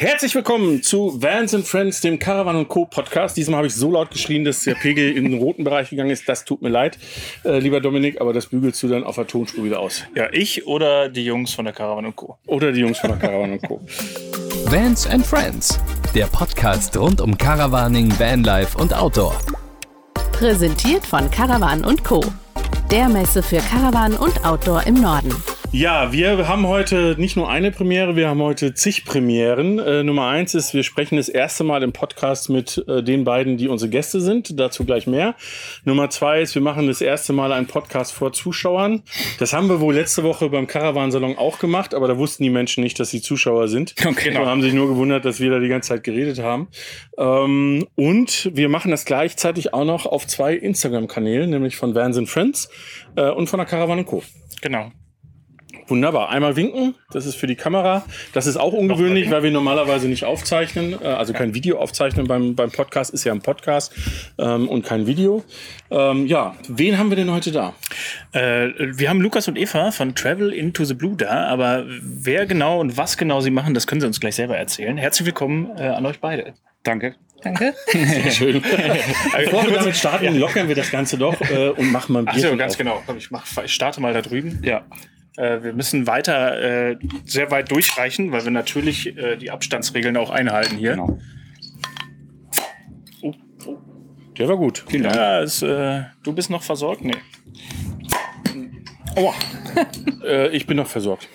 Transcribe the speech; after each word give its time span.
Herzlich 0.00 0.32
willkommen 0.36 0.80
zu 0.80 1.20
Vans 1.20 1.52
and 1.56 1.66
Friends, 1.66 2.00
dem 2.00 2.20
Caravan 2.20 2.68
Co. 2.68 2.84
Podcast. 2.84 3.36
Diesmal 3.36 3.56
habe 3.56 3.66
ich 3.66 3.74
so 3.74 3.90
laut 3.90 4.12
geschrien, 4.12 4.44
dass 4.44 4.62
der 4.62 4.76
Pegel 4.76 5.16
in 5.16 5.24
den 5.24 5.40
roten 5.40 5.64
Bereich 5.64 5.90
gegangen 5.90 6.10
ist. 6.10 6.28
Das 6.28 6.44
tut 6.44 6.62
mir 6.62 6.68
leid, 6.68 6.96
äh, 7.44 7.58
lieber 7.58 7.80
Dominik, 7.80 8.20
aber 8.20 8.32
das 8.32 8.46
bügelst 8.46 8.80
du 8.84 8.86
dann 8.86 9.02
auf 9.02 9.16
der 9.16 9.26
Tonspur 9.26 9.64
wieder 9.64 9.80
aus. 9.80 10.04
Ja, 10.14 10.28
ich 10.30 10.68
oder 10.68 11.08
die 11.08 11.24
Jungs 11.24 11.52
von 11.52 11.64
der 11.64 11.74
Caravan 11.74 12.14
Co. 12.14 12.38
Oder 12.46 12.70
die 12.70 12.78
Jungs 12.78 12.98
von 12.98 13.10
der 13.10 13.18
Caravan 13.18 13.60
Co. 13.60 13.80
Vans 14.66 15.04
and 15.08 15.26
Friends, 15.26 15.80
der 16.14 16.26
Podcast 16.26 16.96
rund 16.96 17.20
um 17.20 17.36
Caravaning, 17.36 18.16
Vanlife 18.20 18.78
und 18.78 18.94
Outdoor. 18.94 19.36
Präsentiert 20.30 21.04
von 21.04 21.28
Caravan 21.28 21.82
Co. 22.04 22.24
Der 22.92 23.08
Messe 23.08 23.42
für 23.42 23.58
Caravan 23.58 24.14
und 24.14 24.44
Outdoor 24.44 24.86
im 24.86 24.94
Norden. 24.94 25.34
Ja, 25.70 26.12
wir 26.12 26.48
haben 26.48 26.66
heute 26.66 27.14
nicht 27.18 27.36
nur 27.36 27.50
eine 27.50 27.70
Premiere, 27.70 28.16
wir 28.16 28.28
haben 28.28 28.40
heute 28.40 28.72
zig 28.72 29.04
Premieren. 29.04 29.78
Äh, 29.78 30.02
Nummer 30.02 30.26
eins 30.28 30.54
ist, 30.54 30.72
wir 30.72 30.82
sprechen 30.82 31.16
das 31.16 31.28
erste 31.28 31.62
Mal 31.62 31.82
im 31.82 31.92
Podcast 31.92 32.48
mit 32.48 32.82
äh, 32.88 33.02
den 33.02 33.24
beiden, 33.24 33.58
die 33.58 33.68
unsere 33.68 33.90
Gäste 33.90 34.22
sind. 34.22 34.58
Dazu 34.58 34.86
gleich 34.86 35.06
mehr. 35.06 35.34
Nummer 35.84 36.08
zwei 36.08 36.40
ist, 36.40 36.54
wir 36.54 36.62
machen 36.62 36.86
das 36.86 37.02
erste 37.02 37.34
Mal 37.34 37.52
einen 37.52 37.66
Podcast 37.66 38.14
vor 38.14 38.32
Zuschauern. 38.32 39.02
Das 39.38 39.52
haben 39.52 39.68
wir 39.68 39.80
wohl 39.80 39.94
letzte 39.94 40.22
Woche 40.22 40.48
beim 40.48 40.66
Caravansalon 40.66 41.36
auch 41.36 41.58
gemacht, 41.58 41.94
aber 41.94 42.08
da 42.08 42.16
wussten 42.16 42.44
die 42.44 42.50
Menschen 42.50 42.82
nicht, 42.82 42.98
dass 42.98 43.10
sie 43.10 43.20
Zuschauer 43.20 43.68
sind. 43.68 43.94
Okay. 44.06 44.30
Und 44.30 44.46
haben 44.46 44.62
sich 44.62 44.72
nur 44.72 44.88
gewundert, 44.88 45.26
dass 45.26 45.38
wir 45.38 45.50
da 45.50 45.58
die 45.58 45.68
ganze 45.68 45.90
Zeit 45.90 46.02
geredet 46.02 46.38
haben. 46.38 46.68
Ähm, 47.18 47.86
und 47.94 48.50
wir 48.54 48.70
machen 48.70 48.90
das 48.90 49.04
gleichzeitig 49.04 49.74
auch 49.74 49.84
noch 49.84 50.06
auf 50.06 50.26
zwei 50.26 50.54
Instagram-Kanälen, 50.54 51.50
nämlich 51.50 51.76
von 51.76 51.94
Vans 51.94 52.16
and 52.16 52.28
Friends 52.28 52.70
äh, 53.16 53.28
und 53.28 53.48
von 53.48 53.58
der 53.58 53.66
Caravan 53.66 54.06
Co. 54.06 54.22
Genau. 54.62 54.90
Wunderbar. 55.88 56.28
Einmal 56.28 56.54
winken, 56.54 56.94
das 57.10 57.24
ist 57.24 57.36
für 57.36 57.46
die 57.46 57.54
Kamera. 57.54 58.04
Das 58.34 58.46
ist 58.46 58.58
auch 58.58 58.74
ungewöhnlich, 58.74 59.30
weil 59.30 59.42
wir 59.42 59.50
normalerweise 59.50 60.06
nicht 60.06 60.24
aufzeichnen, 60.24 60.94
äh, 61.00 61.06
also 61.06 61.32
kein 61.32 61.54
Video 61.54 61.78
aufzeichnen 61.78 62.26
beim, 62.26 62.54
beim 62.54 62.70
Podcast, 62.70 63.14
ist 63.14 63.24
ja 63.24 63.32
ein 63.32 63.40
Podcast 63.40 63.94
ähm, 64.38 64.68
und 64.68 64.84
kein 64.84 65.06
Video. 65.06 65.42
Ähm, 65.90 66.26
ja, 66.26 66.54
wen 66.68 66.98
haben 66.98 67.10
wir 67.10 67.16
denn 67.16 67.30
heute 67.30 67.52
da? 67.52 67.72
Äh, 68.32 68.68
wir 68.78 69.08
haben 69.08 69.22
Lukas 69.22 69.48
und 69.48 69.56
Eva 69.56 69.90
von 69.90 70.14
Travel 70.14 70.52
into 70.52 70.84
the 70.84 70.92
Blue 70.92 71.16
da, 71.16 71.46
aber 71.46 71.86
wer 72.02 72.44
genau 72.44 72.80
und 72.80 72.98
was 72.98 73.16
genau 73.16 73.40
sie 73.40 73.50
machen, 73.50 73.72
das 73.72 73.86
können 73.86 74.02
sie 74.02 74.06
uns 74.06 74.20
gleich 74.20 74.34
selber 74.34 74.58
erzählen. 74.58 74.98
Herzlich 74.98 75.24
willkommen 75.24 75.70
äh, 75.78 75.84
an 75.84 76.04
euch 76.04 76.20
beide. 76.20 76.52
Danke. 76.82 77.14
Danke. 77.42 77.74
Sehr 77.86 78.30
schön. 78.30 78.62
Bevor 79.36 79.64
wir 79.64 79.72
damit 79.72 79.96
starten, 79.96 80.38
lockern 80.38 80.68
wir 80.68 80.74
das 80.74 80.90
Ganze 80.90 81.16
doch 81.16 81.40
äh, 81.40 81.70
und 81.70 81.92
machen 81.92 82.12
mal 82.12 82.20
ein 82.20 82.24
Bier. 82.26 82.46
Achso, 82.46 82.56
ganz 82.56 82.72
auf. 82.74 82.78
genau. 82.78 83.02
Ich, 83.16 83.30
mach, 83.30 83.46
ich 83.64 83.72
starte 83.72 84.00
mal 84.00 84.12
da 84.12 84.20
drüben. 84.22 84.60
Ja. 84.62 84.84
Äh, 85.38 85.62
wir 85.62 85.72
müssen 85.72 86.08
weiter 86.08 86.60
äh, 86.90 86.98
sehr 87.24 87.52
weit 87.52 87.70
durchreichen, 87.70 88.32
weil 88.32 88.42
wir 88.42 88.50
natürlich 88.50 89.16
äh, 89.16 89.36
die 89.36 89.52
Abstandsregeln 89.52 90.16
auch 90.16 90.30
einhalten 90.30 90.76
hier. 90.76 90.92
Genau. 90.92 91.18
Oh, 93.22 93.34
oh. 93.64 93.78
Der 94.36 94.48
war 94.48 94.56
gut. 94.56 94.84
Vielen 94.88 95.04
Dank. 95.04 95.14
Ja, 95.14 95.40
ist, 95.40 95.62
äh, 95.62 96.02
du 96.24 96.32
bist 96.32 96.50
noch 96.50 96.64
versorgt? 96.64 97.04
Nee. 97.04 97.14
Aua. 99.14 99.32
äh, 100.24 100.48
ich 100.48 100.66
bin 100.66 100.76
noch 100.76 100.88
versorgt. 100.88 101.28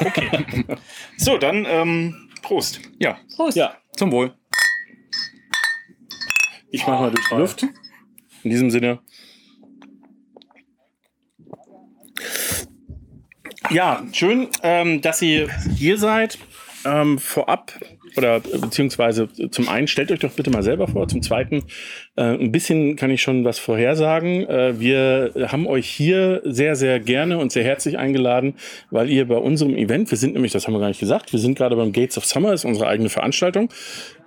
Okay. 0.00 0.64
So, 1.16 1.38
dann 1.38 1.66
ähm, 1.68 2.30
Prost. 2.42 2.80
Ja. 2.98 3.18
Prost. 3.36 3.56
Ja, 3.56 3.76
zum 3.96 4.10
Wohl. 4.10 4.34
Ich 6.70 6.84
mache 6.84 7.02
mal 7.02 7.10
durch 7.12 7.28
die 7.28 7.34
Luft. 7.36 7.62
In 8.42 8.50
diesem 8.50 8.70
Sinne. 8.72 8.98
Ja, 13.70 14.02
schön, 14.12 14.48
ähm, 14.62 15.00
dass 15.00 15.22
ihr 15.22 15.48
hier 15.76 15.98
seid. 15.98 16.38
Ähm, 16.86 17.18
vorab 17.18 17.72
oder 18.16 18.40
beziehungsweise 18.40 19.28
zum 19.50 19.68
einen 19.68 19.88
stellt 19.88 20.12
euch 20.12 20.20
doch 20.20 20.32
bitte 20.32 20.50
mal 20.50 20.62
selber 20.62 20.86
vor, 20.86 21.08
zum 21.08 21.22
zweiten 21.22 21.64
äh, 22.16 22.22
ein 22.22 22.52
bisschen 22.52 22.96
kann 22.96 23.10
ich 23.10 23.22
schon 23.22 23.44
was 23.44 23.58
vorhersagen. 23.58 24.46
Äh, 24.46 24.78
wir 24.78 25.32
haben 25.48 25.66
euch 25.66 25.88
hier 25.88 26.42
sehr, 26.44 26.76
sehr 26.76 27.00
gerne 27.00 27.38
und 27.38 27.52
sehr 27.52 27.64
herzlich 27.64 27.98
eingeladen, 27.98 28.54
weil 28.90 29.10
ihr 29.10 29.26
bei 29.26 29.36
unserem 29.36 29.74
Event, 29.76 30.10
wir 30.10 30.18
sind 30.18 30.34
nämlich, 30.34 30.52
das 30.52 30.66
haben 30.66 30.74
wir 30.74 30.80
gar 30.80 30.88
nicht 30.88 31.00
gesagt, 31.00 31.32
wir 31.32 31.40
sind 31.40 31.56
gerade 31.56 31.74
beim 31.74 31.92
Gates 31.92 32.18
of 32.18 32.26
Summer, 32.26 32.52
ist 32.52 32.66
unsere 32.66 32.86
eigene 32.86 33.08
Veranstaltung 33.08 33.70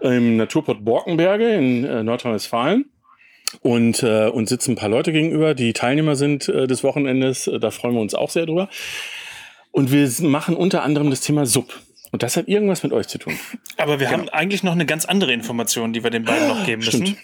im 0.01 0.37
Naturport 0.37 0.83
Borkenberge 0.83 1.53
in 1.53 1.85
äh, 1.85 2.03
Nordrhein-Westfalen 2.03 2.85
und 3.61 4.03
äh, 4.03 4.27
uns 4.27 4.49
sitzen 4.49 4.71
ein 4.71 4.75
paar 4.75 4.89
Leute 4.89 5.11
gegenüber, 5.11 5.53
die 5.53 5.73
Teilnehmer 5.73 6.15
sind 6.15 6.49
äh, 6.49 6.67
des 6.67 6.83
Wochenendes. 6.83 7.49
Da 7.61 7.71
freuen 7.71 7.93
wir 7.93 8.01
uns 8.01 8.15
auch 8.15 8.29
sehr 8.29 8.45
drüber. 8.45 8.67
Und 9.77 9.91
wir 9.91 10.09
machen 10.27 10.55
unter 10.55 10.81
anderem 10.81 11.11
das 11.11 11.21
Thema 11.21 11.45
Sub. 11.45 11.71
Und 12.11 12.23
das 12.23 12.35
hat 12.35 12.47
irgendwas 12.47 12.81
mit 12.81 12.93
euch 12.93 13.07
zu 13.07 13.19
tun. 13.19 13.37
Aber 13.77 13.99
wir 13.99 14.07
genau. 14.07 14.21
haben 14.21 14.29
eigentlich 14.29 14.63
noch 14.63 14.71
eine 14.71 14.87
ganz 14.87 15.05
andere 15.05 15.33
Information, 15.33 15.93
die 15.93 16.03
wir 16.03 16.09
den 16.09 16.23
beiden 16.23 16.47
noch 16.47 16.65
geben 16.65 16.83
müssen. 16.83 17.05
Stimmt. 17.05 17.19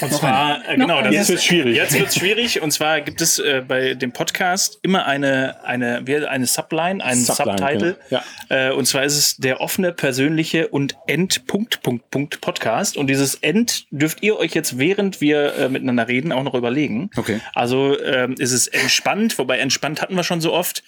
Und 0.00 0.12
zwar, 0.12 0.68
äh, 0.68 0.76
genau, 0.76 1.02
das 1.02 1.12
jetzt 1.12 1.28
wird 1.28 1.42
schwierig. 1.42 1.76
Jetzt 1.76 1.98
wird 1.98 2.14
schwierig. 2.14 2.62
Und 2.62 2.72
zwar 2.72 3.00
gibt 3.00 3.20
es 3.20 3.38
äh, 3.38 3.62
bei 3.66 3.94
dem 3.94 4.12
Podcast 4.12 4.78
immer 4.82 5.06
eine, 5.06 5.64
eine, 5.64 6.04
eine 6.28 6.46
Subline, 6.46 7.04
einen 7.04 7.20
Subline, 7.20 7.58
Subtitle. 7.58 7.96
Genau. 8.08 8.22
Ja. 8.48 8.68
Äh, 8.70 8.72
und 8.72 8.86
zwar 8.86 9.04
ist 9.04 9.16
es 9.16 9.36
der 9.36 9.60
offene, 9.60 9.92
persönliche 9.92 10.68
und 10.68 10.96
End-Punkt, 11.06 11.82
Punkt, 11.82 12.10
Punkt 12.10 12.40
Podcast. 12.40 12.96
Und 12.96 13.08
dieses 13.08 13.34
End 13.36 13.86
dürft 13.90 14.22
ihr 14.22 14.38
euch 14.38 14.54
jetzt, 14.54 14.78
während 14.78 15.20
wir 15.20 15.54
äh, 15.54 15.68
miteinander 15.68 16.06
reden, 16.06 16.32
auch 16.32 16.42
noch 16.42 16.54
überlegen. 16.54 17.10
Okay. 17.16 17.40
Also 17.54 17.96
ähm, 18.02 18.34
ist 18.38 18.52
es 18.52 18.68
entspannt, 18.68 19.38
wobei 19.38 19.58
entspannt 19.58 20.00
hatten 20.00 20.14
wir 20.14 20.24
schon 20.24 20.40
so 20.40 20.52
oft. 20.52 20.82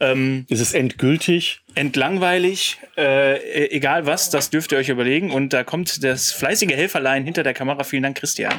Ähm, 0.00 0.46
ist 0.48 0.60
es 0.60 0.74
endgültig? 0.74 1.60
Entlangweilig, 1.74 2.78
äh, 2.96 3.36
e-, 3.36 3.70
egal 3.70 4.06
was, 4.06 4.30
das 4.30 4.50
dürft 4.50 4.72
ihr 4.72 4.78
euch 4.78 4.88
überlegen. 4.88 5.30
Und 5.30 5.52
da 5.52 5.64
kommt 5.64 6.02
das 6.02 6.32
fleißige 6.32 6.72
Helferlein 6.72 7.24
hinter 7.24 7.42
der 7.42 7.54
Kamera. 7.54 7.84
Vielen 7.84 8.02
Dank, 8.02 8.16
Christian. 8.16 8.54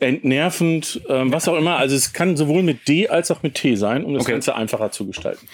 Entnervend, 0.00 1.00
ähm, 1.08 1.32
was 1.32 1.48
auch 1.48 1.56
immer. 1.56 1.76
Also 1.76 1.96
es 1.96 2.12
kann 2.12 2.36
sowohl 2.36 2.62
mit 2.62 2.88
D 2.88 3.08
als 3.08 3.30
auch 3.30 3.42
mit 3.42 3.54
T 3.54 3.76
sein, 3.76 4.04
um 4.04 4.14
das 4.14 4.22
okay. 4.22 4.32
Ganze 4.32 4.54
einfacher 4.54 4.90
zu 4.90 5.06
gestalten. 5.06 5.48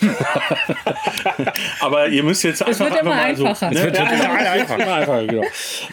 Aber 1.80 2.08
ihr 2.08 2.22
müsst 2.22 2.42
jetzt 2.42 2.62
einfach, 2.62 2.86
einfach 2.86 3.02
mal 3.04 3.18
einfacher. 3.18 3.68
so. 3.68 3.74
Ne? 3.74 3.84
Wird, 3.84 3.96
ja, 3.96 4.04
einfach, 4.04 4.30
einfach, 4.70 4.96
einfach, 4.96 5.26
genau. 5.26 5.44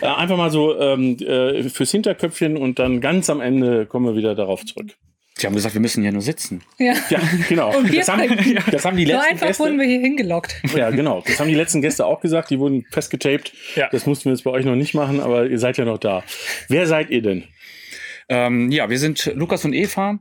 Äh, 0.02 0.06
einfach 0.06 0.38
mal 0.38 0.50
so 0.50 0.80
ähm, 0.80 1.18
äh, 1.18 1.64
fürs 1.64 1.92
Hinterköpfchen 1.92 2.58
und 2.58 2.80
dann 2.80 3.02
ganz 3.02 3.30
am 3.30 3.42
Ende 3.42 3.86
kommen 3.86 4.06
wir 4.06 4.16
wieder 4.16 4.34
darauf 4.36 4.66
zurück. 4.66 4.96
Sie 5.38 5.46
haben 5.46 5.54
gesagt, 5.54 5.76
wir 5.76 5.82
müssen 5.82 6.04
ja 6.04 6.12
nur 6.12 6.24
sitzen. 6.24 6.64
Ja, 6.80 6.94
ja 7.10 7.22
genau. 7.48 7.78
Und 7.78 7.92
wir 7.92 8.00
das, 8.00 8.10
haben, 8.10 8.22
das 8.72 8.86
haben 8.86 8.98
die 8.98 9.06
letzten 9.06 9.22
so 9.22 9.30
einfach 9.30 9.48
Gäste, 9.48 9.64
wurden 9.64 9.80
wir 9.80 9.86
hier 9.86 10.00
hingelockt. 10.00 10.56
Ja, 10.76 10.90
genau. 10.90 11.22
Das 11.26 11.40
haben 11.40 11.48
die 11.48 11.56
letzten 11.56 11.82
Gäste 11.82 12.06
auch 12.06 12.22
gesagt. 12.22 12.50
Die 12.50 12.58
wurden 12.58 12.86
festgetaped. 12.92 13.54
Ja. 13.76 13.88
Das 13.92 14.08
mussten 14.08 14.26
wir 14.26 14.32
jetzt 14.32 14.44
bei 14.44 14.52
euch 14.52 14.66
noch 14.66 14.76
nicht 14.76 14.96
machen, 14.96 15.20
aber 15.20 15.46
ihr 15.46 15.60
seid 15.60 15.78
ja 15.78 15.86
noch 15.86 16.00
da. 16.00 16.24
Wer 16.70 16.88
seid 16.88 17.12
ihr 17.12 17.22
denn? 17.22 17.44
Ähm, 18.30 18.72
ja, 18.72 18.90
wir 18.90 18.98
sind 18.98 19.32
Lukas 19.36 19.64
und 19.64 19.74
Eva 19.74 20.18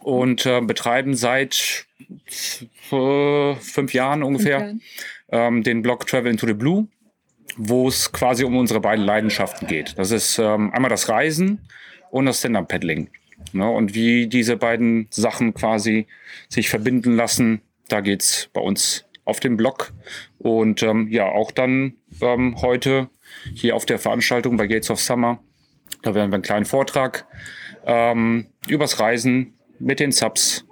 und 0.00 0.46
äh, 0.46 0.60
betreiben 0.60 1.14
seit 1.14 1.86
äh, 2.90 3.54
fünf 3.54 3.94
Jahren 3.94 4.22
ungefähr. 4.24 4.74
Ähm, 5.30 5.62
den 5.62 5.82
Blog 5.82 6.08
Travel 6.08 6.30
into 6.30 6.46
the 6.46 6.54
Blue, 6.54 6.88
wo 7.56 7.86
es 7.86 8.10
quasi 8.10 8.42
um 8.42 8.56
unsere 8.56 8.80
beiden 8.80 9.04
Leidenschaften 9.04 9.68
geht. 9.68 9.96
Das 9.96 10.10
ist 10.10 10.38
ähm, 10.38 10.72
einmal 10.72 10.90
das 10.90 11.08
Reisen 11.08 11.68
und 12.10 12.26
das 12.26 12.40
Stand-Up-Paddling. 12.40 13.10
Ne? 13.52 13.68
Und 13.68 13.94
wie 13.94 14.26
diese 14.26 14.56
beiden 14.56 15.08
Sachen 15.10 15.54
quasi 15.54 16.06
sich 16.48 16.68
verbinden 16.68 17.16
lassen, 17.16 17.60
da 17.88 18.00
geht's 18.00 18.48
bei 18.52 18.60
uns 18.60 19.04
auf 19.24 19.40
dem 19.40 19.56
Blog. 19.56 19.92
Und 20.38 20.82
ähm, 20.82 21.08
ja, 21.10 21.26
auch 21.26 21.50
dann 21.50 21.94
ähm, 22.20 22.60
heute 22.60 23.08
hier 23.54 23.76
auf 23.76 23.86
der 23.86 23.98
Veranstaltung 23.98 24.56
bei 24.56 24.66
Gates 24.66 24.90
of 24.90 25.00
Summer. 25.00 25.42
Da 26.02 26.14
werden 26.14 26.30
wir 26.30 26.34
einen 26.34 26.42
kleinen 26.42 26.64
Vortrag 26.64 27.26
ähm, 27.86 28.46
übers 28.68 29.00
Reisen 29.00 29.54
mit 29.78 30.00
den 30.00 30.12
Subs 30.12 30.64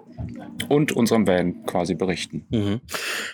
und 0.68 0.92
unserem 0.92 1.26
Van 1.26 1.64
quasi 1.64 1.94
berichten. 1.94 2.46
Mhm. 2.50 2.80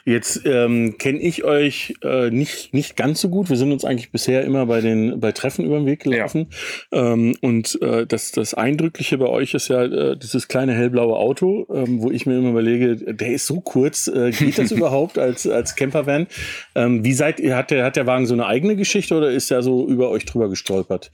Jetzt 0.04 0.42
ähm, 0.44 0.96
kenne 0.98 1.18
ich 1.20 1.44
euch 1.44 1.94
äh, 2.02 2.30
nicht, 2.30 2.74
nicht 2.74 2.96
ganz 2.96 3.20
so 3.20 3.28
gut. 3.28 3.50
Wir 3.50 3.56
sind 3.56 3.72
uns 3.72 3.84
eigentlich 3.84 4.10
bisher 4.10 4.44
immer 4.44 4.66
bei 4.66 4.80
den 4.80 5.20
bei 5.20 5.32
Treffen 5.32 5.64
über 5.64 5.76
den 5.76 5.86
Weg 5.86 6.04
gelaufen. 6.04 6.48
Ja. 6.92 7.12
Ähm, 7.12 7.36
und 7.40 7.80
äh, 7.82 8.06
das, 8.06 8.32
das 8.32 8.54
Eindrückliche 8.54 9.18
bei 9.18 9.26
euch 9.26 9.54
ist 9.54 9.68
ja 9.68 9.84
äh, 9.84 10.16
dieses 10.16 10.48
kleine 10.48 10.74
hellblaue 10.74 11.16
Auto, 11.16 11.66
ähm, 11.72 12.02
wo 12.02 12.10
ich 12.10 12.26
mir 12.26 12.38
immer 12.38 12.50
überlege, 12.50 12.96
der 12.96 13.32
ist 13.32 13.46
so 13.46 13.60
kurz, 13.60 14.08
äh, 14.08 14.30
geht 14.30 14.58
das 14.58 14.70
überhaupt 14.72 15.18
als, 15.18 15.46
als 15.46 15.76
Campervan? 15.76 16.26
Ähm, 16.74 17.04
wie 17.04 17.12
seid 17.12 17.40
ihr, 17.40 17.56
hat 17.56 17.70
der, 17.70 17.84
hat 17.84 17.96
der 17.96 18.06
Wagen 18.06 18.26
so 18.26 18.34
eine 18.34 18.46
eigene 18.46 18.76
Geschichte 18.76 19.16
oder 19.16 19.30
ist 19.30 19.50
er 19.50 19.62
so 19.62 19.86
über 19.88 20.10
euch 20.10 20.24
drüber 20.24 20.48
gestolpert? 20.48 21.10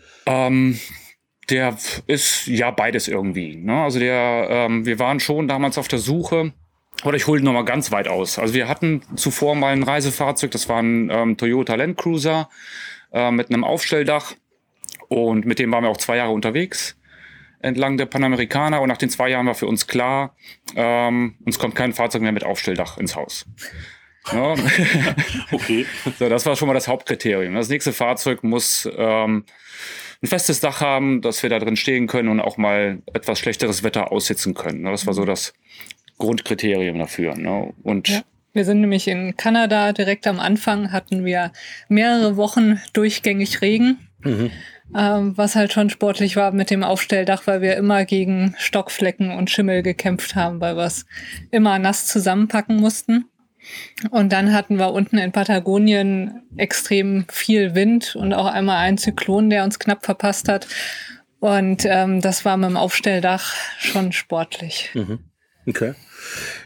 Der 1.49 1.77
ist 2.07 2.47
ja 2.47 2.71
beides 2.71 3.09
irgendwie. 3.09 3.57
Ne? 3.57 3.83
Also 3.83 3.99
der, 3.99 4.47
ähm, 4.51 4.87
wir 4.87 4.99
waren 4.99 5.21
schon 5.21 5.49
damals 5.49 5.79
auf 5.79 5.89
der 5.89 5.99
Suche. 5.99 6.53
Oder 7.05 7.17
ich 7.17 7.27
hole 7.27 7.43
noch 7.43 7.53
mal 7.53 7.65
ganz 7.65 7.91
weit 7.93 8.09
aus. 8.09 8.39
Also 8.39 8.55
wir 8.55 8.69
hatten 8.69 9.03
zuvor 9.17 9.55
mal 9.55 9.73
ein 9.73 9.83
Reisefahrzeug, 9.83 10.51
das 10.51 10.69
war 10.69 10.83
ein 10.83 11.09
ähm, 11.11 11.37
Toyota 11.37 11.75
Land 11.75 11.97
Cruiser 11.97 12.51
äh, 13.13 13.31
mit 13.31 13.49
einem 13.49 13.65
Aufstelldach. 13.65 14.35
Und 15.09 15.47
mit 15.47 15.59
dem 15.59 15.73
waren 15.73 15.83
wir 15.83 15.91
auch 15.91 15.97
zwei 15.97 16.17
Jahre 16.17 16.33
unterwegs 16.33 16.97
entlang 17.61 17.97
der 17.97 18.07
Panamerikaner. 18.07 18.81
Und 18.81 18.89
nach 18.89 18.99
den 18.99 19.11
zwei 19.11 19.29
Jahren 19.29 19.47
war 19.47 19.55
für 19.55 19.67
uns 19.67 19.87
klar, 19.87 20.35
ähm, 20.75 21.37
uns 21.45 21.59
kommt 21.59 21.75
kein 21.75 21.93
Fahrzeug 21.93 22.23
mehr 22.23 22.33
mit 22.33 22.45
Aufstelldach 22.45 22.99
ins 22.99 23.17
Haus. 23.17 23.47
Ja. 24.33 24.55
Okay. 25.53 25.87
so, 26.19 26.29
das 26.29 26.47
war 26.47 26.57
schon 26.57 26.69
mal 26.69 26.75
das 26.75 26.89
Hauptkriterium. 26.89 27.55
Das 27.55 27.69
nächste 27.69 27.93
Fahrzeug 27.93 28.45
muss 28.45 28.89
ähm, 28.97 29.45
ein 30.23 30.27
festes 30.27 30.61
Dach 30.61 30.81
haben, 30.81 31.23
dass 31.23 31.43
wir 31.43 31.51
da 31.51 31.59
drin 31.59 31.77
stehen 31.77 32.07
können 32.07 32.29
und 32.29 32.41
auch 32.41 32.57
mal 32.59 32.99
etwas 33.15 33.39
schlechteres 33.39 33.83
Wetter 33.83 34.13
aussitzen 34.13 34.55
können. 34.55 34.83
ne? 34.83 34.91
Das 34.91 35.07
war 35.07 35.15
so 35.15 35.25
das 35.25 35.53
Grundkriterium 36.19 36.99
dafür. 36.99 37.37
Ne? 37.37 37.73
Und 37.83 38.09
Ja. 38.09 38.23
Wir 38.53 38.65
sind 38.65 38.81
nämlich 38.81 39.07
in 39.07 39.37
Kanada 39.37 39.93
direkt 39.93 40.27
am 40.27 40.41
Anfang, 40.41 40.91
hatten 40.91 41.25
wir 41.25 41.53
mehrere 41.89 42.37
Wochen 42.37 42.81
durchgängig 42.93 43.63
Regen, 43.63 43.99
Mhm. 44.25 44.51
ähm, 44.95 45.39
was 45.39 45.55
halt 45.55 45.73
schon 45.73 45.89
sportlich 45.89 46.35
war 46.35 46.51
mit 46.51 46.69
dem 46.71 46.83
Aufstelldach, 46.83 47.47
weil 47.47 47.63
wir 47.63 47.77
immer 47.77 48.05
gegen 48.05 48.57
Stockflecken 48.59 49.31
und 49.31 49.51
Schimmel 49.51 49.85
gekämpft 49.85 50.35
haben, 50.35 50.61
weil 50.61 50.77
wir 50.77 50.85
es 50.85 51.07
immer 51.53 51.79
nass 51.79 52.09
zusammenpacken 52.09 52.77
mussten. 52.77 53.27
Und 54.11 54.33
dann 54.33 54.53
hatten 54.53 54.77
wir 54.79 54.93
unten 54.93 55.19
in 55.19 55.33
Patagonien 55.33 56.43
extrem 56.57 57.25
viel 57.31 57.75
Wind 57.75 58.17
und 58.17 58.33
auch 58.33 58.47
einmal 58.47 58.79
einen 58.79 58.99
Zyklon, 58.99 59.51
der 59.51 59.65
uns 59.65 59.79
knapp 59.79 60.05
verpasst 60.05 60.49
hat. 60.49 60.67
Und 61.39 61.85
ähm, 61.87 62.21
das 62.21 62.45
war 62.45 62.57
mit 62.57 62.71
dem 62.71 62.77
Aufstelldach 62.77 63.55
schon 63.79 64.13
sportlich. 64.13 64.91
Okay. 65.67 65.95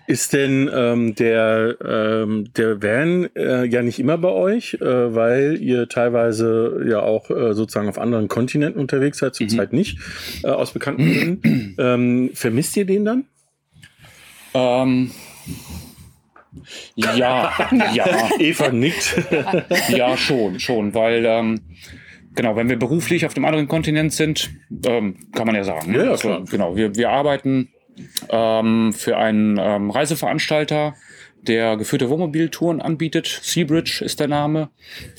Ist 0.06 0.32
denn 0.32 0.70
ähm, 0.72 1.14
der, 1.14 1.76
ähm, 1.84 2.52
der 2.56 2.82
Van 2.82 3.28
äh, 3.34 3.64
ja 3.64 3.82
nicht 3.82 3.98
immer 3.98 4.18
bei 4.18 4.28
euch, 4.28 4.74
äh, 4.74 5.14
weil 5.14 5.58
ihr 5.60 5.88
teilweise 5.88 6.84
ja 6.88 7.00
auch 7.00 7.30
äh, 7.30 7.54
sozusagen 7.54 7.88
auf 7.88 7.98
anderen 7.98 8.28
Kontinenten 8.28 8.80
unterwegs 8.80 9.18
seid, 9.18 9.34
zurzeit 9.34 9.72
nicht, 9.72 9.98
äh, 10.42 10.48
aus 10.48 10.72
bekannten 10.72 11.12
Gründen. 11.12 11.74
ähm, 11.78 12.30
vermisst 12.34 12.76
ihr 12.76 12.86
den 12.86 13.04
dann? 13.04 13.24
ähm, 14.54 15.10
ja, 16.94 17.52
ja, 17.94 18.30
Eva 18.38 18.70
nickt. 18.70 19.16
ja, 19.88 20.16
schon, 20.16 20.60
schon, 20.60 20.94
weil 20.94 21.24
ähm, 21.26 21.60
genau, 22.34 22.56
wenn 22.56 22.68
wir 22.68 22.78
beruflich 22.78 23.26
auf 23.26 23.34
dem 23.34 23.44
anderen 23.44 23.68
Kontinent 23.68 24.12
sind, 24.12 24.50
ähm, 24.86 25.16
kann 25.32 25.46
man 25.46 25.56
ja 25.56 25.64
sagen. 25.64 25.92
ne? 25.92 26.04
Ja, 26.04 26.10
Also, 26.12 26.28
klar. 26.28 26.44
Genau, 26.50 26.76
wir, 26.76 26.96
wir 26.96 27.10
arbeiten 27.10 27.68
ähm, 28.30 28.92
für 28.92 29.16
einen 29.16 29.58
ähm, 29.60 29.90
Reiseveranstalter, 29.90 30.94
der 31.42 31.76
geführte 31.76 32.08
Wohnmobiltouren 32.08 32.80
anbietet. 32.80 33.26
Seabridge 33.42 34.02
ist 34.04 34.18
der 34.20 34.28
Name. 34.28 34.70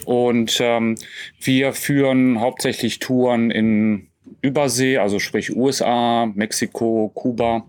Und 0.06 0.58
ähm, 0.60 0.96
wir 1.40 1.74
führen 1.74 2.40
hauptsächlich 2.40 3.00
Touren 3.00 3.52
in 3.52 4.08
Übersee, 4.42 4.98
also 4.98 5.20
sprich 5.20 5.56
USA, 5.56 6.26
Mexiko, 6.34 7.12
Kuba. 7.14 7.66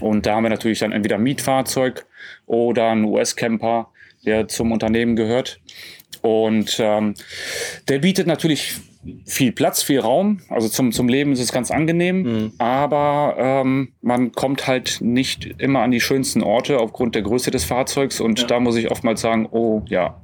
Und 0.00 0.26
da 0.26 0.36
haben 0.36 0.44
wir 0.44 0.50
natürlich 0.50 0.78
dann 0.78 0.92
entweder 0.92 1.18
Mietfahrzeug 1.18 2.06
oder 2.46 2.90
einen 2.90 3.04
US-Camper, 3.04 3.88
der 4.24 4.48
zum 4.48 4.72
Unternehmen 4.72 5.16
gehört. 5.16 5.60
Und 6.22 6.78
ähm, 6.80 7.14
der 7.88 7.98
bietet 8.00 8.26
natürlich 8.26 8.74
viel 9.24 9.52
Platz, 9.52 9.82
viel 9.82 10.00
Raum. 10.00 10.40
Also 10.48 10.68
zum, 10.68 10.92
zum 10.92 11.08
Leben 11.08 11.32
ist 11.32 11.40
es 11.40 11.52
ganz 11.52 11.70
angenehm. 11.70 12.52
Aber 12.58 13.36
ähm, 13.38 13.92
man 14.02 14.32
kommt 14.32 14.66
halt 14.66 14.98
nicht 15.00 15.54
immer 15.58 15.80
an 15.80 15.90
die 15.90 16.00
schönsten 16.00 16.42
Orte 16.42 16.78
aufgrund 16.78 17.14
der 17.14 17.22
Größe 17.22 17.50
des 17.50 17.64
Fahrzeugs. 17.64 18.20
Und 18.20 18.50
da 18.50 18.60
muss 18.60 18.76
ich 18.76 18.90
oftmals 18.90 19.20
sagen, 19.20 19.48
oh 19.50 19.82
ja, 19.86 20.20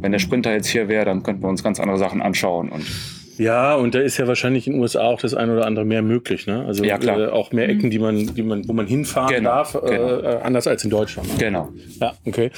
wenn 0.00 0.12
der 0.12 0.18
Sprinter 0.18 0.52
jetzt 0.52 0.68
hier 0.68 0.88
wäre, 0.88 1.04
dann 1.04 1.22
könnten 1.22 1.42
wir 1.42 1.48
uns 1.48 1.62
ganz 1.62 1.80
andere 1.80 1.98
Sachen 1.98 2.20
anschauen. 2.20 2.68
Und 2.68 2.84
Ja, 3.38 3.74
und 3.74 3.94
da 3.94 4.00
ist 4.00 4.18
ja 4.18 4.26
wahrscheinlich 4.28 4.66
in 4.66 4.74
den 4.74 4.82
USA 4.82 5.02
auch 5.02 5.20
das 5.20 5.34
ein 5.34 5.50
oder 5.50 5.66
andere 5.66 5.84
mehr 5.84 6.02
möglich, 6.02 6.46
ne? 6.46 6.64
Also 6.66 6.84
Ja, 6.84 6.98
klar. 6.98 7.18
Äh, 7.18 7.26
auch 7.30 7.52
mehr 7.52 7.68
Ecken, 7.68 7.90
die 7.90 7.98
man, 7.98 8.34
die 8.34 8.42
man, 8.42 8.66
wo 8.68 8.72
man 8.72 8.86
hinfahren 8.86 9.34
Genau, 9.34 9.50
darf, 9.50 9.72
genau. 9.72 9.90
Äh, 9.90 10.34
äh, 10.34 10.40
anders 10.42 10.66
als 10.66 10.84
in 10.84 10.90
Deutschland. 10.90 11.28
Ne? 11.28 11.34
genau. 11.38 11.68
Ja, 12.00 12.14
okay. 12.24 12.50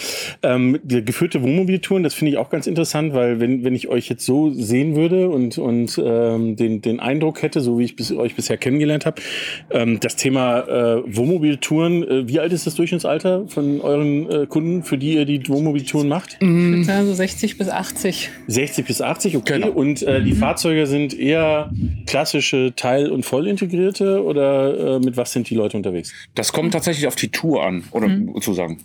Ähm, 0.43 0.79
die 0.83 1.05
geführte 1.05 1.43
Wohnmobiltouren, 1.43 2.03
das 2.03 2.15
finde 2.15 2.33
ich 2.33 2.39
auch 2.39 2.51
ganz 2.51 2.67
interessant, 2.67 3.15
weil 3.15 3.41
wenn, 3.41 3.65
wenn 3.65 3.75
ich 3.75 3.89
euch 3.89 4.09
jetzt 4.09 4.25
so 4.25 4.51
sehen 4.51 4.97
würde 4.97 5.29
und, 5.31 5.57
und 5.59 6.01
ähm, 6.05 6.57
den, 6.57 6.83
den 6.83 7.01
Eindruck 7.01 7.43
hätte, 7.43 7.61
so 7.61 7.79
wie 7.79 7.85
ich 7.85 7.97
bis, 7.97 8.13
euch 8.13 8.35
bisher 8.35 8.57
kennengelernt 8.59 9.07
habe, 9.07 9.23
ähm, 9.71 9.99
das 10.01 10.17
Thema 10.17 10.61
äh, 10.61 11.03
Wohnmobiltouren, 11.07 12.03
äh, 12.07 12.29
wie 12.29 12.41
alt 12.41 12.53
ist 12.53 12.67
das 12.67 12.75
Durchschnittsalter 12.75 13.47
von 13.49 13.81
euren 13.81 14.31
äh, 14.31 14.47
Kunden, 14.47 14.83
für 14.83 14.99
die 14.99 15.15
ihr 15.15 15.25
die 15.25 15.49
Wohnmobiltouren 15.49 16.09
macht? 16.09 16.37
Ich 16.41 16.47
würde 16.47 16.85
sagen, 16.85 17.07
so 17.07 17.15
60 17.15 17.59
bis 17.59 17.69
80. 17.69 18.31
60 18.47 18.87
bis 18.87 19.01
80, 19.01 19.37
okay. 19.37 19.55
Genau. 19.55 19.71
Und 19.71 20.03
äh, 20.03 20.23
die 20.23 20.33
Fahrzeuge 20.33 20.66
sind 20.87 21.19
eher 21.19 21.71
klassische 22.07 22.73
Teil- 22.77 23.11
und 23.11 23.25
vollintegrierte 23.25 24.23
oder 24.23 24.97
äh, 24.97 24.99
mit 24.99 25.17
was 25.17 25.33
sind 25.33 25.49
die 25.51 25.55
Leute 25.55 25.77
unterwegs? 25.77 26.13
Das 26.35 26.53
kommt 26.53 26.73
tatsächlich 26.73 27.07
auf 27.07 27.17
die 27.17 27.29
Tour 27.29 27.65
an, 27.65 27.85
oder 27.91 28.09
zu 28.41 28.55
sagen. 28.55 28.85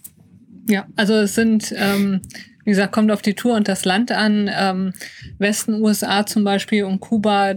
Ja, 0.68 0.86
also 0.96 1.14
es 1.16 1.36
sind, 1.36 1.74
ähm, 1.78 2.22
wie 2.64 2.72
gesagt, 2.72 2.92
kommt 2.92 3.12
auf 3.12 3.22
die 3.22 3.34
Tour 3.34 3.56
und 3.56 3.68
das 3.68 3.86
Land 3.86 4.12
an. 4.12 4.50
Ähm, 4.54 4.94
Westen 5.40 5.82
USA 5.82 6.26
zum 6.26 6.44
Beispiel 6.44 6.84
und 6.84 7.00
Kuba, 7.00 7.56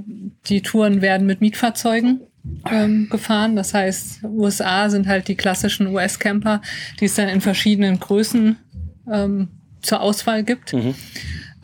die 0.49 0.63
Touren 0.63 1.03
werden 1.03 1.27
mit 1.27 1.41
Mietfahrzeugen 1.41 2.21
ähm, 2.71 3.09
gefahren. 3.11 3.57
Das 3.57 3.75
heißt, 3.75 4.25
USA 4.25 4.89
sind 4.89 5.07
halt 5.07 5.29
die 5.29 5.35
klassischen 5.35 5.89
US-Camper, 5.89 6.63
die 7.01 7.07
es 7.07 7.15
dann 7.15 7.29
in 7.29 7.41
verschiedenen 7.41 8.01
Größen 8.01 8.57
ähm, 9.11 9.49
zur 9.83 10.01
Auswahl 10.01 10.45
gibt. 10.45 10.73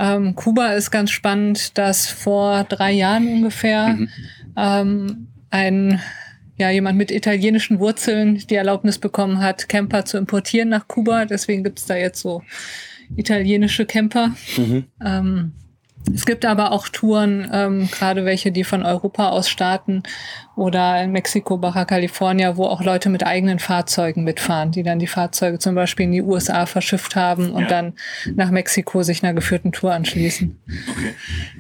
Ähm, 0.01 0.35
Kuba 0.35 0.73
ist 0.73 0.91
ganz 0.91 1.11
spannend, 1.11 1.77
dass 1.77 2.09
vor 2.09 2.65
drei 2.65 2.93
Jahren 2.93 3.29
ungefähr 3.29 3.99
ähm, 4.57 5.29
ein 5.51 6.01
ja, 6.57 6.71
jemand 6.71 6.99
mit 6.99 7.11
italienischen 7.11 7.79
Wurzeln 7.79 8.39
die 8.49 8.55
Erlaubnis 8.55 8.99
bekommen 8.99 9.41
hat, 9.41 9.69
Camper 9.69 10.05
zu 10.05 10.17
importieren 10.17 10.71
nach 10.71 10.89
Kuba. 10.89 11.27
Deswegen 11.27 11.65
gibt's 11.65 11.87
da 11.87 11.97
jetzt 11.97 12.21
so 12.21 12.43
italienische 13.17 13.87
Camper. 13.87 14.35
Ähm, 15.05 15.53
es 16.15 16.25
gibt 16.25 16.47
aber 16.47 16.73
auch 16.73 16.89
Touren, 16.89 17.49
ähm, 17.53 17.89
gerade 17.91 18.25
welche, 18.25 18.53
die 18.53 18.65
von 18.65 18.85
Europa 18.85 19.29
aus 19.29 19.51
starten 19.51 20.03
oder 20.61 21.03
in 21.03 21.11
Mexiko, 21.13 21.57
Baja 21.57 21.87
California, 21.87 22.55
wo 22.59 22.65
auch 22.65 22.85
Leute 22.85 23.09
mit 23.09 23.27
eigenen 23.27 23.59
Fahrzeugen 23.59 24.25
mitfahren, 24.25 24.73
die 24.73 24.83
dann 24.83 24.99
die 24.99 25.07
Fahrzeuge 25.07 25.59
zum 25.59 25.75
Beispiel 25.75 26.05
in 26.05 26.13
die 26.13 26.21
USA 26.21 26.67
verschifft 26.67 27.17
haben 27.17 27.51
und 27.51 27.71
dann 27.71 27.95
nach 28.35 28.51
Mexiko 28.51 29.03
sich 29.03 29.25
einer 29.25 29.33
geführten 29.33 29.73
Tour 29.73 29.95
anschließen. 29.95 30.59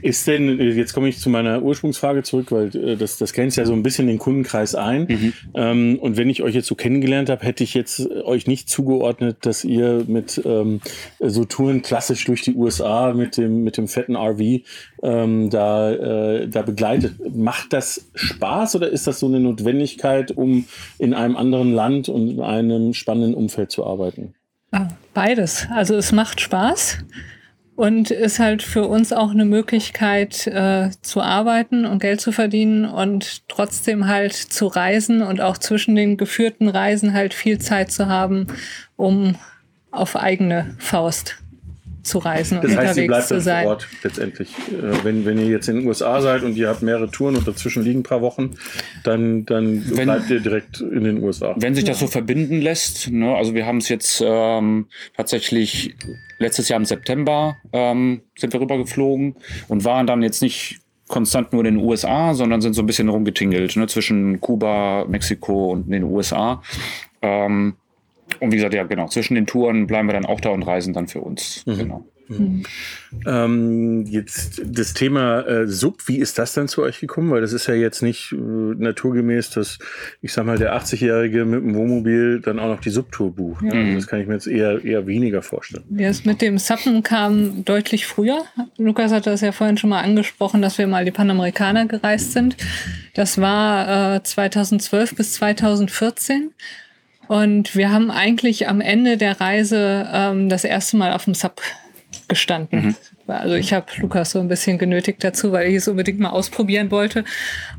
Ist 0.02 0.26
denn, 0.26 0.60
äh, 0.60 0.72
jetzt 0.72 0.92
komme 0.92 1.08
ich 1.08 1.18
zu 1.18 1.30
meiner 1.30 1.62
Ursprungsfrage 1.62 2.22
zurück, 2.22 2.52
weil 2.52 2.76
äh, 2.76 2.96
das, 2.96 3.16
das 3.16 3.32
grenzt 3.32 3.56
ja 3.56 3.64
so 3.64 3.72
ein 3.72 3.82
bisschen 3.82 4.06
den 4.06 4.18
Kundenkreis 4.18 4.74
ein. 4.74 5.32
Ähm, 5.54 5.98
und 5.98 6.18
wenn 6.18 6.28
ich 6.28 6.42
euch 6.42 6.54
jetzt 6.54 6.66
so 6.66 6.74
kennengelernt 6.74 7.30
habe, 7.30 7.42
hätte 7.46 7.64
ich 7.64 7.72
jetzt 7.72 8.00
äh, 8.00 8.20
euch 8.22 8.46
nicht 8.46 8.68
zugeordnet, 8.68 9.38
dass 9.46 9.64
ihr 9.64 10.04
mit 10.08 10.42
ähm, 10.44 10.82
so 11.20 11.46
Touren 11.46 11.80
klassisch 11.80 12.26
durch 12.26 12.42
die 12.42 12.54
USA 12.54 13.14
mit 13.14 13.38
dem, 13.38 13.62
mit 13.62 13.78
dem 13.78 13.88
fetten 13.88 14.14
RV 14.14 14.60
ähm, 15.02 15.50
da, 15.50 15.92
äh, 15.92 16.48
da 16.48 16.62
begleitet. 16.62 17.34
Macht 17.34 17.72
das 17.72 18.10
Spaß 18.14 18.76
oder 18.76 18.88
ist 18.88 19.06
das 19.06 19.20
so 19.20 19.26
eine 19.26 19.40
Notwendigkeit, 19.40 20.30
um 20.32 20.66
in 20.98 21.14
einem 21.14 21.36
anderen 21.36 21.72
Land 21.72 22.08
und 22.08 22.28
in 22.28 22.40
einem 22.40 22.94
spannenden 22.94 23.34
Umfeld 23.34 23.70
zu 23.70 23.86
arbeiten? 23.86 24.34
Ah, 24.72 24.88
Beides. 25.14 25.66
Also 25.74 25.96
es 25.96 26.12
macht 26.12 26.40
Spaß 26.40 26.98
und 27.74 28.10
ist 28.10 28.38
halt 28.38 28.62
für 28.62 28.86
uns 28.86 29.12
auch 29.12 29.30
eine 29.30 29.44
Möglichkeit 29.44 30.46
äh, 30.46 30.90
zu 31.02 31.20
arbeiten 31.20 31.84
und 31.84 32.00
Geld 32.00 32.20
zu 32.20 32.30
verdienen 32.30 32.84
und 32.84 33.48
trotzdem 33.48 34.06
halt 34.06 34.34
zu 34.34 34.66
reisen 34.66 35.22
und 35.22 35.40
auch 35.40 35.58
zwischen 35.58 35.96
den 35.96 36.16
geführten 36.16 36.68
Reisen 36.68 37.12
halt 37.12 37.34
viel 37.34 37.58
Zeit 37.58 37.90
zu 37.90 38.06
haben, 38.06 38.46
um 38.96 39.34
auf 39.90 40.14
eigene 40.14 40.76
Faust 40.78 41.39
zu 42.10 42.18
reisen 42.18 42.58
und 42.58 42.64
Das 42.64 42.76
heißt, 42.76 42.98
ihr 42.98 43.04
unterwegs 43.04 43.06
bleibt 43.08 43.28
zu 43.28 43.40
sein. 43.40 43.62
vor 43.64 43.72
Ort 43.72 43.88
letztendlich. 44.02 44.48
Äh, 44.68 45.04
wenn, 45.04 45.24
wenn 45.24 45.38
ihr 45.38 45.46
jetzt 45.46 45.68
in 45.68 45.76
den 45.76 45.86
USA 45.86 46.20
seid 46.20 46.42
und 46.42 46.56
ihr 46.56 46.68
habt 46.68 46.82
mehrere 46.82 47.10
Touren 47.10 47.36
und 47.36 47.48
dazwischen 47.48 47.82
liegen 47.82 48.00
ein 48.00 48.02
paar 48.04 48.20
Wochen, 48.20 48.56
dann, 49.04 49.46
dann 49.46 49.82
Wenn- 49.96 50.04
bleibt 50.04 50.28
ihr 50.30 50.40
direkt 50.40 50.80
in 50.80 51.04
den 51.04 51.22
USA. 51.22 51.54
Wenn 51.56 51.74
sich 51.74 51.84
das 51.84 51.98
so 52.00 52.06
verbinden 52.06 52.60
lässt, 52.60 53.10
ne, 53.10 53.34
also 53.34 53.54
wir 53.54 53.64
haben 53.66 53.78
es 53.78 53.88
jetzt 53.88 54.22
ähm, 54.24 54.86
tatsächlich 55.16 55.94
letztes 56.38 56.68
Jahr 56.68 56.78
im 56.78 56.84
September 56.84 57.56
ähm, 57.72 58.22
sind 58.36 58.52
wir 58.52 58.60
rübergeflogen 58.60 59.36
und 59.68 59.84
waren 59.84 60.06
dann 60.06 60.22
jetzt 60.22 60.42
nicht 60.42 60.80
konstant 61.08 61.52
nur 61.52 61.64
in 61.64 61.74
den 61.76 61.84
USA, 61.84 62.34
sondern 62.34 62.60
sind 62.60 62.74
so 62.74 62.82
ein 62.82 62.86
bisschen 62.86 63.08
rumgetingelt 63.08 63.76
ne, 63.76 63.86
zwischen 63.88 64.40
Kuba, 64.40 65.04
Mexiko 65.08 65.70
und 65.72 65.90
den 65.90 66.04
USA. 66.04 66.62
Ähm, 67.22 67.74
und 68.40 68.52
wie 68.52 68.56
gesagt, 68.56 68.74
ja 68.74 68.84
genau, 68.84 69.08
zwischen 69.08 69.34
den 69.34 69.46
Touren 69.46 69.86
bleiben 69.86 70.08
wir 70.08 70.14
dann 70.14 70.26
auch 70.26 70.40
da 70.40 70.50
und 70.50 70.62
reisen 70.62 70.92
dann 70.92 71.08
für 71.08 71.20
uns. 71.20 71.62
Genau. 71.66 72.04
Ähm, 73.26 74.06
jetzt 74.06 74.62
das 74.64 74.94
Thema 74.94 75.40
äh, 75.40 75.66
Sub, 75.66 76.06
wie 76.06 76.18
ist 76.18 76.38
das 76.38 76.54
dann 76.54 76.68
zu 76.68 76.82
euch 76.82 77.00
gekommen? 77.00 77.30
Weil 77.30 77.40
das 77.40 77.52
ist 77.52 77.66
ja 77.66 77.74
jetzt 77.74 78.02
nicht 78.02 78.32
äh, 78.32 78.36
naturgemäß, 78.36 79.50
dass 79.50 79.78
ich 80.22 80.32
sag 80.32 80.46
mal, 80.46 80.56
der 80.56 80.76
80-Jährige 80.76 81.44
mit 81.44 81.62
dem 81.62 81.74
Wohnmobil 81.74 82.40
dann 82.40 82.60
auch 82.60 82.68
noch 82.68 82.80
die 82.80 82.90
Subtour 82.90 83.34
bucht. 83.34 83.64
Also 83.64 83.94
das 83.94 84.06
kann 84.06 84.20
ich 84.20 84.28
mir 84.28 84.34
jetzt 84.34 84.46
eher, 84.46 84.84
eher 84.84 85.06
weniger 85.06 85.42
vorstellen. 85.42 85.84
Das 85.90 86.24
mit 86.24 86.40
dem 86.40 86.58
Sappen 86.58 87.02
kam 87.02 87.64
deutlich 87.64 88.06
früher. 88.06 88.44
Lukas 88.78 89.10
hat 89.10 89.26
das 89.26 89.40
ja 89.40 89.50
vorhin 89.50 89.76
schon 89.76 89.90
mal 89.90 90.02
angesprochen, 90.02 90.62
dass 90.62 90.78
wir 90.78 90.86
mal 90.86 91.04
die 91.04 91.10
Panamerikaner 91.10 91.86
gereist 91.86 92.32
sind. 92.32 92.56
Das 93.14 93.40
war 93.40 94.16
äh, 94.16 94.22
2012 94.22 95.16
bis 95.16 95.32
2014. 95.34 96.52
Und 97.30 97.76
wir 97.76 97.92
haben 97.92 98.10
eigentlich 98.10 98.66
am 98.66 98.80
Ende 98.80 99.16
der 99.16 99.40
Reise 99.40 100.04
ähm, 100.12 100.48
das 100.48 100.64
erste 100.64 100.96
Mal 100.96 101.12
auf 101.12 101.26
dem 101.26 101.34
Sub 101.34 101.62
gestanden. 102.26 102.96
Also 103.28 103.54
ich 103.54 103.72
habe 103.72 103.86
Lukas 103.98 104.32
so 104.32 104.40
ein 104.40 104.48
bisschen 104.48 104.78
genötigt 104.78 105.22
dazu, 105.22 105.52
weil 105.52 105.68
ich 105.68 105.76
es 105.76 105.86
unbedingt 105.86 106.18
mal 106.18 106.30
ausprobieren 106.30 106.90
wollte 106.90 107.24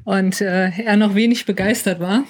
und 0.06 0.40
äh, 0.40 0.70
er 0.70 0.96
noch 0.96 1.16
wenig 1.16 1.46
begeistert 1.46 2.00
war. 2.00 2.24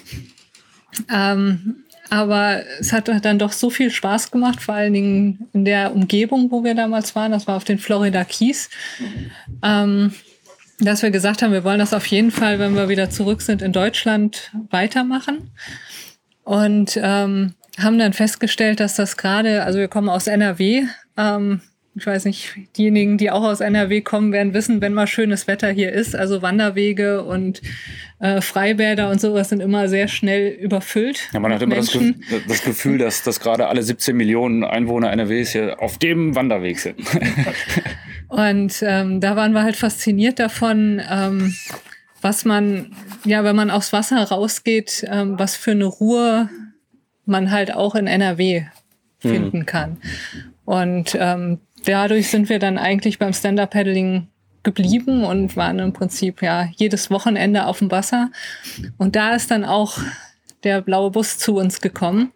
Ähm, 1.08 1.84
aber 2.10 2.64
es 2.80 2.92
hat 2.92 3.06
dann 3.06 3.38
doch 3.38 3.52
so 3.52 3.70
viel 3.70 3.92
Spaß 3.92 4.32
gemacht, 4.32 4.60
vor 4.60 4.74
allen 4.74 4.92
Dingen 4.92 5.48
in 5.52 5.64
der 5.64 5.94
Umgebung, 5.94 6.50
wo 6.50 6.64
wir 6.64 6.74
damals 6.74 7.14
waren. 7.14 7.30
Das 7.30 7.46
war 7.46 7.56
auf 7.56 7.62
den 7.62 7.78
Florida 7.78 8.24
Keys. 8.24 8.68
Ähm, 9.62 10.12
dass 10.80 11.02
wir 11.02 11.12
gesagt 11.12 11.42
haben, 11.42 11.52
wir 11.52 11.62
wollen 11.62 11.78
das 11.78 11.94
auf 11.94 12.06
jeden 12.06 12.32
Fall, 12.32 12.58
wenn 12.58 12.74
wir 12.74 12.88
wieder 12.88 13.10
zurück 13.10 13.42
sind 13.42 13.62
in 13.62 13.72
Deutschland, 13.72 14.50
weitermachen. 14.70 15.52
Und 16.44 16.98
ähm, 17.00 17.54
haben 17.78 17.98
dann 17.98 18.12
festgestellt, 18.12 18.80
dass 18.80 18.96
das 18.96 19.16
gerade, 19.16 19.62
also 19.64 19.78
wir 19.78 19.88
kommen 19.88 20.08
aus 20.08 20.26
NRW, 20.26 20.84
ähm, 21.16 21.60
ich 21.94 22.06
weiß 22.06 22.24
nicht, 22.24 22.54
diejenigen, 22.78 23.18
die 23.18 23.30
auch 23.30 23.42
aus 23.42 23.60
NRW 23.60 24.00
kommen, 24.00 24.32
werden 24.32 24.54
wissen, 24.54 24.80
wenn 24.80 24.94
mal 24.94 25.06
schönes 25.06 25.46
Wetter 25.46 25.68
hier 25.70 25.92
ist. 25.92 26.16
Also 26.16 26.40
Wanderwege 26.40 27.22
und 27.22 27.60
äh, 28.18 28.40
Freibäder 28.40 29.10
und 29.10 29.20
sowas 29.20 29.50
sind 29.50 29.60
immer 29.60 29.88
sehr 29.88 30.08
schnell 30.08 30.48
überfüllt. 30.48 31.28
Ja, 31.34 31.40
man 31.40 31.52
hat 31.52 31.60
immer 31.60 31.76
das, 31.76 31.90
Ge 31.92 32.14
das 32.48 32.64
Gefühl, 32.64 32.96
dass, 32.96 33.22
dass 33.24 33.40
gerade 33.40 33.66
alle 33.66 33.82
17 33.82 34.16
Millionen 34.16 34.64
Einwohner 34.64 35.12
NRWs 35.12 35.52
hier 35.52 35.82
auf 35.82 35.98
dem 35.98 36.34
Wanderweg 36.34 36.78
sind. 36.78 36.98
Und 38.28 38.82
ähm, 38.86 39.20
da 39.20 39.36
waren 39.36 39.52
wir 39.52 39.62
halt 39.62 39.76
fasziniert 39.76 40.38
davon, 40.38 41.02
ähm, 41.10 41.54
was 42.22 42.44
man, 42.44 42.92
ja, 43.24 43.44
wenn 43.44 43.56
man 43.56 43.70
aufs 43.70 43.92
Wasser 43.92 44.22
rausgeht, 44.22 45.04
ähm, 45.08 45.38
was 45.38 45.56
für 45.56 45.72
eine 45.72 45.84
Ruhe 45.84 46.48
man 47.26 47.50
halt 47.50 47.74
auch 47.74 47.94
in 47.94 48.06
NRW 48.06 48.64
finden 49.18 49.66
kann. 49.66 49.98
Und 50.64 51.16
ähm, 51.18 51.60
dadurch 51.84 52.28
sind 52.28 52.48
wir 52.48 52.58
dann 52.58 52.78
eigentlich 52.78 53.18
beim 53.18 53.32
Stand-Up-Paddling 53.32 54.28
geblieben 54.62 55.24
und 55.24 55.56
waren 55.56 55.78
im 55.80 55.92
Prinzip 55.92 56.42
ja 56.42 56.68
jedes 56.76 57.10
Wochenende 57.10 57.66
auf 57.66 57.80
dem 57.80 57.90
Wasser. 57.90 58.30
Und 58.96 59.16
da 59.16 59.34
ist 59.34 59.50
dann 59.50 59.64
auch 59.64 59.98
der 60.62 60.80
blaue 60.80 61.10
Bus 61.10 61.38
zu 61.38 61.56
uns 61.56 61.80
gekommen, 61.80 62.32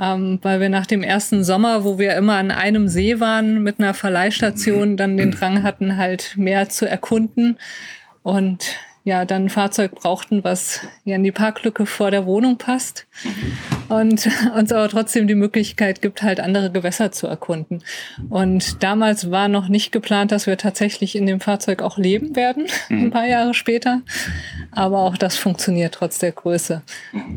ähm, 0.00 0.38
weil 0.42 0.60
wir 0.60 0.70
nach 0.70 0.86
dem 0.86 1.02
ersten 1.02 1.44
Sommer, 1.44 1.84
wo 1.84 1.98
wir 1.98 2.16
immer 2.16 2.36
an 2.36 2.50
einem 2.50 2.88
See 2.88 3.20
waren 3.20 3.62
mit 3.62 3.78
einer 3.78 3.94
Verleihstation, 3.94 4.96
dann 4.96 5.16
den 5.16 5.30
Drang 5.30 5.62
hatten, 5.62 5.96
halt 5.96 6.34
mehr 6.36 6.68
zu 6.68 6.88
erkunden 6.88 7.58
und 8.22 8.76
ja, 9.06 9.24
dann 9.24 9.44
ein 9.44 9.50
Fahrzeug 9.50 9.94
brauchten, 9.94 10.42
was 10.42 10.80
ja 11.04 11.14
in 11.14 11.22
die 11.22 11.30
Parklücke 11.30 11.86
vor 11.86 12.10
der 12.10 12.26
Wohnung 12.26 12.58
passt 12.58 13.06
und 13.88 14.28
uns 14.56 14.72
aber 14.72 14.88
trotzdem 14.88 15.28
die 15.28 15.36
Möglichkeit 15.36 16.02
gibt, 16.02 16.24
halt 16.24 16.40
andere 16.40 16.72
Gewässer 16.72 17.12
zu 17.12 17.28
erkunden. 17.28 17.84
Und 18.30 18.82
damals 18.82 19.30
war 19.30 19.46
noch 19.46 19.68
nicht 19.68 19.92
geplant, 19.92 20.32
dass 20.32 20.48
wir 20.48 20.58
tatsächlich 20.58 21.14
in 21.14 21.24
dem 21.24 21.38
Fahrzeug 21.38 21.82
auch 21.82 21.98
leben 21.98 22.34
werden, 22.34 22.66
ein 22.90 23.12
paar 23.12 23.28
Jahre 23.28 23.54
später. 23.54 24.02
Aber 24.72 24.98
auch 25.02 25.16
das 25.16 25.36
funktioniert 25.36 25.94
trotz 25.94 26.18
der 26.18 26.32
Größe. 26.32 26.82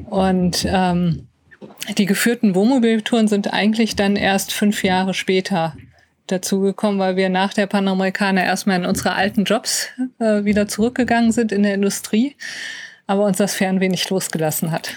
Und 0.09 0.65
ähm, 0.67 1.27
die 1.99 2.07
geführten 2.07 2.55
Wohnmobiltouren 2.55 3.27
sind 3.27 3.53
eigentlich 3.53 3.95
dann 3.95 4.15
erst 4.15 4.53
fünf 4.53 4.83
Jahre 4.83 5.13
später 5.13 5.75
dazugekommen, 6.31 6.99
weil 6.99 7.15
wir 7.15 7.29
nach 7.29 7.53
der 7.53 7.67
Panamerikaner 7.67 8.43
erstmal 8.43 8.77
in 8.77 8.85
unsere 8.85 9.13
alten 9.13 9.43
Jobs 9.43 9.87
äh, 10.19 10.43
wieder 10.43 10.67
zurückgegangen 10.67 11.31
sind 11.31 11.51
in 11.51 11.63
der 11.63 11.73
Industrie, 11.73 12.35
aber 13.07 13.25
uns 13.25 13.37
das 13.37 13.55
Fernweh 13.55 13.89
nicht 13.89 14.09
losgelassen 14.09 14.71
hat. 14.71 14.95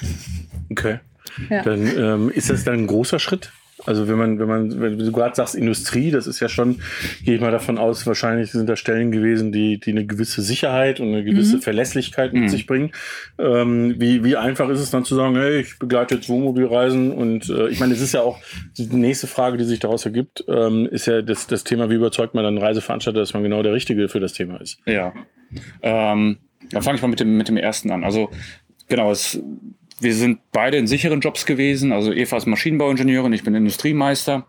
Okay. 0.71 1.01
Ja. 1.49 1.63
Dann 1.63 1.87
ähm, 1.87 2.31
ist 2.31 2.51
das 2.51 2.65
dann 2.65 2.75
ein 2.75 2.87
großer 2.87 3.19
Schritt? 3.19 3.53
Also 3.85 4.09
wenn 4.09 4.17
man, 4.17 4.39
wenn 4.39 4.49
man, 4.49 4.81
wenn 4.81 4.99
du 4.99 5.13
gerade 5.13 5.35
sagst 5.35 5.55
Industrie, 5.55 6.11
das 6.11 6.27
ist 6.27 6.41
ja 6.41 6.49
schon, 6.49 6.81
gehe 7.25 7.35
ich 7.35 7.41
mal 7.41 7.51
davon 7.51 7.79
aus, 7.79 8.07
wahrscheinlich 8.07 8.53
sind 8.53 8.69
da 8.69 8.77
Stellen 8.77 9.11
gewesen, 9.11 9.53
die, 9.53 9.79
die 9.81 9.91
eine 9.91 10.07
gewisse 10.07 10.43
Sicherheit 10.43 11.01
und 11.01 11.09
eine 11.09 11.25
gewisse 11.25 11.59
Verlässlichkeit 11.59 12.33
mit 12.33 12.51
sich 12.51 12.67
bringen. 12.67 12.93
Ähm, 13.39 13.95
wie, 13.99 14.25
wie 14.25 14.37
einfach 14.37 14.69
ist 14.69 14.81
es 14.81 14.91
dann 14.91 15.05
zu 15.05 15.15
sagen, 15.15 15.35
hey, 15.37 15.61
ich 15.61 15.79
begleite 15.79 16.17
jetzt 16.17 16.29
Wohnmobilreisen 16.29 17.11
und 17.13 17.49
äh, 17.49 17.69
ich 17.69 17.81
meine, 17.81 17.95
es 17.95 18.01
ist 18.01 18.15
ja 18.15 18.21
auch 18.21 18.39
die 18.79 18.87
nächste 18.87 19.27
Frage, 19.27 19.57
die 19.57 19.65
sich 19.65 19.81
daraus 19.81 20.05
ergibt, 20.05 20.45
ähm, 20.49 20.87
ist 20.87 21.07
ja 21.07 21.23
das, 21.23 21.47
das 21.47 21.65
Thema, 21.65 21.91
wie 21.91 21.95
überzeugt 21.95 22.35
man 22.35 22.45
dann 22.45 22.57
einen 22.57 22.65
Reiseveranstalter, 22.65 23.21
dass 23.21 23.35
man 23.35 23.43
genau 23.43 23.63
der 23.63 23.73
Richtige 23.73 24.09
für 24.09 24.21
das 24.21 24.33
Thema 24.33 24.61
ist. 24.61 24.79
Ja. 24.87 25.13
Ähm, 25.83 26.39
dann 26.71 26.83
fange 26.83 26.97
ich 26.97 27.03
mal 27.03 27.09
mit 27.09 27.21
dem, 27.21 27.37
mit 27.37 27.49
dem 27.49 27.57
ersten 27.57 27.91
an. 27.91 28.05
Also, 28.05 28.31
genau, 28.89 29.11
es, 29.11 29.41
wir 30.03 30.15
sind 30.15 30.41
beide 30.53 30.77
in 30.77 30.87
sicheren 30.87 31.21
Jobs 31.21 31.47
gewesen. 31.47 31.93
Also 31.93 32.13
Eva 32.13 32.37
ist 32.37 32.47
Maschinenbauingenieurin, 32.47 33.33
ich 33.33 33.45
bin 33.45 33.55
Industriemeister. 33.55 34.47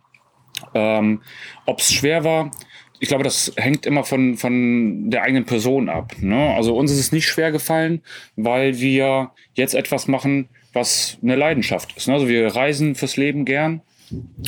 Ähm, 0.74 1.22
Ob 1.66 1.80
es 1.80 1.94
schwer 1.94 2.24
war, 2.24 2.52
ich 3.00 3.10
glaube, 3.10 3.24
das 3.26 3.52
hängt 3.58 3.86
immer 3.86 4.04
von, 4.06 4.38
von 4.38 5.10
der 5.10 5.24
eigenen 5.24 5.46
Person 5.46 5.90
ab. 5.90 6.14
Ne? 6.20 6.54
Also 6.56 6.76
uns 6.76 6.92
ist 6.92 7.00
es 7.00 7.12
nicht 7.12 7.28
schwer 7.28 7.52
gefallen, 7.52 8.02
weil 8.36 8.80
wir 8.80 9.32
jetzt 9.56 9.76
etwas 9.76 10.08
machen, 10.08 10.48
was 10.72 11.18
eine 11.22 11.36
Leidenschaft 11.36 11.96
ist. 11.98 12.08
Ne? 12.08 12.14
Also 12.14 12.28
wir 12.30 12.48
reisen 12.48 12.96
fürs 12.96 13.18
Leben 13.18 13.44
gern, 13.44 13.82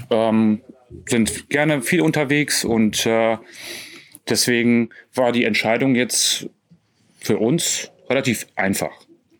ähm, 0.09 0.61
sind 1.05 1.49
gerne 1.49 1.81
viel 1.81 2.01
unterwegs 2.01 2.63
und 2.63 3.05
äh, 3.05 3.37
deswegen 4.29 4.89
war 5.13 5.31
die 5.31 5.43
Entscheidung 5.43 5.95
jetzt 5.95 6.49
für 7.19 7.37
uns 7.37 7.91
relativ 8.09 8.47
einfach. 8.55 8.91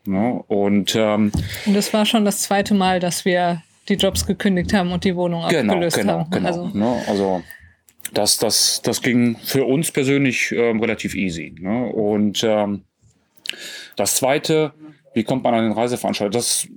Ne? 0.05 0.43
Und 0.47 0.95
ähm, 0.95 1.31
Und 1.65 1.74
das 1.74 1.93
war 1.93 2.05
schon 2.05 2.25
das 2.25 2.41
zweite 2.41 2.74
Mal, 2.74 3.00
dass 3.00 3.25
wir 3.25 3.62
die 3.89 3.95
Jobs 3.95 4.25
gekündigt 4.25 4.74
haben 4.74 4.91
und 4.91 5.03
die 5.03 5.15
Wohnung 5.15 5.47
genau, 5.50 5.74
abgelöst 5.74 5.97
genau, 5.97 6.19
haben. 6.19 6.29
genau. 6.31 6.47
Also, 6.47 6.67
ne? 6.74 7.03
also 7.07 7.43
das, 8.13 8.38
das, 8.38 8.81
das 8.83 9.01
ging 9.01 9.35
für 9.38 9.65
uns 9.65 9.91
persönlich 9.91 10.51
ähm, 10.51 10.79
relativ 10.79 11.15
easy. 11.15 11.55
Ne? 11.59 11.88
Und 11.88 12.43
ähm, 12.43 12.83
das 13.95 14.15
Zweite, 14.15 14.74
wie 15.13 15.24
kommt 15.24 15.43
man 15.43 15.53
an 15.53 15.63
den 15.63 15.74
Reiseveranstalter? 15.74 16.31
Das, 16.31 16.67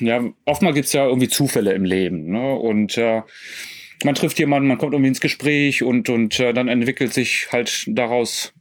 ja, 0.00 0.22
oftmals 0.44 0.74
gibt's 0.74 0.92
ja 0.92 1.06
irgendwie 1.06 1.28
Zufälle 1.28 1.72
im 1.72 1.84
Leben. 1.84 2.30
Ne? 2.30 2.54
Und 2.54 2.96
äh, 2.98 3.22
man 4.04 4.14
trifft 4.14 4.38
jemanden, 4.38 4.68
man 4.68 4.78
kommt 4.78 4.92
irgendwie 4.92 5.08
ins 5.08 5.20
Gespräch 5.20 5.82
und, 5.82 6.08
und 6.08 6.38
äh, 6.40 6.52
dann 6.52 6.68
entwickelt 6.68 7.12
sich 7.12 7.48
halt 7.52 7.84
daraus 7.88 8.52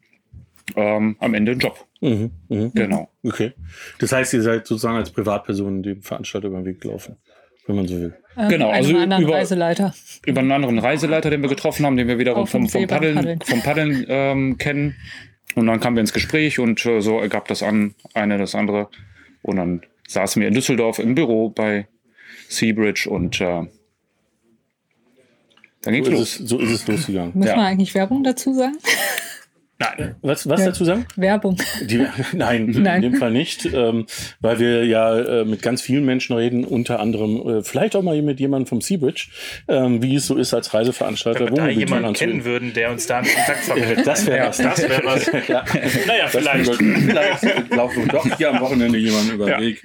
ähm, 0.75 1.15
am 1.19 1.33
Ende 1.33 1.53
ein 1.53 1.59
Job. 1.59 1.85
Mhm, 2.01 2.31
mhm. 2.47 2.71
Genau. 2.73 3.09
Okay. 3.23 3.53
Das 3.99 4.11
heißt, 4.11 4.33
ihr 4.33 4.41
seid 4.41 4.65
sozusagen 4.67 4.95
als 4.97 5.11
Privatperson 5.11 5.83
dem 5.83 6.01
Veranstalter 6.01 6.47
über 6.47 6.57
den 6.59 6.65
Weg 6.65 6.81
gelaufen, 6.81 7.17
wenn 7.67 7.75
man 7.75 7.87
so 7.87 7.95
will. 7.99 8.13
äh, 8.37 8.47
Genau, 8.47 8.69
also 8.69 8.89
einem 8.91 9.01
anderen 9.03 9.23
über- 9.23 9.33
Reiseleiter. 9.35 9.93
über 10.25 10.39
einen 10.39 10.51
anderen 10.51 10.79
Reiseleiter, 10.79 11.29
den 11.29 11.41
wir 11.41 11.49
getroffen 11.49 11.85
haben, 11.85 11.97
den 11.97 12.07
wir 12.07 12.17
wiederum 12.17 12.47
vom 12.47 12.69
vom, 12.69 12.87
Paddeln, 12.87 13.15
Paddeln. 13.15 13.41
vom 13.41 13.61
Paddeln 13.61 14.05
ähm, 14.07 14.57
kennen. 14.57 14.95
Und 15.55 15.65
dann 15.67 15.79
kamen 15.79 15.95
wir 15.97 16.01
ins 16.01 16.13
Gespräch 16.13 16.59
und 16.59 16.85
äh, 16.85 17.01
so 17.01 17.19
ergab 17.19 17.47
das 17.47 17.63
an, 17.63 17.95
eine 18.13 18.37
das 18.37 18.55
andere. 18.55 18.87
Und 19.41 19.57
dann 19.57 19.81
saßen 20.07 20.39
wir 20.41 20.47
in 20.47 20.53
Düsseldorf 20.53 20.99
im 20.99 21.15
Büro 21.15 21.49
bei 21.49 21.87
Seabridge 22.47 23.09
und 23.09 23.41
äh, 23.41 23.65
dann 25.81 25.93
ging's 25.93 26.07
So 26.07 26.13
ist, 26.13 26.19
los. 26.19 26.39
es, 26.39 26.49
so 26.49 26.59
ist 26.59 26.71
es 26.71 26.87
losgegangen. 26.87 27.31
Müssen 27.35 27.49
Ja. 27.49 27.55
wir 27.55 27.63
eigentlich 27.63 27.93
Werbung 27.95 28.23
dazu 28.23 28.53
sagen? 28.53 28.77
Nein. 29.81 30.15
Was, 30.21 30.47
was 30.49 30.59
Ja. 30.59 30.65
dazu 30.67 30.83
sagen? 30.83 31.05
Werbung. 31.15 31.57
Die, 31.81 31.97
nein, 32.33 32.65
Nein. 32.77 33.01
in 33.01 33.11
dem 33.11 33.19
Fall 33.19 33.31
nicht, 33.31 33.65
ähm, 33.65 34.07
weil 34.41 34.59
wir 34.59 34.83
ja 34.85 35.17
äh, 35.17 35.45
mit 35.45 35.61
ganz 35.61 35.81
vielen 35.81 36.03
Menschen 36.03 36.35
reden, 36.35 36.65
unter 36.65 36.99
anderem 36.99 37.59
äh, 37.59 37.63
vielleicht 37.63 37.95
auch 37.95 38.01
mal 38.01 38.21
mit 38.21 38.41
jemandem 38.41 38.67
vom 38.67 38.81
Seabridge, 38.81 39.27
ähm, 39.69 40.01
wie 40.03 40.15
es 40.15 40.27
so 40.27 40.35
ist 40.35 40.53
als 40.53 40.73
Reiseveranstalter. 40.73 41.45
Wenn 41.45 41.55
wir 41.55 41.63
da 41.63 41.69
jemanden 41.69 42.11
kennen 42.13 42.43
würden, 42.43 42.73
der 42.73 42.91
uns 42.91 43.07
da 43.07 43.19
einen 43.19 43.27
Kontakt 43.27 43.59
Äh, 43.59 43.63
vermittelt. 43.63 44.05
Das 44.07 44.25
wäre 44.27 44.37
ja, 44.37 44.47
was. 44.49 44.57
das 44.57 44.81
wäre 44.89 45.01
was. 45.05 45.25
ja. 45.47 45.63
Naja, 46.07 46.23
Das 46.23 46.31
vielleicht. 46.35 46.75
vielleicht 46.75 47.69
laufen 47.73 48.05
wir 48.05 48.07
doch 48.11 48.37
hier 48.37 48.49
am 48.53 48.59
Wochenende 48.59 48.97
jemand 48.97 49.31
über 49.31 49.45
den 49.45 49.53
Ja. 49.53 49.59
Weg, 49.61 49.81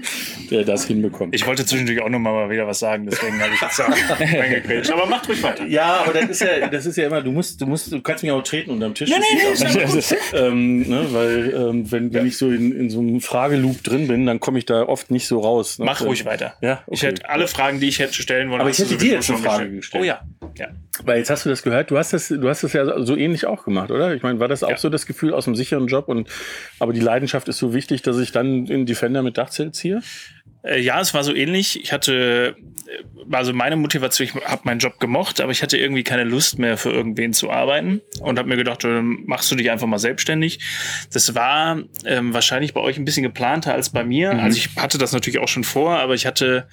der 0.51 0.65
das 0.65 0.87
hinbekommt. 0.87 1.37
Ich 1.37 1.47
wollte 1.47 1.65
zwischendurch 1.65 2.03
auch 2.03 2.09
noch 2.09 2.19
mal 2.19 2.51
wieder 2.51 2.67
was 2.67 2.81
sagen, 2.81 3.07
deswegen 3.09 3.41
habe 3.41 3.53
ich 3.55 3.61
jetzt 3.61 3.79
da 3.79 3.85
reingekriegt. 3.85 4.91
Aber 4.93 5.07
macht 5.07 5.29
ruhig 5.29 5.41
weiter. 5.45 5.65
Ja, 5.67 6.03
aber 6.05 6.15
das 6.15 6.31
ist 6.31 6.41
ja, 6.43 6.67
das 6.67 6.85
ist 6.87 6.97
ja 6.97 7.07
immer, 7.07 7.23
du 7.23 7.31
musst, 7.31 7.61
du 7.61 7.67
musst, 7.67 7.93
du 7.93 8.01
kannst 8.03 8.25
mich 8.25 8.33
auch 8.33 8.43
treten 8.43 8.71
unterm 8.73 8.93
Tisch. 8.95 9.09
Nee, 9.09 9.17
Das 9.53 9.75
nee, 9.75 9.84
ist 9.95 10.13
aus. 10.13 10.19
ähm, 10.35 10.89
ne, 10.89 11.07
weil 11.11 11.53
ähm, 11.55 11.91
wenn, 11.91 12.13
wenn 12.15 12.27
ich 12.27 12.39
so 12.39 12.51
in, 12.51 12.73
in 12.73 12.91
so 12.91 13.01
einem 13.01 13.21
Frageloop 13.21 13.83
drin 13.83 14.09
bin, 14.09 14.27
dann 14.27 14.41
komme 14.41 14.59
ich 14.59 14.67
da 14.67 14.83
oft 14.83 15.11
nicht 15.11 15.27
so 15.27 15.41
raus. 15.41 15.79
Ne? 15.79 15.85
Mach 15.85 16.01
ruhig 16.03 16.25
weiter. 16.25 16.55
Ja, 16.61 16.83
Ich 16.91 17.01
okay. 17.01 17.09
hätte 17.13 17.29
alle 17.29 17.47
Fragen, 17.49 17.81
die 17.81 17.89
ich 17.89 17.99
hätte 17.99 18.15
stellen 18.15 18.51
wollen. 18.51 18.61
Aber 18.61 18.71
ich 18.71 18.79
hätte 18.79 18.97
dir 18.97 19.13
jetzt 19.15 19.29
eine 19.31 19.39
schon 19.39 19.47
Frage 19.47 19.71
gestellt. 19.71 20.03
Oh 20.03 20.07
ja. 20.07 20.21
ja. 20.57 20.69
Weil 21.05 21.19
jetzt 21.19 21.31
hast 21.31 21.45
du 21.45 21.51
das 21.51 21.63
gehört, 21.63 21.91
du 21.91 21.99
hast 21.99 22.13
das, 22.13 22.29
du 22.29 22.49
hast 22.49 22.63
das 22.63 22.73
ja 22.73 23.03
so 23.05 23.17
ähnlich 23.17 23.47
auch 23.47 23.65
gemacht, 23.65 23.91
oder? 23.91 24.15
Ich 24.15 24.23
meine, 24.23 24.39
war 24.41 24.49
das 24.49 24.63
auch 24.63 24.71
Ja. 24.71 24.77
so 24.77 24.89
das 24.89 25.07
Gefühl 25.07 25.35
aus 25.35 25.47
einem 25.47 25.57
sicheren 25.57 25.87
Job 25.89 26.09
und 26.09 26.29
aber 26.79 26.93
die 26.93 27.01
Leidenschaft 27.01 27.49
ist 27.49 27.59
so 27.59 27.75
wichtig, 27.75 28.03
dass 28.03 28.19
ich 28.19 28.33
dann 28.33 28.67
in 28.67 28.87
Defender 28.87 29.23
mit 29.23 29.37
Dachzelt 29.39 29.75
ziehe? 29.75 30.01
Äh, 30.65 30.81
ja, 30.81 31.01
es 31.01 31.15
war 31.15 31.23
so 31.23 31.35
ähnlich. 31.35 31.81
Ich 31.83 31.93
hatte, 31.93 32.57
äh, 32.87 33.35
also 33.35 33.53
meine 33.53 33.77
Motivation, 33.77 34.27
ich 34.27 34.35
habe 34.35 34.63
meinen 34.65 34.79
Job 34.79 34.99
gemocht, 34.99 35.41
aber 35.41 35.53
ich 35.53 35.63
hatte 35.63 35.77
irgendwie 35.77 36.03
keine 36.03 36.25
Lust 36.25 36.59
mehr 36.59 36.77
für 36.77 36.91
irgendwen 36.91 37.33
zu 37.33 37.51
arbeiten 37.51 38.01
und 38.21 38.39
habe 38.39 38.49
mir 38.49 38.57
gedacht, 38.57 38.85
dann 38.85 39.25
machst 39.27 39.51
du 39.51 39.57
dich 39.57 39.71
einfach 39.71 39.87
mal 39.87 39.99
selbstständig. 39.99 40.61
Das 41.13 41.35
war 41.35 41.83
ähm, 42.07 42.33
wahrscheinlich 42.33 42.73
bei 42.73 42.81
euch 42.81 42.97
ein 42.97 43.05
bisschen 43.05 43.23
geplanter 43.23 43.75
als 43.75 43.91
bei 43.91 44.05
mir. 44.05 44.33
Mhm. 44.33 44.41
Also 44.41 44.57
ich 44.57 44.71
hatte 44.77 44.99
das 44.99 45.13
natürlich 45.13 45.39
auch 45.39 45.49
schon 45.49 45.65
vor, 45.65 45.99
aber 45.99 46.15
ich 46.15 46.27
hatte 46.27 46.67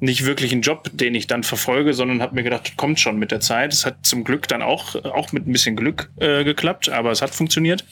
nicht 0.00 0.24
wirklich 0.24 0.52
einen 0.52 0.62
Job, 0.62 0.90
den 0.92 1.14
ich 1.14 1.28
dann 1.28 1.44
verfolge, 1.44 1.94
sondern 1.94 2.20
habe 2.22 2.34
mir 2.34 2.42
gedacht, 2.42 2.68
das 2.68 2.76
kommt 2.76 2.98
schon 2.98 3.18
mit 3.18 3.30
der 3.30 3.40
Zeit. 3.40 3.72
Es 3.72 3.86
hat 3.86 4.04
zum 4.04 4.24
Glück 4.24 4.48
dann 4.48 4.62
auch, 4.62 4.96
auch 5.04 5.32
mit 5.32 5.46
ein 5.46 5.52
bisschen 5.52 5.76
Glück 5.76 6.10
äh, 6.18 6.42
geklappt, 6.42 6.88
aber 6.88 7.12
es 7.12 7.22
hat 7.22 7.30
funktioniert. 7.30 7.84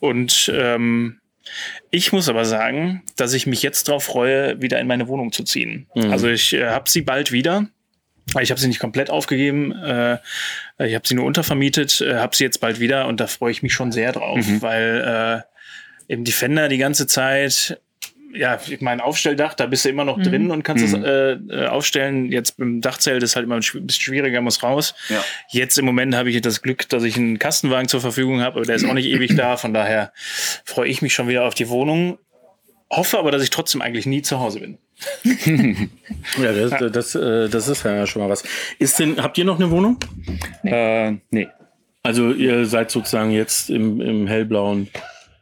Und 0.00 0.52
ähm, 0.54 1.20
ich 1.90 2.12
muss 2.12 2.28
aber 2.28 2.44
sagen, 2.44 3.02
dass 3.16 3.32
ich 3.34 3.46
mich 3.46 3.62
jetzt 3.62 3.88
darauf 3.88 4.04
freue, 4.04 4.60
wieder 4.60 4.80
in 4.80 4.86
meine 4.86 5.08
Wohnung 5.08 5.32
zu 5.32 5.44
ziehen. 5.44 5.86
Also 6.10 6.28
ich 6.28 6.52
äh, 6.52 6.66
habe 6.68 6.88
sie 6.90 7.02
bald 7.02 7.32
wieder. 7.32 7.66
Ich 8.40 8.50
habe 8.50 8.60
sie 8.60 8.68
nicht 8.68 8.80
komplett 8.80 9.10
aufgegeben. 9.10 9.72
Äh, 9.72 10.18
ich 10.78 10.94
habe 10.94 11.06
sie 11.06 11.14
nur 11.14 11.26
untervermietet, 11.26 12.00
äh, 12.00 12.14
habe 12.16 12.34
sie 12.34 12.44
jetzt 12.44 12.60
bald 12.60 12.80
wieder 12.80 13.06
und 13.06 13.20
da 13.20 13.26
freue 13.26 13.52
ich 13.52 13.62
mich 13.62 13.74
schon 13.74 13.92
sehr 13.92 14.12
drauf, 14.12 14.40
weil 14.60 15.44
äh, 16.08 16.12
im 16.12 16.24
Defender 16.24 16.68
die 16.68 16.78
ganze 16.78 17.06
Zeit, 17.06 17.80
ja, 18.34 18.58
mein 18.80 19.00
Aufstelldach, 19.00 19.54
da 19.54 19.66
bist 19.66 19.84
du 19.84 19.88
immer 19.88 20.04
noch 20.04 20.20
drin 20.20 20.50
und 20.50 20.62
kannst 20.62 20.84
es 20.84 20.92
äh, 20.92 21.32
äh, 21.32 21.66
aufstellen. 21.66 22.30
Jetzt 22.32 22.56
beim 22.58 22.80
Dachzelt 22.80 23.22
ist 23.22 23.36
halt 23.36 23.44
immer 23.44 23.56
ein 23.56 23.60
bisschen 23.60 23.88
schwieriger, 23.88 24.40
muss 24.40 24.62
raus. 24.62 24.94
Ja. 25.08 25.24
Jetzt 25.50 25.78
im 25.78 25.84
Moment 25.84 26.14
habe 26.14 26.30
ich 26.30 26.40
das 26.40 26.62
Glück, 26.62 26.88
dass 26.88 27.04
ich 27.04 27.16
einen 27.16 27.38
Kastenwagen 27.38 27.88
zur 27.88 28.00
Verfügung 28.00 28.40
habe, 28.40 28.56
aber 28.56 28.66
der 28.66 28.76
ist 28.76 28.84
auch 28.84 28.94
nicht 28.94 29.06
ewig 29.06 29.36
da. 29.36 29.56
Von 29.56 29.72
daher 29.72 30.12
freue 30.64 30.88
ich 30.88 31.02
mich 31.02 31.14
schon 31.14 31.28
wieder 31.28 31.44
auf 31.44 31.54
die 31.54 31.68
Wohnung. 31.68 32.18
Hoffe 32.90 33.18
aber, 33.18 33.30
dass 33.30 33.42
ich 33.42 33.50
trotzdem 33.50 33.82
eigentlich 33.82 34.06
nie 34.06 34.22
zu 34.22 34.40
Hause 34.40 34.60
bin. 34.60 34.78
Ja, 36.40 36.52
das, 36.52 36.92
das, 36.92 37.14
äh, 37.14 37.48
das 37.48 37.68
ist 37.68 37.84
ja 37.84 38.06
schon 38.06 38.22
mal 38.22 38.28
was. 38.28 38.44
Ist 38.78 38.98
denn, 38.98 39.22
habt 39.22 39.36
ihr 39.38 39.44
noch 39.44 39.56
eine 39.56 39.70
Wohnung? 39.70 39.98
Äh, 40.62 41.12
nee. 41.30 41.48
Also 42.02 42.32
ihr 42.32 42.66
seid 42.66 42.90
sozusagen 42.90 43.30
jetzt 43.30 43.70
im, 43.70 44.00
im 44.00 44.26
hellblauen. 44.26 44.88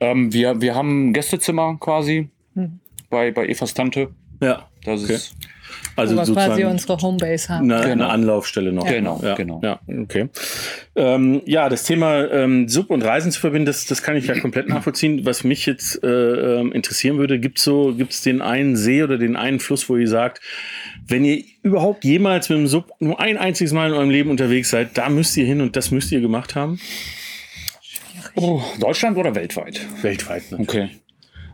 Ähm, 0.00 0.32
wir, 0.32 0.60
wir 0.60 0.74
haben 0.74 1.10
ein 1.10 1.12
Gästezimmer 1.12 1.76
quasi 1.78 2.30
bei, 3.12 3.30
bei 3.30 3.46
Evas 3.46 3.74
Tante. 3.74 4.08
Ja. 4.40 4.68
Das 4.84 5.04
Okay. 5.04 5.12
ist 5.14 5.36
Also 5.94 6.16
wo 6.16 6.26
wir 6.26 6.34
quasi 6.34 6.64
unsere 6.64 6.96
Homebase 7.00 7.48
haben. 7.50 7.70
eine, 7.70 7.80
Genau. 7.82 7.92
eine 7.92 8.08
Anlaufstelle 8.08 8.72
noch. 8.72 8.84
Genau, 8.86 9.20
ja, 9.22 9.34
genau. 9.36 9.60
Ja, 9.62 9.78
okay. 10.02 10.28
Ähm, 10.96 11.42
ja, 11.46 11.68
das 11.68 11.84
Thema 11.84 12.28
ähm, 12.32 12.68
Sub 12.68 12.90
und 12.90 13.02
Reisen 13.02 13.30
zu 13.30 13.38
verbinden, 13.38 13.66
das, 13.66 13.86
das 13.86 14.02
kann 14.02 14.16
ich 14.16 14.26
ja 14.26 14.38
komplett 14.40 14.68
nachvollziehen. 14.68 15.24
Was 15.24 15.44
mich 15.44 15.66
jetzt 15.66 16.02
äh, 16.02 16.08
ähm, 16.08 16.72
interessieren 16.72 17.18
würde, 17.18 17.38
gibt's 17.38 17.62
so, 17.62 17.94
gibt's 17.94 18.22
den 18.22 18.42
einen 18.42 18.74
See 18.74 19.02
oder 19.04 19.18
den 19.18 19.36
einen 19.36 19.60
Fluss, 19.60 19.88
wo 19.88 19.96
ihr 19.96 20.08
sagt, 20.08 20.40
wenn 21.06 21.24
ihr 21.24 21.44
überhaupt 21.62 22.02
jemals 22.04 22.48
mit 22.48 22.58
dem 22.58 22.66
Sub 22.66 22.90
nur 22.98 23.20
ein 23.20 23.36
einziges 23.38 23.72
Mal 23.72 23.90
in 23.90 23.94
eurem 23.94 24.10
Leben 24.10 24.30
unterwegs 24.30 24.70
seid, 24.70 24.96
da 24.98 25.08
müsst 25.10 25.36
ihr 25.36 25.44
hin 25.44 25.60
und 25.60 25.76
das 25.76 25.90
müsst 25.92 26.10
ihr 26.10 26.20
gemacht 26.20 26.56
haben? 26.56 26.80
oh, 28.34 28.62
Deutschland 28.80 29.16
oder 29.16 29.34
weltweit? 29.34 29.80
Weltweit. 30.02 30.50
Ne? 30.52 30.58
Okay. 30.60 30.88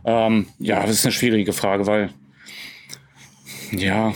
Ähm, 0.05 0.47
ja, 0.59 0.81
das 0.81 0.91
ist 0.91 1.05
eine 1.05 1.11
schwierige 1.11 1.53
Frage, 1.53 1.87
weil 1.87 2.09
ja, 3.71 4.13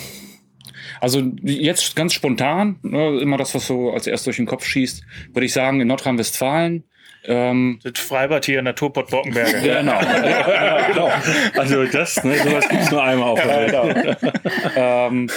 also 0.99 1.21
jetzt 1.41 1.95
ganz 1.95 2.13
spontan, 2.13 2.77
ne, 2.81 3.19
immer 3.19 3.37
das, 3.37 3.53
was 3.53 3.67
so 3.67 3.91
als 3.91 4.07
erst 4.07 4.25
durch 4.25 4.37
den 4.37 4.45
Kopf 4.45 4.65
schießt, 4.65 5.03
würde 5.33 5.45
ich 5.45 5.53
sagen, 5.53 5.81
in 5.81 5.87
Nordrhein-Westfalen. 5.87 6.85
Ähm, 7.25 7.79
Das 7.83 7.99
Freibad 8.01 8.45
hier 8.45 8.61
Naturport 8.61 9.09
Bockenberge. 9.09 9.61
genau. 9.61 9.99
genau. 10.87 11.11
Also 11.57 11.85
das, 11.85 12.23
ne, 12.23 12.37
sowas 12.37 12.67
gibt's 12.69 12.91
nur 12.91 13.03
einmal 13.03 13.29
auf 13.29 13.41
der 13.41 13.49
Welt. 13.49 14.17
ähm, 14.75 15.29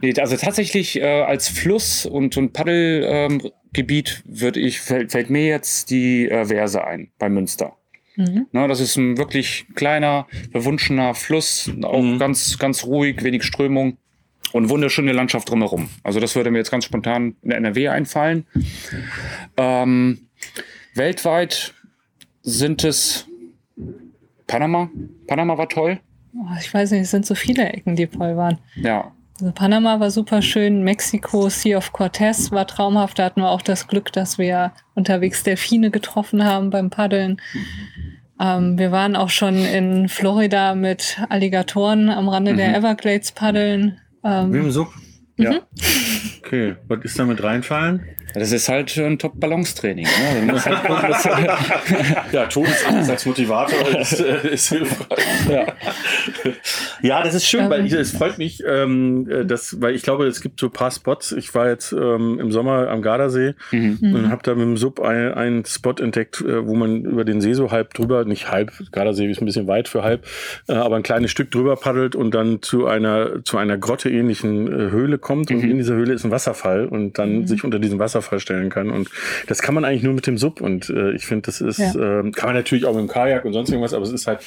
nee, 0.00 0.14
also 0.18 0.36
tatsächlich 0.36 1.00
äh, 1.00 1.22
als 1.22 1.48
Fluss 1.48 2.06
und, 2.06 2.36
und 2.36 2.52
Paddelgebiet 2.52 4.22
ähm, 4.26 4.40
würde 4.40 4.60
ich, 4.60 4.80
fällt, 4.80 5.12
fällt 5.12 5.30
mir 5.30 5.46
jetzt 5.46 5.90
die 5.90 6.28
äh, 6.28 6.46
Verse 6.46 6.82
ein 6.82 7.10
bei 7.18 7.28
Münster. 7.28 7.76
Ne, 8.16 8.68
das 8.68 8.80
ist 8.80 8.96
ein 8.96 9.18
wirklich 9.18 9.66
kleiner, 9.74 10.26
verwunschener 10.50 11.14
Fluss, 11.14 11.70
auch 11.82 12.18
ganz, 12.18 12.58
ganz 12.58 12.84
ruhig, 12.84 13.22
wenig 13.22 13.44
Strömung 13.44 13.98
und 14.52 14.68
wunderschöne 14.70 15.12
Landschaft 15.12 15.50
drumherum. 15.50 15.90
Also 16.02 16.20
das 16.20 16.34
würde 16.34 16.50
mir 16.50 16.58
jetzt 16.58 16.70
ganz 16.70 16.84
spontan 16.84 17.36
in 17.42 17.50
der 17.50 17.58
NRW 17.58 17.88
einfallen. 17.88 18.46
Ähm, 19.56 20.28
weltweit 20.94 21.74
sind 22.42 22.84
es 22.84 23.26
Panama. 24.46 24.90
Panama 25.26 25.58
war 25.58 25.68
toll. 25.68 26.00
Oh, 26.34 26.56
ich 26.60 26.72
weiß 26.72 26.92
nicht, 26.92 27.02
es 27.02 27.10
sind 27.10 27.26
so 27.26 27.34
viele 27.34 27.68
Ecken, 27.68 27.96
die 27.96 28.06
voll 28.06 28.36
waren. 28.36 28.58
Ja, 28.76 29.12
Also 29.38 29.52
Panama 29.52 30.00
war 30.00 30.10
super 30.10 30.40
schön, 30.40 30.82
Mexiko, 30.82 31.50
Sea 31.50 31.76
of 31.76 31.92
Cortez 31.92 32.50
war 32.52 32.66
traumhaft. 32.66 33.18
Da 33.18 33.24
hatten 33.24 33.42
wir 33.42 33.50
auch 33.50 33.60
das 33.62 33.86
Glück, 33.86 34.10
dass 34.12 34.38
wir 34.38 34.72
unterwegs 34.94 35.42
Delfine 35.42 35.90
getroffen 35.90 36.44
haben 36.44 36.70
beim 36.70 36.88
Paddeln. 36.88 37.40
Ähm, 38.40 38.78
wir 38.78 38.92
waren 38.92 39.14
auch 39.14 39.28
schon 39.30 39.56
in 39.64 40.08
Florida 40.08 40.74
mit 40.74 41.18
Alligatoren 41.28 42.08
am 42.08 42.28
Rande 42.30 42.54
der 42.54 42.74
Everglades 42.76 43.32
paddeln. 43.32 43.98
Wie 44.22 44.28
Ähm, 44.28 44.54
im 44.54 44.70
Sub? 44.70 44.88
ja. 45.36 45.60
Okay. 46.42 46.76
Was 46.88 47.00
ist 47.04 47.18
damit 47.18 47.42
reinfallen? 47.42 48.04
Das 48.34 48.52
ist 48.52 48.68
halt 48.68 48.94
ein 48.98 49.18
Top-Balance-Training. 49.18 50.06
Ne? 50.06 50.52
Musst 50.52 50.66
halt 50.66 50.84
gucken, 50.84 51.10
Ja, 52.32 52.46
Todesangst 52.46 53.10
als 53.10 53.24
Motivator 53.26 53.98
ist, 53.98 54.20
äh, 54.20 54.48
ist 54.52 54.68
hilfreich. 54.68 55.18
ja. 55.50 55.66
Ja, 57.02 57.22
das 57.22 57.34
ist 57.34 57.46
schön, 57.46 57.64
Ähm. 57.64 57.70
weil 57.70 57.86
ich, 57.86 57.92
es 57.92 58.12
freut 58.12 58.38
mich, 58.38 58.62
ähm, 58.66 59.28
äh, 59.30 59.44
dass, 59.44 59.80
weil 59.80 59.94
ich 59.94 60.02
glaube, 60.02 60.26
es 60.26 60.40
gibt 60.40 60.60
so 60.60 60.66
ein 60.66 60.72
paar 60.72 60.90
Spots. 60.90 61.32
Ich 61.32 61.54
war 61.54 61.68
jetzt 61.68 61.92
ähm, 61.92 62.38
im 62.40 62.50
Sommer 62.52 62.88
am 62.88 63.02
Gardasee 63.02 63.54
Mhm. 63.72 63.98
und 64.14 64.30
habe 64.30 64.42
da 64.42 64.54
mit 64.54 64.62
dem 64.64 64.76
Sub 64.76 65.00
ein- 65.00 65.32
einen 65.34 65.64
Spot 65.64 65.92
entdeckt, 65.98 66.40
äh, 66.40 66.66
wo 66.66 66.74
man 66.74 67.04
über 67.04 67.24
den 67.24 67.40
See 67.40 67.52
so 67.54 67.70
halb 67.70 67.94
drüber, 67.94 68.24
nicht 68.24 68.50
halb, 68.50 68.72
Gardasee 68.92 69.26
ist 69.30 69.40
ein 69.40 69.46
bisschen 69.46 69.66
weit 69.66 69.88
für 69.88 70.02
halb, 70.02 70.24
äh, 70.68 70.72
aber 70.74 70.96
ein 70.96 71.02
kleines 71.02 71.30
Stück 71.30 71.50
drüber 71.50 71.76
paddelt 71.76 72.14
und 72.16 72.34
dann 72.34 72.62
zu 72.62 72.86
einer 72.86 73.44
zu 73.44 73.58
einer 73.58 73.76
Grotte 73.78 74.10
ähnlichen 74.10 74.66
äh, 74.68 74.90
Höhle 74.90 75.18
kommt 75.18 75.50
und 75.50 75.62
in 75.62 75.76
dieser 75.78 75.94
Höhle 75.94 76.14
ist 76.14 76.24
ein 76.24 76.30
Wasserfall 76.30 76.86
und 76.86 77.18
dann 77.18 77.46
sich 77.46 77.64
unter 77.64 77.78
diesen 77.78 77.98
Wasserfall 77.98 78.40
stellen 78.40 78.70
kann 78.70 78.90
und 78.90 79.08
das 79.46 79.62
kann 79.62 79.74
man 79.74 79.84
eigentlich 79.84 80.02
nur 80.02 80.14
mit 80.14 80.26
dem 80.26 80.38
Sub 80.38 80.60
und 80.60 80.88
äh, 80.90 81.12
ich 81.12 81.26
finde, 81.26 81.42
das 81.46 81.60
ist 81.60 81.78
Ja. 81.78 82.20
ähm, 82.20 82.32
kann 82.32 82.48
man 82.48 82.56
natürlich 82.56 82.84
auch 82.84 82.94
mit 82.94 83.02
dem 83.02 83.08
Kajak 83.08 83.44
und 83.44 83.52
sonst 83.52 83.70
irgendwas, 83.70 83.94
aber 83.94 84.04
es 84.04 84.12
ist 84.12 84.26
halt 84.26 84.40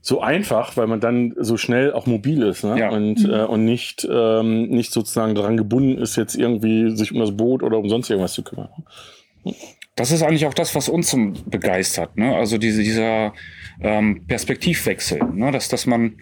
so 0.00 0.20
einfach, 0.20 0.76
weil 0.76 0.86
man 0.86 1.00
dann 1.00 1.34
so 1.46 1.56
schnell 1.56 1.92
auch 1.92 2.06
mobil 2.06 2.42
ist 2.42 2.64
ne? 2.64 2.78
Ja. 2.78 2.90
und 2.90 3.24
äh, 3.24 3.44
und 3.44 3.64
nicht 3.64 4.06
ähm, 4.10 4.68
nicht 4.68 4.92
sozusagen 4.92 5.34
daran 5.34 5.56
gebunden 5.56 5.98
ist, 5.98 6.16
jetzt 6.16 6.36
irgendwie 6.36 6.94
sich 6.96 7.12
um 7.12 7.20
das 7.20 7.36
Boot 7.36 7.62
oder 7.62 7.78
um 7.78 7.88
sonst 7.88 8.10
irgendwas 8.10 8.34
zu 8.34 8.42
kümmern. 8.42 8.68
Das 9.94 10.10
ist 10.10 10.22
eigentlich 10.22 10.46
auch 10.46 10.54
das, 10.54 10.74
was 10.74 10.88
uns 10.88 11.16
begeistert. 11.46 12.16
Ne? 12.18 12.36
Also 12.36 12.58
diese, 12.58 12.82
dieser 12.82 13.32
ähm, 13.80 14.26
Perspektivwechsel, 14.26 15.20
ne? 15.32 15.50
dass, 15.52 15.68
dass 15.68 15.86
man 15.86 16.16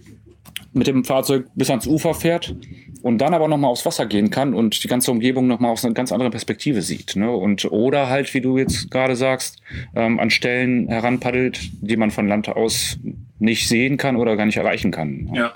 mit 0.73 0.87
dem 0.87 1.05
Fahrzeug 1.05 1.47
bis 1.55 1.71
ans 1.71 1.87
Ufer 1.87 2.15
fährt 2.15 2.55
und 3.03 3.19
dann 3.19 3.35
aber 3.35 3.49
nochmal 3.49 3.71
aufs 3.71 3.87
Wasser 3.87 4.07
gehen 4.07 4.31
kann 4.31 4.55
und 4.55 4.83
die 4.83 4.89
ganze 4.89 5.11
Umgebung 5.11 5.47
nochmal 5.47 5.71
aus 5.71 5.85
einer 5.85 5.95
ganz 5.95 6.11
anderen 6.13 6.33
Perspektive 6.33 6.83
sieht. 6.83 7.17
Ne? 7.17 7.31
Und 7.31 7.65
oder 7.71 8.09
halt, 8.09 8.33
wie 8.35 8.41
du 8.41 8.59
jetzt 8.59 8.91
gerade 8.91 9.17
sagst, 9.17 9.61
ähm, 9.95 10.19
an 10.19 10.31
Stellen 10.31 10.89
heranpaddelt, 10.89 11.61
die 11.81 11.97
man 11.97 12.11
von 12.11 12.29
Land 12.29 12.49
aus 12.49 12.99
nicht 13.45 13.69
sehen 13.69 13.97
kann 13.97 14.17
oder 14.17 14.37
gar 14.37 14.47
nicht 14.47 14.57
erreichen 14.57 14.91
kann. 14.91 15.31
Ja. 15.35 15.55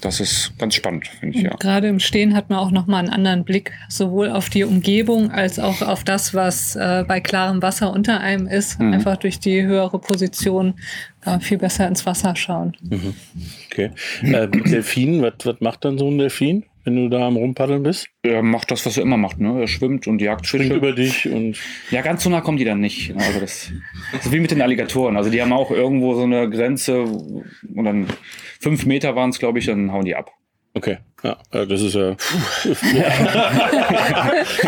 Das 0.00 0.20
ist 0.20 0.52
ganz 0.58 0.74
spannend, 0.74 1.08
finde 1.08 1.36
ich, 1.36 1.44
ja. 1.44 1.54
Gerade 1.56 1.88
im 1.88 2.00
Stehen 2.00 2.34
hat 2.34 2.48
man 2.48 2.58
auch 2.58 2.70
nochmal 2.70 3.00
einen 3.00 3.12
anderen 3.12 3.44
Blick, 3.44 3.72
sowohl 3.88 4.30
auf 4.30 4.48
die 4.48 4.64
Umgebung 4.64 5.30
als 5.30 5.58
auch 5.58 5.82
auf 5.82 6.04
das, 6.04 6.32
was 6.32 6.74
äh, 6.76 7.04
bei 7.06 7.20
klarem 7.20 7.60
Wasser 7.60 7.92
unter 7.92 8.20
einem 8.20 8.46
ist. 8.46 8.80
Mhm. 8.80 8.94
Einfach 8.94 9.16
durch 9.16 9.40
die 9.40 9.62
höhere 9.62 9.98
Position 9.98 10.74
kann 11.20 11.34
man 11.34 11.40
viel 11.40 11.58
besser 11.58 11.86
ins 11.86 12.06
Wasser 12.06 12.34
schauen. 12.36 12.76
Okay. 13.70 13.90
Äh, 14.22 14.48
was, 14.50 15.34
was 15.44 15.60
macht 15.60 15.84
dann 15.84 15.98
so 15.98 16.08
ein 16.10 16.18
Delfin, 16.18 16.64
wenn 16.84 16.96
du 16.96 17.08
da 17.08 17.26
am 17.26 17.36
Rumpaddeln 17.36 17.82
bist? 17.82 18.08
Er 18.22 18.42
macht 18.42 18.70
das, 18.70 18.84
was 18.86 18.96
er 18.96 19.02
immer 19.02 19.16
macht. 19.16 19.38
Ne? 19.40 19.60
Er 19.60 19.66
schwimmt 19.68 20.06
und 20.06 20.20
jagt 20.20 20.46
Springt 20.46 20.64
Fische. 20.66 20.76
über 20.76 20.92
dich 20.92 21.28
und 21.28 21.56
Ja, 21.90 22.02
ganz 22.02 22.22
so 22.22 22.30
nah 22.30 22.40
kommen 22.40 22.58
die 22.58 22.64
dann 22.64 22.80
nicht. 22.80 23.14
ne? 23.14 23.22
Also 23.24 23.40
das, 23.40 23.72
so 24.22 24.32
wie 24.32 24.40
mit 24.40 24.50
den 24.50 24.62
Alligatoren. 24.62 25.16
Also 25.16 25.30
die 25.30 25.40
haben 25.42 25.52
auch 25.52 25.70
irgendwo 25.70 26.14
so 26.14 26.22
eine 26.22 26.48
Grenze 26.48 27.02
und 27.02 27.84
dann 27.84 28.06
fünf 28.60 28.86
Meter 28.86 29.16
waren 29.16 29.30
es, 29.30 29.38
glaube 29.38 29.58
ich, 29.58 29.66
dann 29.66 29.92
hauen 29.92 30.04
die 30.04 30.14
ab. 30.16 30.30
okay. 30.74 30.98
Ja, 31.24 31.36
äh, 31.50 31.66
das 31.66 31.82
ist 31.82 31.96
ja. 31.96 32.14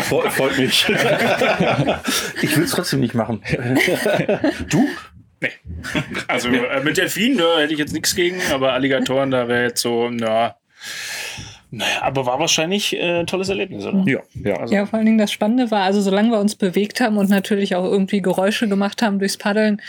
freut, 0.03 0.31
freut 0.33 0.57
mich. 0.57 0.85
ich 2.41 2.57
will 2.57 2.65
es 2.65 2.71
trotzdem 2.71 2.99
nicht 2.99 3.13
machen. 3.13 3.41
du? 4.69 4.85
Also 6.27 6.49
äh, 6.49 6.83
mit 6.83 6.97
Delfinen 6.97 7.37
da 7.37 7.59
hätte 7.59 7.73
ich 7.73 7.79
jetzt 7.79 7.93
nichts 7.93 8.15
gegen, 8.15 8.37
aber 8.51 8.73
Alligatoren, 8.73 9.31
da 9.31 9.47
wäre 9.47 9.63
jetzt 9.63 9.81
so, 9.81 10.09
na. 10.11 10.55
Naja, 11.71 12.01
aber 12.01 12.25
war 12.25 12.39
wahrscheinlich 12.39 12.95
äh, 12.95 13.21
ein 13.21 13.27
tolles 13.27 13.47
Erlebnis, 13.47 13.85
oder? 13.85 14.03
Ja, 14.05 14.19
ja. 14.33 14.57
Also, 14.57 14.75
Ja, 14.75 14.85
vor 14.85 14.97
allen 14.97 15.05
Dingen 15.05 15.17
das 15.17 15.31
Spannende 15.31 15.71
war, 15.71 15.83
also 15.83 16.01
solange 16.01 16.31
wir 16.31 16.39
uns 16.39 16.55
bewegt 16.55 16.99
haben 16.99 17.17
und 17.17 17.29
natürlich 17.29 17.75
auch 17.75 17.85
irgendwie 17.85 18.21
Geräusche 18.21 18.67
gemacht 18.67 19.01
haben 19.01 19.19
durchs 19.19 19.37
Paddeln, 19.37 19.81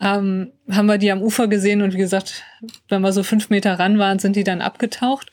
ähm, 0.00 0.52
haben 0.70 0.86
wir 0.86 0.96
die 0.96 1.10
am 1.10 1.22
Ufer 1.22 1.48
gesehen 1.48 1.82
und 1.82 1.92
wie 1.92 1.98
gesagt, 1.98 2.44
wenn 2.88 3.02
wir 3.02 3.12
so 3.12 3.24
fünf 3.24 3.50
Meter 3.50 3.80
ran 3.80 3.98
waren, 3.98 4.20
sind 4.20 4.36
die 4.36 4.44
dann 4.44 4.60
abgetaucht. 4.60 5.32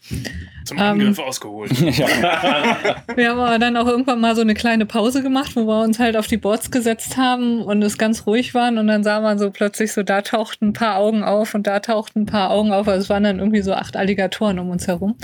Zum 0.65 0.79
Angriff 0.79 1.19
ausgeholt. 1.19 1.69
Wir 1.79 3.29
haben 3.29 3.39
aber 3.39 3.59
dann 3.59 3.77
auch 3.77 3.85
irgendwann 3.85 4.19
mal 4.19 4.35
so 4.35 4.41
eine 4.41 4.55
kleine 4.55 4.87
Pause 4.87 5.21
gemacht, 5.21 5.55
wo 5.55 5.67
wir 5.67 5.83
uns 5.83 5.99
halt 5.99 6.17
auf 6.17 6.25
die 6.25 6.37
Boards 6.37 6.71
gesetzt 6.71 7.17
haben 7.17 7.61
und 7.61 7.83
es 7.83 7.99
ganz 7.99 8.25
ruhig 8.25 8.55
waren 8.55 8.79
und 8.79 8.87
dann 8.87 9.03
sah 9.03 9.21
man 9.21 9.37
so 9.37 9.51
plötzlich 9.51 9.93
so, 9.93 10.01
da 10.01 10.23
tauchten 10.23 10.69
ein 10.69 10.73
paar 10.73 10.97
Augen 10.97 11.23
auf 11.23 11.53
und 11.53 11.67
da 11.67 11.79
tauchten 11.79 12.21
ein 12.21 12.25
paar 12.25 12.49
Augen 12.49 12.71
auf. 12.71 12.87
Also 12.87 13.01
es 13.01 13.09
waren 13.09 13.23
dann 13.23 13.37
irgendwie 13.37 13.61
so 13.61 13.73
acht 13.73 13.95
Alligatoren 13.95 14.57
um 14.57 14.71
uns 14.71 14.87
herum. 14.87 15.15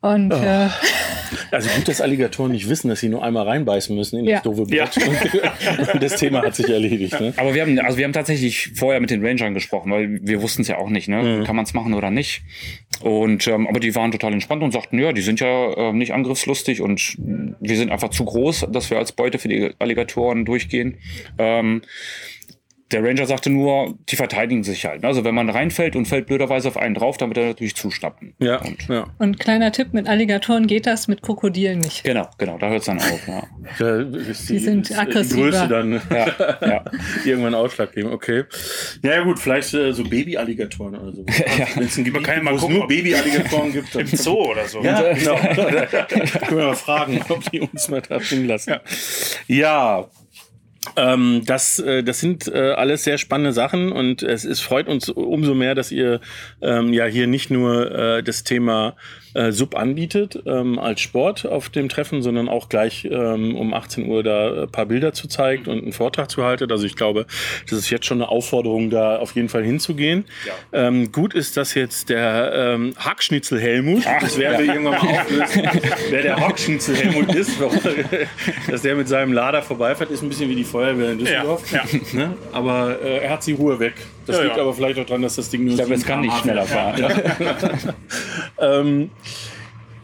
Und 0.00 0.30
äh, 0.32 0.68
Also 1.50 1.68
gut, 1.70 1.88
dass 1.88 2.00
Alligatoren 2.00 2.52
nicht 2.52 2.68
wissen, 2.68 2.88
dass 2.88 3.00
sie 3.00 3.08
nur 3.08 3.22
einmal 3.22 3.46
reinbeißen 3.46 3.94
müssen 3.94 4.18
in 4.18 4.24
Ja. 4.24 4.36
das 4.36 4.44
doofe 4.44 4.64
Blatt. 4.64 4.96
Und 5.92 6.02
das 6.02 6.16
Thema 6.16 6.42
hat 6.42 6.54
sich 6.54 6.68
erledigt. 6.68 7.18
Ne? 7.20 7.34
Aber 7.36 7.54
wir 7.54 7.62
haben, 7.62 7.78
also 7.80 7.98
wir 7.98 8.04
haben 8.04 8.12
tatsächlich 8.12 8.70
vorher 8.74 9.00
mit 9.00 9.10
den 9.10 9.24
Rangern 9.24 9.54
gesprochen, 9.54 9.90
weil 9.92 10.20
wir 10.22 10.40
wussten 10.42 10.62
es 10.62 10.68
ja 10.68 10.78
auch 10.78 10.88
nicht, 10.88 11.08
ne? 11.08 11.42
Kann 11.44 11.56
man 11.56 11.64
es 11.64 11.74
machen 11.74 11.94
oder 11.94 12.10
nicht? 12.10 12.42
Und 13.00 13.46
ähm, 13.46 13.66
aber 13.66 13.80
die 13.80 13.94
waren 13.94 14.10
total 14.10 14.32
entspannt 14.32 14.62
und 14.62 14.72
sagten, 14.72 14.98
ja, 14.98 15.12
die 15.12 15.20
sind 15.22 15.40
ja 15.40 15.76
ähm, 15.76 15.98
nicht 15.98 16.12
angriffslustig 16.14 16.80
und 16.80 17.16
wir 17.18 17.76
sind 17.76 17.90
einfach 17.92 18.10
zu 18.10 18.24
groß, 18.24 18.68
dass 18.72 18.90
wir 18.90 18.98
als 18.98 19.12
Beute 19.12 19.38
für 19.38 19.48
die 19.48 19.70
Alligatoren 19.78 20.44
durchgehen. 20.44 20.96
Ähm, 21.38 21.82
der 22.90 23.04
Ranger 23.04 23.26
sagte 23.26 23.50
nur, 23.50 23.98
die 24.08 24.16
verteidigen 24.16 24.64
sich 24.64 24.86
halt. 24.86 25.04
Also 25.04 25.22
wenn 25.24 25.34
man 25.34 25.50
reinfällt 25.50 25.94
und 25.94 26.06
fällt 26.06 26.26
blöderweise 26.26 26.68
auf 26.68 26.76
einen 26.78 26.94
drauf, 26.94 27.18
dann 27.18 27.28
wird 27.28 27.38
er 27.38 27.46
natürlich 27.48 27.76
zuschnappen. 27.76 28.34
Ja, 28.38 28.62
Und, 28.62 28.88
ja. 28.88 29.06
und 29.18 29.38
kleiner 29.38 29.72
Tipp, 29.72 29.92
mit 29.92 30.08
Alligatoren 30.08 30.66
geht 30.66 30.86
das, 30.86 31.06
mit 31.06 31.20
Krokodilen 31.20 31.80
nicht. 31.80 32.02
Genau, 32.04 32.28
genau, 32.38 32.56
da 32.56 32.70
hört 32.70 32.80
es 32.80 32.86
dann 32.86 32.98
auf. 32.98 33.28
Ja. 33.28 33.98
Ist 33.98 34.48
Die 34.48 34.58
sind 34.58 34.96
aggressiver. 34.98 35.36
Die 35.36 35.42
Größe 35.42 35.68
dann 35.68 36.00
Ja, 36.10 36.66
ja. 36.66 36.84
irgendwann 37.26 37.54
Ausschlag 37.54 37.92
geben. 37.92 38.10
Okay. 38.10 38.44
Ja, 39.02 39.16
ja 39.16 39.22
gut, 39.22 39.38
vielleicht 39.38 39.74
äh, 39.74 39.92
so 39.92 40.04
Baby-Alligatoren 40.04 40.96
oder 40.96 41.12
so. 41.12 41.24
Ein 41.76 42.04
Gebiet 42.04 42.14
kann 42.24 42.24
ja 42.24 42.32
gibt, 42.34 42.44
mal 42.44 42.56
gucken, 42.56 42.76
nur 42.76 42.88
Baby-Alligatoren 42.88 43.72
gibt, 43.72 43.94
Im 43.96 44.06
Zoo 44.06 44.50
oder 44.50 44.66
so. 44.66 44.82
Ja, 44.82 45.12
genau. 45.12 45.36
Können 45.36 46.56
wir 46.58 46.66
mal 46.68 46.74
fragen, 46.74 47.20
ob 47.28 47.50
die 47.50 47.60
uns 47.60 47.88
mal 47.88 48.00
da 48.00 48.18
lassen. 48.46 48.76
Ja. 49.46 50.08
Ähm, 50.96 51.42
das, 51.44 51.78
äh, 51.78 52.02
das 52.02 52.20
sind 52.20 52.48
äh, 52.48 52.72
alles 52.72 53.04
sehr 53.04 53.18
spannende 53.18 53.52
Sachen 53.52 53.92
und 53.92 54.22
es, 54.22 54.44
es 54.44 54.60
freut 54.60 54.88
uns 54.88 55.08
umso 55.08 55.54
mehr, 55.54 55.74
dass 55.74 55.90
ihr 55.92 56.20
ähm, 56.60 56.92
ja 56.92 57.06
hier 57.06 57.26
nicht 57.26 57.50
nur 57.50 57.90
äh, 57.90 58.22
das 58.22 58.44
Thema 58.44 58.96
äh, 59.34 59.52
Sub 59.52 59.76
anbietet 59.76 60.42
ähm, 60.46 60.78
als 60.78 61.00
Sport 61.00 61.46
auf 61.46 61.68
dem 61.68 61.88
Treffen, 61.88 62.22
sondern 62.22 62.48
auch 62.48 62.68
gleich 62.68 63.06
ähm, 63.10 63.56
um 63.56 63.74
18 63.74 64.06
Uhr 64.08 64.22
da 64.22 64.62
ein 64.62 64.70
paar 64.70 64.86
Bilder 64.86 65.12
zu 65.12 65.28
zeigt 65.28 65.68
und 65.68 65.82
einen 65.82 65.92
Vortrag 65.92 66.30
zu 66.30 66.44
haltet. 66.44 66.72
Also 66.72 66.86
ich 66.86 66.96
glaube, 66.96 67.26
das 67.68 67.78
ist 67.78 67.90
jetzt 67.90 68.06
schon 68.06 68.18
eine 68.18 68.28
Aufforderung, 68.28 68.90
da 68.90 69.18
auf 69.18 69.34
jeden 69.34 69.48
Fall 69.48 69.64
hinzugehen. 69.64 70.24
Ähm, 70.72 71.12
gut 71.12 71.34
ist, 71.34 71.56
dass 71.56 71.74
jetzt 71.74 72.08
der 72.08 72.52
ähm, 72.54 72.94
Hackschnitzel 72.98 73.60
Helmut, 73.60 74.04
das 74.20 74.38
werden 74.38 74.66
wir 74.66 74.74
irgendwann 74.74 74.94
mal 74.94 75.18
auflösen, 75.20 75.68
wer 76.10 76.22
der 76.22 76.36
Hackschnitzel 76.36 76.96
Helmut 76.96 77.34
ist, 77.34 77.58
dass 78.70 78.82
der 78.82 78.94
mit 78.94 79.08
seinem 79.08 79.32
Lader 79.32 79.62
vorbeifährt, 79.62 80.10
ist 80.10 80.22
ein 80.22 80.28
bisschen 80.28 80.48
wie 80.50 80.56
die 80.56 80.64
Feuerwehr 80.64 81.12
in 81.12 81.18
Düsseldorf. 81.18 81.70
Ja, 81.72 81.84
Ne? 82.12 82.36
Aber 82.52 82.98
äh, 83.02 83.18
er 83.18 83.30
hat 83.30 83.46
die 83.46 83.52
Ruhe 83.52 83.78
weg. 83.78 83.94
Das 84.28 84.36
Ja, 84.36 84.42
liegt 84.42 84.56
ja. 84.56 84.62
aber 84.62 84.74
vielleicht 84.74 84.98
auch 84.98 85.06
daran, 85.06 85.22
dass 85.22 85.36
das 85.36 85.48
Ding 85.48 85.62
nur 85.64 85.70
Ich 85.70 85.78
glaube, 85.78 85.94
es 85.94 86.00
7 86.02 86.10
kann 86.10 86.20
nicht 86.20 86.36
schneller 86.36 86.66
fahren. 86.66 87.02
ähm, 88.60 89.10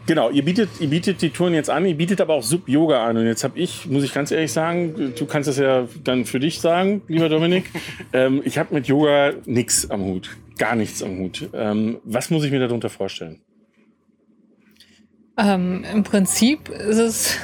genau, 0.07 0.31
ihr 0.31 0.43
bietet, 0.43 0.69
ihr 0.79 0.87
bietet 0.87 1.21
die 1.21 1.29
Touren 1.29 1.53
jetzt 1.53 1.69
an, 1.69 1.85
ihr 1.85 1.93
bietet 1.95 2.19
aber 2.21 2.33
auch 2.33 2.41
Sub-Yoga 2.41 3.05
an. 3.05 3.17
Und 3.17 3.27
jetzt 3.27 3.43
habe 3.43 3.59
ich, 3.59 3.85
muss 3.85 4.03
ich 4.03 4.15
ganz 4.15 4.31
ehrlich 4.31 4.51
sagen, 4.51 5.13
du 5.15 5.25
kannst 5.27 5.47
es 5.47 5.57
ja 5.59 5.87
dann 6.03 6.25
für 6.25 6.39
dich 6.39 6.59
sagen, 6.59 7.03
lieber 7.07 7.29
Dominik, 7.29 7.65
ähm, 8.13 8.41
ich 8.43 8.57
habe 8.57 8.73
mit 8.73 8.87
Yoga 8.87 9.33
nichts 9.45 9.91
am 9.91 10.01
Hut. 10.05 10.35
Gar 10.57 10.75
nichts 10.75 11.03
am 11.03 11.19
Hut. 11.19 11.47
Ähm, 11.53 11.99
was 12.03 12.31
muss 12.31 12.43
ich 12.43 12.51
mir 12.51 12.59
darunter 12.59 12.89
vorstellen? 12.89 13.41
Ähm, 15.37 15.85
Im 15.93 16.01
Prinzip 16.01 16.69
ist 16.69 16.97
es 16.97 17.37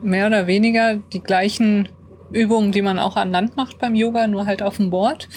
mehr 0.00 0.26
oder 0.28 0.46
weniger 0.46 0.96
die 0.96 1.20
gleichen 1.20 1.90
Übungen, 2.32 2.72
die 2.72 2.80
man 2.80 2.98
auch 2.98 3.16
an 3.16 3.30
Land 3.30 3.58
macht 3.58 3.78
beim 3.78 3.94
Yoga, 3.94 4.26
nur 4.26 4.46
halt 4.46 4.62
auf 4.62 4.78
dem 4.78 4.88
Board. 4.88 5.28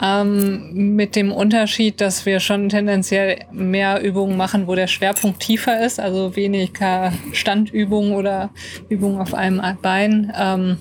Ähm, 0.00 0.94
mit 0.96 1.16
dem 1.16 1.32
Unterschied, 1.32 2.00
dass 2.00 2.24
wir 2.24 2.40
schon 2.40 2.70
tendenziell 2.70 3.44
mehr 3.52 4.02
Übungen 4.02 4.38
machen, 4.38 4.66
wo 4.66 4.74
der 4.74 4.86
Schwerpunkt 4.86 5.40
tiefer 5.40 5.84
ist, 5.84 6.00
also 6.00 6.34
weniger 6.34 7.12
Standübungen 7.32 8.14
oder 8.14 8.50
Übungen 8.88 9.20
auf 9.20 9.34
einem 9.34 9.60
Bein, 9.82 10.32
ähm, 10.34 10.78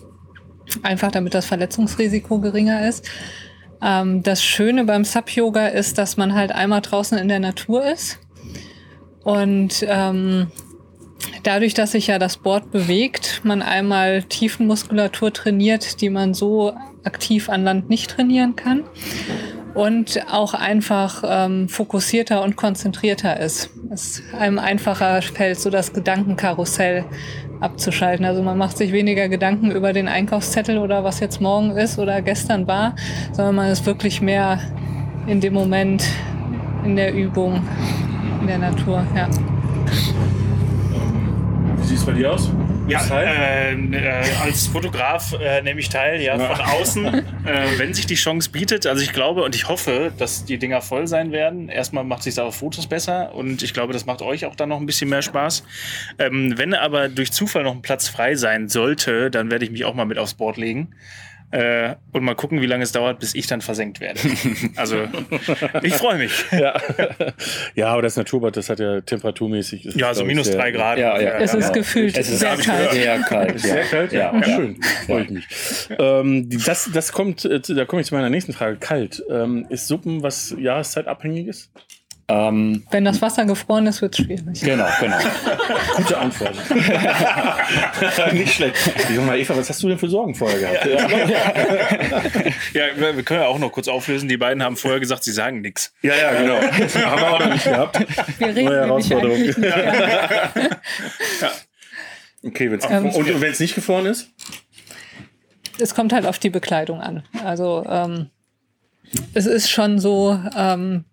einfach 0.81 1.11
damit 1.11 1.33
das 1.33 1.45
Verletzungsrisiko 1.45 2.39
geringer 2.39 2.87
ist. 2.87 3.09
Ähm, 3.83 4.23
das 4.23 4.41
Schöne 4.41 4.85
beim 4.85 5.03
Sub-Yoga 5.03 5.67
ist, 5.67 5.97
dass 5.97 6.15
man 6.15 6.33
halt 6.33 6.53
einmal 6.53 6.81
draußen 6.81 7.17
in 7.17 7.27
der 7.27 7.39
Natur 7.39 7.85
ist 7.85 8.19
und 9.23 9.85
ähm, 9.87 10.47
dadurch, 11.43 11.73
dass 11.73 11.91
sich 11.91 12.07
ja 12.07 12.19
das 12.19 12.37
Board 12.37 12.71
bewegt, 12.71 13.41
man 13.43 13.61
einmal 13.61 14.23
Tiefenmuskulatur 14.23 15.33
trainiert, 15.33 16.01
die 16.01 16.09
man 16.09 16.33
so 16.33 16.73
aktiv 17.03 17.49
an 17.49 17.63
Land 17.63 17.89
nicht 17.89 18.11
trainieren 18.11 18.55
kann. 18.55 18.83
Und 19.73 20.19
auch 20.29 20.53
einfach 20.53 21.23
ähm, 21.25 21.69
fokussierter 21.69 22.43
und 22.43 22.57
konzentrierter 22.57 23.39
ist. 23.39 23.69
Es 23.89 24.21
einem 24.37 24.59
einfacher 24.59 25.21
fällt, 25.21 25.59
so 25.59 25.69
das 25.69 25.93
Gedankenkarussell 25.93 27.05
abzuschalten. 27.61 28.25
Also 28.25 28.43
man 28.43 28.57
macht 28.57 28.77
sich 28.77 28.91
weniger 28.91 29.29
Gedanken 29.29 29.71
über 29.71 29.93
den 29.93 30.09
Einkaufszettel 30.09 30.77
oder 30.77 31.05
was 31.05 31.21
jetzt 31.21 31.39
morgen 31.39 31.71
ist 31.71 31.99
oder 31.99 32.21
gestern 32.21 32.67
war, 32.67 32.95
sondern 33.31 33.55
man 33.55 33.69
ist 33.69 33.85
wirklich 33.85 34.21
mehr 34.21 34.59
in 35.27 35.39
dem 35.39 35.53
Moment 35.53 36.03
in 36.83 36.95
der 36.95 37.13
Übung, 37.13 37.61
in 38.41 38.47
der 38.47 38.57
Natur. 38.57 39.05
Ja. 39.15 39.29
Wie 41.77 41.87
sieht 41.87 41.97
es 41.97 42.05
bei 42.05 42.13
dir 42.13 42.33
aus? 42.33 42.51
Ja, 42.91 43.21
äh, 43.21 43.73
äh, 43.73 44.23
als 44.43 44.67
Fotograf 44.67 45.33
äh, 45.33 45.61
nehme 45.61 45.79
ich 45.79 45.89
teil, 45.89 46.21
ja, 46.21 46.37
von 46.37 46.59
außen, 46.59 47.05
äh, 47.45 47.77
wenn 47.77 47.93
sich 47.93 48.05
die 48.05 48.15
Chance 48.15 48.49
bietet. 48.49 48.85
Also 48.85 49.01
ich 49.01 49.13
glaube 49.13 49.43
und 49.43 49.55
ich 49.55 49.67
hoffe, 49.67 50.11
dass 50.17 50.45
die 50.45 50.57
Dinger 50.57 50.81
voll 50.81 51.07
sein 51.07 51.31
werden. 51.31 51.69
Erstmal 51.69 52.03
macht 52.03 52.23
sich 52.23 52.35
da 52.35 52.43
auf 52.43 52.55
Fotos 52.55 52.87
besser 52.87 53.33
und 53.33 53.63
ich 53.63 53.73
glaube, 53.73 53.93
das 53.93 54.05
macht 54.05 54.21
euch 54.21 54.45
auch 54.45 54.55
dann 54.55 54.69
noch 54.69 54.79
ein 54.79 54.85
bisschen 54.85 55.09
mehr 55.09 55.21
Spaß. 55.21 55.63
Ähm, 56.19 56.57
wenn 56.57 56.73
aber 56.73 57.07
durch 57.09 57.31
Zufall 57.31 57.63
noch 57.63 57.73
ein 57.73 57.81
Platz 57.81 58.07
frei 58.07 58.35
sein 58.35 58.67
sollte, 58.69 59.31
dann 59.31 59.49
werde 59.51 59.65
ich 59.65 59.71
mich 59.71 59.85
auch 59.85 59.93
mal 59.93 60.05
mit 60.05 60.17
aufs 60.17 60.33
Board 60.33 60.57
legen. 60.57 60.89
Äh, 61.51 61.95
und 62.13 62.23
mal 62.23 62.33
gucken, 62.35 62.61
wie 62.61 62.65
lange 62.65 62.83
es 62.83 62.91
dauert, 62.93 63.19
bis 63.19 63.35
ich 63.35 63.45
dann 63.47 63.61
versenkt 63.61 63.99
werde. 63.99 64.19
Also, 64.77 65.03
ich 65.83 65.93
freue 65.95 66.17
mich. 66.17 66.45
ja. 66.51 66.79
ja, 67.75 67.87
aber 67.87 68.01
das 68.01 68.15
Naturbad, 68.15 68.55
das 68.55 68.69
hat 68.69 68.79
ja 68.79 69.01
temperaturmäßig. 69.01 69.85
ist, 69.87 69.97
Ja, 69.97 70.13
so 70.13 70.23
minus 70.23 70.47
sehr- 70.47 70.55
drei 70.57 70.71
Grad. 70.71 70.97
Ja, 70.97 71.19
ja. 71.19 71.31
Es 71.39 71.53
ist 71.53 71.73
gefühlt 71.73 72.17
Es 72.17 72.29
ist 72.29 72.39
sehr 72.39 72.55
kalt. 72.57 72.91
sehr 72.93 73.19
kalt. 73.19 73.55
Ist 73.55 73.63
sehr 73.65 73.83
kalt? 73.83 74.11
Ja, 74.13 74.33
Ja, 74.33 74.39
ja. 74.39 74.43
schön. 74.55 74.81
Freue 75.05 75.23
ich 75.23 75.29
mich. 75.29 75.47
Ähm, 75.99 76.49
das, 76.65 76.89
das 76.93 77.11
kommt, 77.11 77.43
äh, 77.45 77.59
da 77.59 77.85
komme 77.85 78.01
ich 78.01 78.07
zu 78.07 78.15
meiner 78.15 78.29
nächsten 78.29 78.53
Frage. 78.53 78.77
Kalt. 78.77 79.21
Ähm, 79.29 79.65
ist 79.69 79.87
Suppen 79.87 80.23
was 80.23 80.55
jahreszeitabhängiges? 80.57 81.69
Ähm, 82.31 82.83
Wenn 82.91 83.03
das 83.03 83.21
Wasser 83.21 83.45
gefroren 83.45 83.87
ist, 83.87 84.01
wird 84.01 84.17
es 84.17 84.25
schwierig. 84.25 84.61
genau, 84.61 84.87
genau. 84.99 85.17
Gute 85.97 86.17
Antwort. 86.17 86.55
Nicht 88.33 88.53
schlecht. 88.53 88.77
Sag 88.77 89.25
mal, 89.25 89.37
Eva, 89.37 89.57
was 89.57 89.69
hast 89.69 89.83
du 89.83 89.89
denn 89.89 89.97
für 89.99 90.09
Sorgen 90.09 90.33
vorher 90.35 90.59
gehabt? 90.59 90.85
Ja, 92.73 92.83
wir 92.95 93.15
wir 93.17 93.23
können 93.23 93.41
ja 93.41 93.47
auch 93.47 93.59
noch 93.59 93.71
kurz 93.71 93.87
auflösen. 93.87 94.29
Die 94.29 94.37
beiden 94.37 94.63
haben 94.63 94.77
vorher 94.77 94.99
gesagt, 94.99 95.23
sie 95.23 95.31
sagen 95.31 95.61
nichts. 95.61 95.93
Ja, 96.01 96.13
ja, 96.15 96.31
genau. 96.31 96.55
Haben 96.61 97.19
wir 97.21 97.33
auch 97.33 97.39
noch 97.39 97.53
nicht 97.53 97.63
gehabt. 97.65 97.99
Wir 98.39 98.47
reden 98.47 98.65
Neue 98.65 98.79
Herausforderung. 98.81 99.37
Okay, 102.43 102.71
wenn's 102.71 102.85
Ähm, 102.89 103.09
und 103.09 103.41
wenn 103.41 103.51
es 103.51 103.59
nicht 103.59 103.75
gefroren 103.75 104.05
ist? 104.05 104.29
Es 105.79 105.93
kommt 105.95 106.13
halt 106.13 106.25
auf 106.25 106.39
die 106.39 106.49
Bekleidung 106.49 107.01
an. 107.01 107.23
Also 107.43 107.85
ähm, 107.89 108.29
es 109.33 109.45
ist 109.45 109.69
schon 109.69 109.99
so, 109.99 110.39
ähm, 110.55 111.05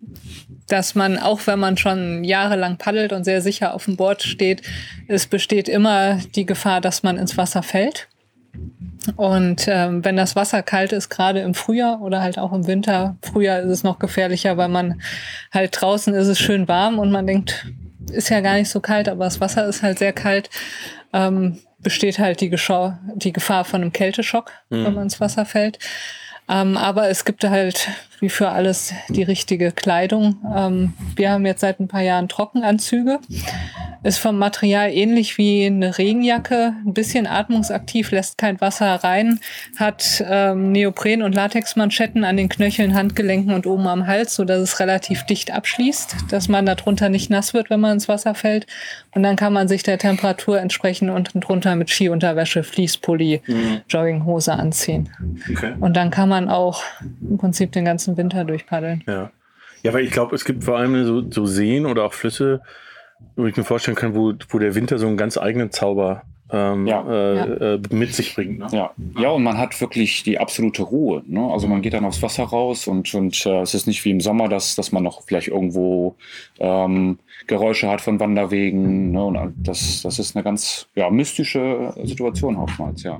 dass 0.67 0.95
man, 0.95 1.17
auch 1.17 1.41
wenn 1.45 1.59
man 1.59 1.77
schon 1.77 2.23
jahrelang 2.23 2.77
paddelt 2.77 3.11
und 3.11 3.23
sehr 3.23 3.41
sicher 3.41 3.73
auf 3.73 3.85
dem 3.85 3.97
Board 3.97 4.23
steht, 4.23 4.61
es 5.07 5.27
besteht 5.27 5.67
immer 5.67 6.19
die 6.35 6.45
Gefahr, 6.45 6.81
dass 6.81 7.03
man 7.03 7.17
ins 7.17 7.37
Wasser 7.37 7.63
fällt. 7.63 8.07
Und 9.15 9.67
ähm, 9.67 10.03
wenn 10.05 10.17
das 10.17 10.35
Wasser 10.35 10.61
kalt 10.61 10.91
ist, 10.91 11.09
gerade 11.09 11.39
im 11.39 11.53
Frühjahr 11.53 12.01
oder 12.01 12.21
halt 12.21 12.37
auch 12.37 12.53
im 12.53 12.67
Winter, 12.67 13.17
Frühjahr 13.21 13.59
ist 13.59 13.69
es 13.69 13.83
noch 13.83 13.97
gefährlicher, 13.97 14.57
weil 14.57 14.69
man 14.69 15.01
halt 15.51 15.79
draußen 15.79 16.13
ist 16.13 16.27
es 16.27 16.39
schön 16.39 16.67
warm 16.67 16.99
und 16.99 17.11
man 17.11 17.25
denkt, 17.25 17.65
ist 18.11 18.29
ja 18.29 18.41
gar 18.41 18.55
nicht 18.55 18.69
so 18.69 18.79
kalt, 18.79 19.07
aber 19.07 19.25
das 19.25 19.39
Wasser 19.39 19.67
ist 19.67 19.83
halt 19.83 19.99
sehr 19.99 20.13
kalt. 20.13 20.49
Ähm, 21.13 21.59
besteht 21.79 22.19
halt 22.19 22.41
die, 22.41 22.49
Geschau 22.49 22.97
die 23.15 23.31
Gefahr 23.31 23.63
von 23.63 23.81
einem 23.81 23.93
Kälteschock, 23.93 24.51
wenn 24.69 24.93
man 24.93 25.03
ins 25.03 25.21
Wasser 25.21 25.45
fällt. 25.45 25.79
Ähm, 26.49 26.77
aber 26.77 27.09
es 27.09 27.25
gibt 27.25 27.43
halt 27.43 27.89
wie 28.21 28.29
für 28.29 28.49
alles 28.49 28.93
die 29.09 29.23
richtige 29.23 29.71
Kleidung. 29.71 30.37
Ähm, 30.55 30.93
wir 31.15 31.31
haben 31.31 31.45
jetzt 31.45 31.61
seit 31.61 31.79
ein 31.79 31.87
paar 31.87 32.01
Jahren 32.01 32.27
Trockenanzüge. 32.27 33.19
Ist 34.01 34.19
vom 34.19 34.37
Material 34.37 34.91
ähnlich 34.91 35.37
wie 35.37 35.65
eine 35.65 35.97
Regenjacke, 35.97 36.73
ein 36.85 36.93
bisschen 36.93 37.27
atmungsaktiv, 37.27 38.11
lässt 38.11 38.37
kein 38.37 38.61
Wasser 38.61 38.95
rein, 38.95 39.41
hat 39.77 40.23
ähm, 40.25 40.71
Neopren- 40.71 41.21
und 41.21 41.35
Latexmanschetten 41.35 42.23
an 42.23 42.37
den 42.37 42.47
Knöcheln, 42.47 42.95
Handgelenken 42.95 43.53
und 43.53 43.67
oben 43.67 43.87
am 43.87 44.07
Hals, 44.07 44.35
so 44.35 44.45
dass 44.45 44.61
es 44.61 44.79
relativ 44.79 45.23
dicht 45.23 45.51
abschließt, 45.51 46.15
dass 46.29 46.47
man 46.47 46.65
darunter 46.65 47.09
nicht 47.09 47.29
nass 47.29 47.53
wird, 47.53 47.69
wenn 47.69 47.81
man 47.81 47.93
ins 47.93 48.07
Wasser 48.07 48.35
fällt. 48.35 48.67
Und 49.13 49.23
dann 49.23 49.35
kann 49.35 49.51
man 49.51 49.67
sich 49.67 49.83
der 49.83 49.97
Temperatur 49.97 50.61
entsprechend 50.61 51.09
unten 51.09 51.41
drunter 51.41 51.75
mit 51.75 51.89
Skiunterwäsche, 51.89 52.63
Fließpulli, 52.63 53.41
Jogginghose 53.89 54.53
anziehen. 54.53 55.09
Okay. 55.51 55.73
Und 55.79 55.97
dann 55.97 56.09
kann 56.09 56.29
man 56.29 56.47
auch 56.47 56.83
im 57.21 57.37
Prinzip 57.37 57.73
den 57.73 57.83
ganzen 57.83 58.08
Winter 58.17 58.45
durchpaddeln. 58.45 59.03
Ja. 59.07 59.31
Ja, 59.81 59.93
weil 59.93 60.03
ich 60.03 60.11
glaube, 60.11 60.35
es 60.35 60.43
gibt 60.43 60.63
vor 60.63 60.77
allem 60.77 61.05
so, 61.05 61.31
so 61.31 61.45
Seen 61.45 61.85
oder 61.85 62.03
auch 62.03 62.13
Flüsse, 62.13 62.61
wo 63.35 63.45
ich 63.45 63.55
mir 63.55 63.63
vorstellen 63.63 63.95
kann, 63.95 64.13
wo, 64.13 64.33
wo 64.49 64.59
der 64.59 64.75
Winter 64.75 64.97
so 64.97 65.07
einen 65.07 65.17
ganz 65.17 65.37
eigenen 65.37 65.71
Zauber 65.71 66.23
ähm, 66.51 66.87
Ja. 66.87 67.01
Äh, 67.07 67.73
äh, 67.75 67.81
mit 67.91 68.13
sich 68.13 68.33
bringt. 68.35 68.59
Ne? 68.59 68.67
Ja. 68.71 68.91
ja, 69.19 69.29
und 69.29 69.43
man 69.43 69.57
hat 69.57 69.79
wirklich 69.81 70.23
die 70.23 70.39
absolute 70.39 70.83
Ruhe. 70.83 71.23
Ne? 71.27 71.41
Also 71.51 71.67
man 71.67 71.81
geht 71.81 71.93
dann 71.93 72.05
aufs 72.05 72.21
Wasser 72.21 72.43
raus 72.43 72.87
und, 72.87 73.13
und 73.13 73.45
äh, 73.45 73.61
es 73.61 73.73
ist 73.73 73.87
nicht 73.87 74.03
wie 74.05 74.11
im 74.11 74.21
Sommer, 74.21 74.47
dass, 74.49 74.75
dass 74.75 74.91
man 74.91 75.03
noch 75.03 75.23
vielleicht 75.23 75.47
irgendwo 75.47 76.15
ähm, 76.59 77.19
Geräusche 77.47 77.89
hat 77.89 78.01
von 78.01 78.19
Wanderwegen. 78.19 79.11
Ne? 79.11 79.23
Und 79.23 79.53
das, 79.57 80.01
das 80.01 80.19
ist 80.19 80.35
eine 80.35 80.43
ganz 80.43 80.87
ja, 80.95 81.09
mystische 81.09 81.93
Situation 82.03 82.55
oftmals, 82.55 83.03
ja. 83.03 83.19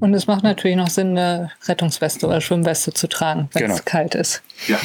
Und 0.00 0.14
es 0.14 0.26
macht 0.26 0.42
natürlich 0.42 0.76
noch 0.76 0.88
Sinn, 0.88 1.10
eine 1.16 1.50
Rettungsweste 1.66 2.26
oder 2.26 2.40
Schwimmweste 2.40 2.92
zu 2.92 3.08
tragen, 3.08 3.48
wenn 3.52 3.62
Genau. 3.62 3.74
es 3.74 3.84
kalt 3.84 4.14
ist. 4.14 4.42
Ja. 4.66 4.78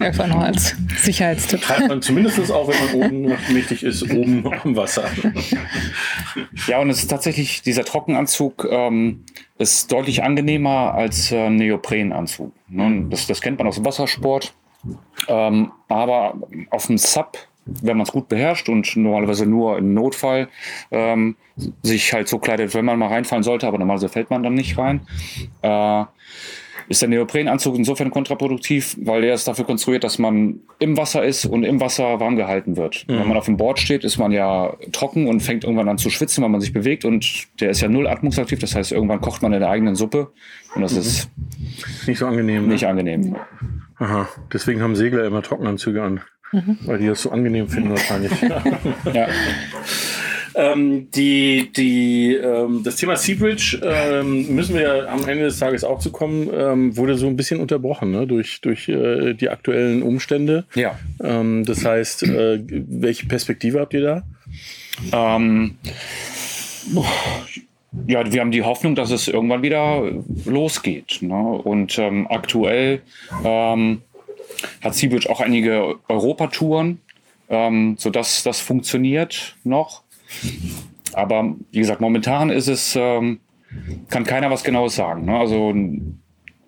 Einfach 0.00 0.26
noch 0.26 0.40
als 0.40 0.74
Sicherheitstipp. 0.96 1.60
Treibt 1.62 1.88
man 1.88 2.02
zumindest 2.02 2.50
auch, 2.50 2.68
wenn 2.68 3.00
man 3.00 3.06
oben 3.06 3.36
mächtig 3.52 3.82
ist, 3.84 4.02
oben 4.10 4.44
am 4.64 4.74
Wasser. 4.76 5.04
Ja, 6.66 6.80
und 6.80 6.90
es 6.90 6.98
ist 6.98 7.08
tatsächlich, 7.08 7.62
dieser 7.62 7.84
Trockenanzug 7.84 8.66
ähm, 8.70 9.24
ist 9.58 9.90
deutlich 9.92 10.22
angenehmer 10.22 10.94
als 10.94 11.32
äh, 11.32 11.50
Neoprenanzug. 11.50 12.52
Ne? 12.68 13.06
Das, 13.10 13.26
das 13.26 13.40
kennt 13.40 13.58
man 13.58 13.66
aus 13.66 13.76
dem 13.76 13.84
Wassersport. 13.84 14.54
Ähm, 15.28 15.72
aber 15.88 16.38
auf 16.70 16.86
dem 16.86 16.98
Sub, 16.98 17.38
wenn 17.64 17.96
man 17.96 18.06
es 18.06 18.12
gut 18.12 18.28
beherrscht 18.28 18.68
und 18.68 18.96
normalerweise 18.96 19.46
nur 19.46 19.78
im 19.78 19.94
Notfall 19.94 20.48
ähm, 20.90 21.36
sich 21.82 22.12
halt 22.12 22.28
so 22.28 22.38
kleidet, 22.38 22.74
wenn 22.74 22.84
man 22.84 22.98
mal 22.98 23.08
reinfallen 23.08 23.42
sollte, 23.42 23.66
aber 23.66 23.78
normalerweise 23.78 24.08
fällt 24.08 24.30
man 24.30 24.42
dann 24.42 24.54
nicht 24.54 24.78
rein, 24.78 25.06
äh, 25.62 26.04
ist 26.88 27.02
der 27.02 27.08
Neoprenanzug 27.08 27.76
insofern 27.76 28.10
kontraproduktiv, 28.10 28.96
weil 29.00 29.22
der 29.22 29.34
ist 29.34 29.48
dafür 29.48 29.64
konstruiert, 29.64 30.04
dass 30.04 30.18
man 30.18 30.60
im 30.78 30.96
Wasser 30.96 31.24
ist 31.24 31.44
und 31.46 31.64
im 31.64 31.80
Wasser 31.80 32.20
warm 32.20 32.36
gehalten 32.36 32.76
wird. 32.76 33.04
Wenn 33.08 33.26
man 33.28 33.36
auf 33.36 33.46
dem 33.46 33.56
Board 33.56 33.78
steht, 33.78 34.04
ist 34.04 34.18
man 34.18 34.32
ja 34.32 34.74
trocken 34.92 35.26
und 35.26 35.40
fängt 35.40 35.64
irgendwann 35.64 35.88
an 35.88 35.98
zu 35.98 36.10
schwitzen, 36.10 36.42
weil 36.42 36.50
man 36.50 36.60
sich 36.60 36.72
bewegt 36.72 37.04
und 37.04 37.46
der 37.60 37.70
ist 37.70 37.80
ja 37.80 37.88
null 37.88 38.06
atmungsaktiv, 38.06 38.58
das 38.58 38.74
heißt, 38.74 38.92
irgendwann 38.92 39.20
kocht 39.20 39.42
man 39.42 39.52
in 39.52 39.60
der 39.60 39.70
eigenen 39.70 39.94
Suppe 39.94 40.30
und 40.74 40.82
das 40.82 40.92
ist 40.92 41.30
Nicht 42.06 42.18
so 42.18 42.26
angenehm. 42.26 42.66
Ne? 42.66 42.74
nicht 42.74 42.86
angenehm. 42.86 43.36
Aha. 43.98 44.28
Deswegen 44.52 44.82
haben 44.82 44.94
Segler 44.94 45.24
immer 45.24 45.42
Trockenanzüge 45.42 46.02
an. 46.02 46.20
Weil 46.52 46.98
die 46.98 47.06
das 47.06 47.22
so 47.22 47.30
angenehm 47.30 47.68
finden 47.68 47.90
wahrscheinlich. 47.90 48.30
Ja. 49.12 49.28
ähm, 50.56 51.10
die, 51.10 51.70
die, 51.76 52.34
ähm, 52.34 52.82
das 52.82 52.96
Thema 52.96 53.16
Seabridge 53.16 53.78
ähm, 53.82 54.54
müssen 54.54 54.74
wir 54.74 55.10
am 55.10 55.28
Ende 55.28 55.44
des 55.44 55.58
Tages 55.58 55.84
auch 55.84 55.98
zu 55.98 56.10
kommen, 56.10 56.48
ähm, 56.52 56.96
wurde 56.96 57.16
so 57.16 57.26
ein 57.26 57.36
bisschen 57.36 57.60
unterbrochen 57.60 58.10
ne? 58.10 58.26
durch, 58.26 58.62
durch 58.62 58.88
äh, 58.88 59.34
die 59.34 59.50
aktuellen 59.50 60.02
Umstände. 60.02 60.64
Ja. 60.74 60.98
Ähm, 61.22 61.64
das 61.66 61.84
heißt, 61.84 62.22
äh, 62.22 62.64
welche 62.68 63.26
Perspektive 63.26 63.80
habt 63.80 63.92
ihr 63.92 64.02
da? 64.02 64.22
Ähm, 65.12 65.76
ja, 68.06 68.32
wir 68.32 68.40
haben 68.40 68.50
die 68.50 68.62
Hoffnung, 68.62 68.94
dass 68.94 69.10
es 69.10 69.28
irgendwann 69.28 69.60
wieder 69.60 70.10
losgeht. 70.46 71.18
Ne? 71.20 71.36
Und 71.36 71.98
aktuell 72.28 73.02
hat 73.42 74.94
Seabridge 74.94 75.28
auch 75.28 75.40
einige 75.40 75.96
Europatouren, 76.08 77.00
ähm, 77.48 77.96
sodass 77.98 78.42
das 78.42 78.60
funktioniert 78.60 79.56
noch. 79.64 80.02
Aber 81.12 81.56
wie 81.72 81.78
gesagt, 81.78 82.00
momentan 82.00 82.50
ist 82.50 82.68
es, 82.68 82.96
ähm, 82.96 83.40
kann 84.10 84.24
keiner 84.24 84.50
was 84.50 84.64
Genaues 84.64 84.96
sagen. 84.96 85.24
Ne? 85.24 85.38
Also 85.38 85.72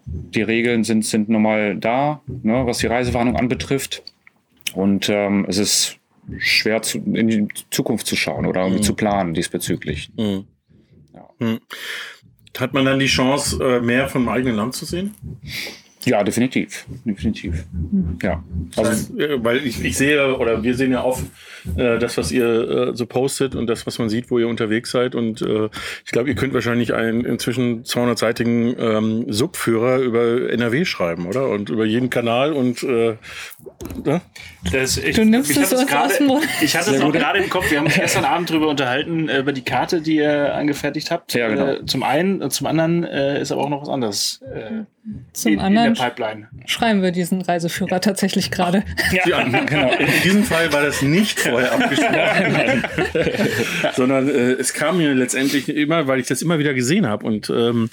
die 0.07 0.42
Regeln 0.42 0.85
sind, 0.85 1.05
sind 1.05 1.29
nun 1.29 1.42
mal 1.42 1.77
da, 1.77 2.23
ne? 2.27 2.66
was 2.66 2.79
die 2.79 2.87
Reisewarnung 2.87 3.37
anbetrifft. 3.37 4.03
Und 4.75 5.09
ähm, 5.09 5.47
es 5.49 5.59
ist 5.59 5.99
schwer 6.38 6.83
zu, 6.83 6.99
in 6.99 7.29
die 7.29 7.49
Zukunft 7.71 8.07
zu 8.07 8.16
schauen 8.16 8.47
oder 8.47 8.62
irgendwie 8.62 8.83
zu 8.83 8.94
planen 8.94 9.35
diesbezüglich. 9.35 10.11
Hat 12.59 12.75
man 12.75 12.85
dann 12.85 12.99
die 12.99 13.07
Chance, 13.07 13.62
äh, 13.62 13.81
mehr 13.81 14.09
vom 14.09 14.29
eigenen 14.29 14.57
Land 14.57 14.75
zu 14.75 14.85
sehen? 14.85 15.14
Ja, 16.04 16.22
definitiv. 16.22 16.87
Definitiv. 17.04 17.64
Ja. 18.22 18.42
Also, 18.76 19.18
Äh, 19.18 19.42
Weil 19.42 19.66
ich, 19.66 19.84
ich 19.84 19.96
sehe 19.96 20.37
oder 20.37 20.62
wir 20.62 20.74
sehen 20.74 20.92
ja 20.92 21.02
oft 21.02 21.24
äh, 21.76 21.98
das, 21.98 22.16
was 22.16 22.30
ihr 22.30 22.46
äh, 22.90 22.96
so 22.96 23.06
postet 23.06 23.54
und 23.54 23.66
das, 23.66 23.87
was 23.87 23.98
man 23.98 24.08
sieht, 24.08 24.30
wo 24.30 24.38
ihr 24.38 24.48
unterwegs 24.48 24.90
seid. 24.90 25.14
Und 25.14 25.42
äh, 25.42 25.68
ich 26.04 26.12
glaube, 26.12 26.28
ihr 26.28 26.34
könnt 26.34 26.54
wahrscheinlich 26.54 26.94
einen 26.94 27.24
inzwischen 27.24 27.84
200-seitigen 27.84 28.76
ähm, 28.78 29.24
Subführer 29.32 29.98
über 29.98 30.50
NRW 30.50 30.84
schreiben, 30.84 31.26
oder? 31.26 31.48
Und 31.48 31.68
über 31.70 31.84
jeden 31.84 32.11
Kanal 32.11 32.52
und 32.52 32.82
äh, 32.82 33.16
ne? 34.04 34.20
Das, 34.72 34.96
ich, 34.98 35.16
Du 35.16 35.24
nimmst 35.24 35.50
ich 35.50 35.58
aus 35.58 36.18
dem 36.18 36.26
Mund. 36.28 36.46
Ich 36.62 36.76
hatte 36.76 36.94
es 36.94 37.00
auch 37.00 37.12
gerade 37.12 37.38
im 37.38 37.50
Kopf. 37.50 37.70
Wir 37.70 37.78
haben 37.78 37.87
uns 37.87 37.94
gestern 37.94 38.24
Abend 38.24 38.50
darüber 38.50 38.68
unterhalten, 38.68 39.28
äh, 39.28 39.40
über 39.40 39.52
die 39.52 39.62
Karte, 39.62 40.00
die 40.00 40.16
ihr 40.16 40.54
angefertigt 40.54 41.11
habt. 41.11 41.34
Ja, 41.34 41.48
genau. 41.48 41.66
Äh, 41.66 41.87
zum 41.87 42.02
einen, 42.02 42.42
und 42.42 42.52
zum 42.52 42.66
anderen 42.66 43.04
äh, 43.04 43.40
ist 43.40 43.52
aber 43.52 43.62
auch 43.62 43.68
noch 43.68 43.82
was 43.82 43.88
anderes 43.88 44.40
äh, 44.54 44.84
Zum 45.33 45.53
in, 45.53 45.61
anderen 45.61 45.88
in 45.88 45.94
der 45.94 46.03
Pipeline. 46.03 46.49
schreiben 46.66 47.03
wir 47.03 47.12
diesen 47.12 47.40
Reiseführer 47.40 48.01
tatsächlich 48.01 48.51
gerade. 48.51 48.83
Ja, 49.12 49.42
genau. 49.42 49.92
In 49.99 50.23
diesem 50.25 50.44
Fall 50.44 50.73
war 50.73 50.83
das 50.83 51.03
nicht 51.03 51.38
vorher 51.38 51.73
abgesprochen, 51.73 52.83
sondern 53.94 54.29
äh, 54.29 54.53
es 54.53 54.73
kam 54.73 54.99
mir 54.99 55.14
letztendlich 55.14 55.68
immer, 55.68 56.09
weil 56.09 56.18
ich 56.18 56.27
das 56.27 56.42
immer 56.42 56.59
wieder 56.59 56.75
gesehen 56.75 57.07
habe 57.07 57.25
und 57.25 57.51
ähm, 57.51 57.88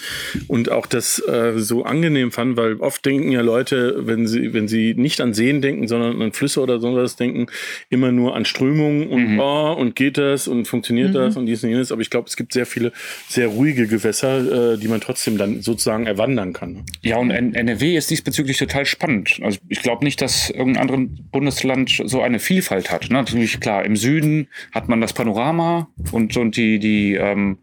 und 0.47 0.71
auch 0.71 0.87
das 0.87 1.19
äh, 1.27 1.53
so 1.57 1.83
angenehm 1.83 2.31
fand, 2.31 2.57
weil 2.57 2.77
oft 2.77 3.05
denken 3.05 3.31
ja 3.31 3.41
Leute, 3.41 4.07
wenn 4.07 4.27
sie 4.27 4.53
wenn 4.53 4.67
sie 4.67 4.95
nicht 4.95 5.21
an 5.21 5.33
Seen 5.33 5.61
denken, 5.61 5.87
sondern 5.87 6.21
an 6.21 6.33
Flüsse 6.33 6.61
oder 6.61 6.79
sowas 6.79 7.15
denken, 7.15 7.47
immer 7.89 8.11
nur 8.11 8.35
an 8.35 8.45
Strömungen 8.45 9.07
und 9.07 9.39
oh, 9.39 9.73
und 9.73 9.95
geht 9.95 10.17
das 10.17 10.47
und 10.47 10.67
funktioniert 10.67 11.13
das 11.13 11.37
und 11.37 11.45
dies 11.45 11.63
und 11.63 11.69
jenes. 11.69 11.91
Aber 11.91 12.01
ich 12.01 12.09
glaube, 12.09 12.27
es 12.27 12.35
gibt 12.35 12.53
sehr 12.53 12.65
viele 12.65 12.91
sehr 13.27 13.47
ruhige 13.47 13.87
Gewässer, 13.87 14.73
äh, 14.73 14.77
die 14.77 14.87
man 14.87 15.01
trotzdem 15.01 15.37
dann 15.37 15.61
sozusagen 15.61 16.07
erwandern 16.07 16.53
kann. 16.53 16.85
Ja, 17.05 17.17
und 17.17 17.29
NRW 17.29 17.95
ist 17.95 18.09
diesbezüglich 18.09 18.57
total 18.57 18.83
spannend. 18.87 19.39
Also 19.43 19.59
ich 19.69 19.83
glaube 19.83 20.03
nicht, 20.03 20.23
dass 20.23 20.49
irgendein 20.49 20.89
anderes 20.89 21.07
Bundesland 21.31 22.01
so 22.03 22.23
eine 22.23 22.39
Vielfalt 22.39 22.91
hat. 22.91 23.11
Ne? 23.11 23.17
Natürlich 23.17 23.59
klar, 23.59 23.85
im 23.85 23.95
Süden 23.95 24.47
hat 24.71 24.89
man 24.89 25.01
das 25.01 25.13
Panorama 25.13 25.87
und, 26.11 26.35
und 26.35 26.57
die, 26.57 26.79
die 26.79 27.13
ähm, 27.13 27.59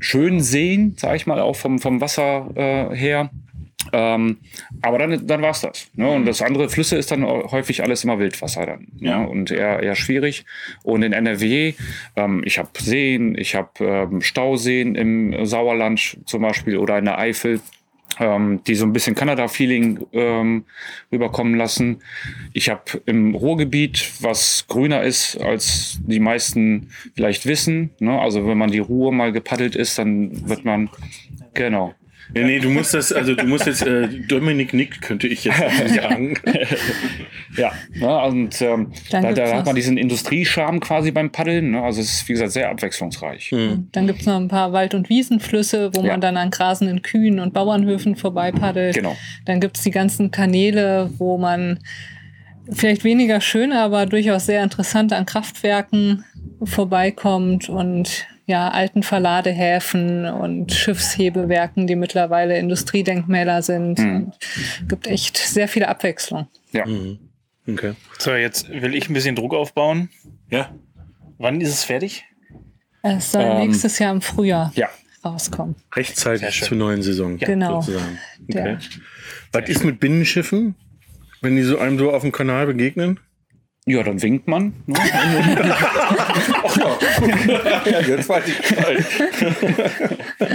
schönen 0.00 0.40
Seen, 0.40 0.96
sage 0.98 1.16
ich 1.16 1.26
mal, 1.26 1.40
auch 1.40 1.56
vom, 1.56 1.78
vom 1.78 2.02
Wasser 2.02 2.50
äh, 2.56 2.94
her. 2.94 3.30
Ähm, 3.94 4.36
aber 4.82 4.98
dann, 4.98 5.26
dann 5.26 5.40
war's 5.40 5.62
das. 5.62 5.90
Ne? 5.94 6.06
Und 6.10 6.26
das 6.26 6.42
andere 6.42 6.68
Flüsse 6.68 6.98
ist 6.98 7.10
dann 7.10 7.24
häufig 7.24 7.82
alles 7.82 8.04
immer 8.04 8.18
Wildwasser 8.18 8.66
dann. 8.66 8.88
Ja. 8.98 9.24
Und 9.24 9.50
eher, 9.50 9.82
eher 9.82 9.94
schwierig. 9.94 10.44
Und 10.82 11.02
in 11.02 11.14
NRW, 11.14 11.72
ähm, 12.16 12.42
ich 12.44 12.58
habe 12.58 12.68
Seen, 12.78 13.34
ich 13.38 13.54
habe 13.54 13.70
ähm, 13.80 14.20
Stauseen 14.20 14.94
im 14.94 15.46
Sauerland 15.46 16.18
zum 16.26 16.42
Beispiel 16.42 16.76
oder 16.76 16.98
in 16.98 17.06
der 17.06 17.18
Eifel 17.18 17.60
ähm, 18.20 18.62
die 18.64 18.74
so 18.74 18.84
ein 18.84 18.92
bisschen 18.92 19.16
Kanada-Feeling 19.16 20.06
ähm, 20.12 20.64
rüberkommen 21.10 21.56
lassen. 21.56 22.02
Ich 22.52 22.68
habe 22.68 23.02
im 23.06 23.34
Ruhrgebiet, 23.34 24.12
was 24.20 24.66
grüner 24.68 25.02
ist, 25.02 25.40
als 25.40 25.98
die 26.06 26.20
meisten 26.20 26.90
vielleicht 27.16 27.46
wissen. 27.46 27.90
Ne? 27.98 28.20
Also 28.20 28.46
wenn 28.46 28.58
man 28.58 28.70
die 28.70 28.78
Ruhr 28.78 29.10
mal 29.10 29.32
gepaddelt 29.32 29.74
ist, 29.74 29.98
dann 29.98 30.48
wird 30.48 30.64
man, 30.64 30.90
genau. 31.54 31.94
Nee, 32.34 32.44
nee, 32.44 32.58
du 32.60 32.70
musst 32.70 32.94
das, 32.94 33.12
also 33.12 33.34
du 33.34 33.44
musst 33.46 33.66
jetzt, 33.66 33.86
äh, 33.86 34.08
Dominik 34.08 34.72
nickt, 34.72 35.02
könnte 35.02 35.26
ich 35.26 35.44
jetzt 35.44 35.58
sagen. 35.94 36.38
Ja, 37.56 37.72
ne? 37.94 38.18
und 38.24 38.60
ähm, 38.62 38.92
da, 39.10 39.32
da 39.32 39.56
hat 39.56 39.66
man 39.66 39.74
diesen 39.74 39.96
Industriescharme 39.96 40.80
quasi 40.80 41.10
beim 41.10 41.30
Paddeln. 41.30 41.72
Ne? 41.72 41.82
Also 41.82 42.00
es 42.00 42.12
ist, 42.12 42.28
wie 42.28 42.32
gesagt, 42.34 42.52
sehr 42.52 42.70
abwechslungsreich. 42.70 43.52
Dann 43.92 44.06
gibt's 44.06 44.26
noch 44.26 44.36
ein 44.36 44.48
paar 44.48 44.72
Wald- 44.72 44.94
und 44.94 45.08
Wiesenflüsse, 45.08 45.90
wo 45.94 46.02
Ja. 46.02 46.12
man 46.12 46.20
dann 46.20 46.36
an 46.36 46.50
grasenden 46.50 47.02
Kühen 47.02 47.40
und 47.40 47.52
Bauernhöfen 47.52 48.16
vorbeipaddelt. 48.16 48.94
Genau. 48.94 49.16
Dann 49.44 49.60
gibt's 49.60 49.82
die 49.82 49.90
ganzen 49.90 50.30
Kanäle, 50.30 51.10
wo 51.18 51.38
man 51.38 51.80
vielleicht 52.72 53.02
weniger 53.02 53.40
schön, 53.40 53.72
aber 53.72 54.06
durchaus 54.06 54.46
sehr 54.46 54.62
interessant 54.62 55.12
an 55.12 55.26
Kraftwerken 55.26 56.24
vorbeikommt 56.62 57.68
und 57.68 58.26
ja, 58.50 58.68
alten 58.68 59.02
Verladehäfen 59.02 60.26
und 60.26 60.72
Schiffshebewerken, 60.72 61.86
die 61.86 61.96
mittlerweile 61.96 62.58
Industriedenkmäler 62.58 63.62
sind. 63.62 63.98
Mhm. 63.98 64.16
Und 64.16 64.88
gibt 64.88 65.06
echt 65.06 65.38
sehr 65.38 65.68
viel 65.68 65.84
Abwechslung. 65.84 66.48
Ja. 66.72 66.84
Okay. 67.68 67.94
So, 68.18 68.34
jetzt 68.34 68.68
will 68.68 68.94
ich 68.94 69.08
ein 69.08 69.14
bisschen 69.14 69.36
Druck 69.36 69.54
aufbauen. 69.54 70.10
Ja. 70.50 70.74
Wann 71.38 71.60
ist 71.60 71.70
es 71.70 71.84
fertig? 71.84 72.24
Es 73.02 73.32
soll 73.32 73.42
Ähm, 73.44 73.58
nächstes 73.58 73.98
Jahr 73.98 74.12
im 74.12 74.20
Frühjahr 74.20 74.72
Ja. 74.74 74.88
rauskommen. 75.24 75.76
Rechtzeitig 75.94 76.62
zur 76.62 76.76
neuen 76.76 77.02
Saison. 77.02 77.38
Genau. 77.38 77.80
Sozusagen. 77.80 78.18
Okay. 78.48 78.76
Was 79.52 79.68
ist 79.68 79.84
mit 79.84 80.00
Binnenschiffen? 80.00 80.74
Wenn 81.40 81.56
die 81.56 81.62
so 81.62 81.78
einem 81.78 81.98
so 81.98 82.12
auf 82.12 82.20
dem 82.22 82.32
Kanal 82.32 82.66
begegnen? 82.66 83.18
Ja, 83.86 84.02
dann 84.02 84.22
winkt 84.22 84.46
man. 84.46 84.74
Ne? 84.86 84.94
Ja, 87.84 88.00
jetzt 88.00 88.28
weiß 88.28 88.44
ich 88.46 88.58
Bescheid. 88.58 89.04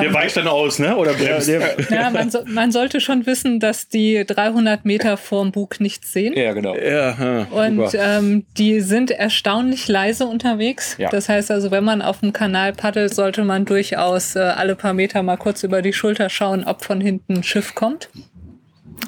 Der 0.00 0.14
weicht 0.14 0.36
dann 0.36 0.46
aus, 0.46 0.78
ne? 0.78 0.96
Oder 0.96 1.14
bremst? 1.14 1.50
Ja, 1.90 2.10
man, 2.10 2.30
so, 2.30 2.40
man 2.46 2.72
sollte 2.72 3.00
schon 3.00 3.26
wissen, 3.26 3.60
dass 3.60 3.88
die 3.88 4.24
300 4.24 4.84
Meter 4.84 5.16
vorm 5.16 5.52
Bug 5.52 5.80
nichts 5.80 6.12
sehen. 6.12 6.34
ja, 6.36 6.52
genau. 6.52 6.74
Ja, 6.76 7.16
ja, 7.18 7.46
Und 7.50 7.94
ähm, 7.94 8.44
die 8.56 8.80
sind 8.80 9.10
erstaunlich 9.10 9.88
leise 9.88 10.26
unterwegs. 10.26 10.96
Ja. 10.98 11.08
Das 11.08 11.28
heißt 11.28 11.50
also, 11.50 11.70
wenn 11.70 11.84
man 11.84 12.02
auf 12.02 12.20
dem 12.20 12.32
Kanal 12.32 12.72
paddelt, 12.72 13.14
sollte 13.14 13.44
man 13.44 13.64
durchaus 13.64 14.36
äh, 14.36 14.40
alle 14.40 14.76
paar 14.76 14.92
Meter 14.92 15.22
mal 15.22 15.36
kurz 15.36 15.62
über 15.62 15.82
die 15.82 15.92
Schulter 15.92 16.28
schauen, 16.28 16.64
ob 16.64 16.84
von 16.84 17.00
hinten 17.00 17.38
ein 17.38 17.42
Schiff 17.42 17.74
kommt 17.74 18.08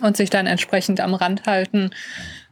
und 0.02 0.16
sich 0.16 0.30
dann 0.30 0.46
entsprechend 0.46 1.00
am 1.00 1.14
Rand 1.14 1.46
halten. 1.46 1.90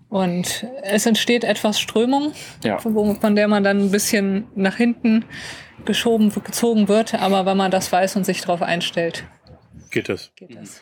Und 0.08 0.66
es 0.82 1.06
entsteht 1.06 1.44
etwas 1.44 1.80
Strömung, 1.80 2.32
Ja. 2.62 2.78
von 2.78 3.34
der 3.36 3.48
man 3.48 3.64
dann 3.64 3.78
ein 3.80 3.90
bisschen 3.90 4.46
nach 4.54 4.76
hinten 4.76 5.24
geschoben, 5.84 6.32
gezogen 6.32 6.88
wird. 6.88 7.14
Aber 7.14 7.46
wenn 7.46 7.56
man 7.56 7.70
das 7.70 7.90
weiß 7.90 8.16
und 8.16 8.24
sich 8.24 8.40
darauf 8.40 8.62
einstellt, 8.62 9.24
Geht 9.90 10.08
das? 10.08 10.32
geht 10.36 10.54
das. 10.56 10.80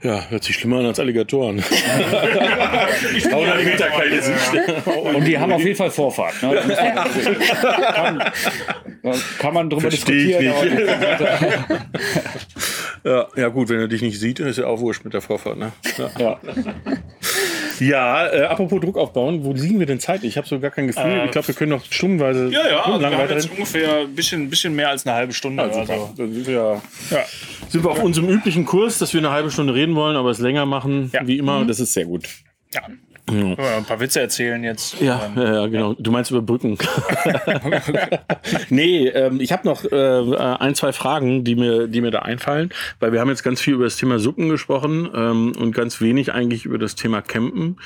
Ja, 0.00 0.26
hört 0.28 0.44
sich 0.44 0.54
schlimmer 0.56 0.78
an 0.78 0.86
als 0.86 1.00
Alligatoren. 1.00 1.58
300 1.62 3.64
Meter 3.64 3.88
keine 3.88 4.22
Sicht. 4.22 4.38
Und 4.86 5.24
die 5.24 5.36
haben 5.36 5.50
auf 5.52 5.64
jeden 5.64 5.76
Fall 5.76 5.90
Vorfahrt. 5.90 6.40
Ne? 6.42 6.62
kann, 7.94 8.22
kann 9.38 9.54
man 9.54 9.70
drüber 9.70 9.90
Versteh 9.90 10.12
ich 10.12 10.38
diskutieren. 10.38 11.64
Ja, 13.04 13.26
ja, 13.36 13.48
gut, 13.48 13.68
wenn 13.68 13.80
er 13.80 13.88
dich 13.88 14.02
nicht 14.02 14.20
sieht, 14.20 14.38
ist 14.40 14.58
ja 14.58 14.66
auch 14.66 14.80
wurscht 14.80 15.04
mit 15.04 15.14
der 15.14 15.20
Vorfahrt. 15.20 15.56
Ne? 15.58 15.70
Ja, 15.96 16.10
ja. 16.18 16.40
ja 17.80 18.26
äh, 18.32 18.42
apropos 18.44 18.80
Druck 18.80 18.96
aufbauen, 18.96 19.44
wo 19.44 19.52
liegen 19.52 19.78
wir 19.78 19.86
denn 19.86 20.00
zeitlich? 20.00 20.30
Ich 20.32 20.36
habe 20.36 20.46
so 20.46 20.58
gar 20.60 20.70
kein 20.70 20.86
Gefühl. 20.88 21.02
Äh, 21.04 21.24
ich 21.26 21.30
glaube, 21.30 21.48
wir 21.48 21.54
können 21.54 21.70
noch 21.70 21.84
stundenweise 21.84 22.48
Ja, 22.50 22.68
ja, 22.68 22.84
also 22.84 23.00
wir 23.00 23.16
haben 23.18 23.30
jetzt 23.30 23.50
ungefähr 23.50 24.00
ein 24.00 24.14
bisschen, 24.14 24.48
bisschen 24.50 24.74
mehr 24.74 24.90
als 24.90 25.06
eine 25.06 25.14
halbe 25.16 25.32
Stunde. 25.32 25.62
Ja, 25.62 25.68
also. 25.80 26.10
Dann 26.16 26.32
sind 26.32 26.46
wir, 26.46 26.54
ja, 26.54 26.72
Ja. 27.10 27.24
sind 27.68 27.84
wir 27.84 27.90
auf 27.90 28.02
unserem 28.02 28.28
üblichen 28.28 28.64
Kurs, 28.64 28.98
dass 28.98 29.12
wir 29.14 29.20
eine 29.20 29.30
halbe 29.30 29.50
Stunde 29.50 29.74
reden 29.74 29.94
wollen, 29.94 30.16
aber 30.16 30.30
es 30.30 30.38
länger 30.38 30.66
machen, 30.66 31.10
Ja. 31.12 31.26
wie 31.26 31.38
immer. 31.38 31.64
Das 31.64 31.80
ist 31.80 31.92
sehr 31.94 32.04
gut. 32.04 32.28
Ja. 32.74 32.82
Wir 33.30 33.58
Ein 33.76 33.84
paar 33.84 34.00
Witze 34.00 34.20
erzählen 34.20 34.62
jetzt. 34.64 35.00
Ja, 35.00 35.30
ja, 35.36 35.54
ja, 35.54 35.66
genau. 35.66 35.94
Du 35.98 36.10
meinst 36.10 36.30
überbrücken. 36.30 36.78
nee, 38.70 39.08
ähm, 39.08 39.40
ich 39.40 39.52
habe 39.52 39.66
noch 39.66 39.84
äh, 39.84 40.36
ein, 40.36 40.74
zwei 40.74 40.92
Fragen, 40.92 41.44
die 41.44 41.54
mir, 41.54 41.88
die 41.88 42.00
mir 42.00 42.10
da 42.10 42.20
einfallen, 42.20 42.70
weil 43.00 43.12
wir 43.12 43.20
haben 43.20 43.28
jetzt 43.28 43.42
ganz 43.42 43.60
viel 43.60 43.74
über 43.74 43.84
das 43.84 43.96
Thema 43.96 44.18
Suppen 44.18 44.48
gesprochen 44.48 45.10
ähm, 45.14 45.52
und 45.58 45.72
ganz 45.74 46.00
wenig 46.00 46.32
eigentlich 46.32 46.64
über 46.64 46.78
das 46.78 46.94
Thema 46.94 47.22
Campen. 47.22 47.76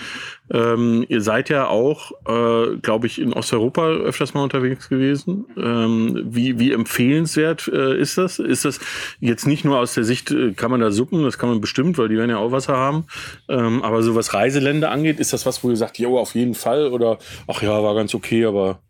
Ähm, 0.52 1.04
ihr 1.08 1.22
seid 1.22 1.48
ja 1.48 1.68
auch, 1.68 2.12
äh, 2.26 2.76
glaube 2.76 3.06
ich, 3.06 3.20
in 3.20 3.32
Osteuropa 3.32 3.88
öfters 3.88 4.34
mal 4.34 4.42
unterwegs 4.42 4.88
gewesen. 4.88 5.46
Ähm, 5.56 6.22
wie, 6.26 6.58
wie 6.58 6.72
empfehlenswert 6.72 7.68
äh, 7.72 7.98
ist 7.98 8.18
das? 8.18 8.38
Ist 8.38 8.64
das 8.64 8.78
jetzt 9.20 9.46
nicht 9.46 9.64
nur 9.64 9.78
aus 9.78 9.94
der 9.94 10.04
Sicht, 10.04 10.30
äh, 10.30 10.52
kann 10.52 10.70
man 10.70 10.80
da 10.80 10.90
Suppen, 10.90 11.22
das 11.24 11.38
kann 11.38 11.48
man 11.48 11.60
bestimmt, 11.60 11.96
weil 11.96 12.08
die 12.08 12.16
werden 12.16 12.30
ja 12.30 12.38
auch 12.38 12.52
Wasser 12.52 12.76
haben. 12.76 13.06
Ähm, 13.48 13.82
aber 13.82 14.02
so 14.02 14.14
was 14.14 14.34
Reiseländer 14.34 14.90
angeht, 14.90 15.20
ist 15.20 15.32
das 15.32 15.46
was, 15.46 15.64
wo 15.64 15.70
ihr 15.70 15.76
sagt, 15.76 15.98
jo, 15.98 16.18
auf 16.18 16.34
jeden 16.34 16.54
Fall 16.54 16.88
oder 16.88 17.18
ach 17.46 17.62
ja, 17.62 17.82
war 17.82 17.94
ganz 17.94 18.14
okay, 18.14 18.44
aber 18.44 18.80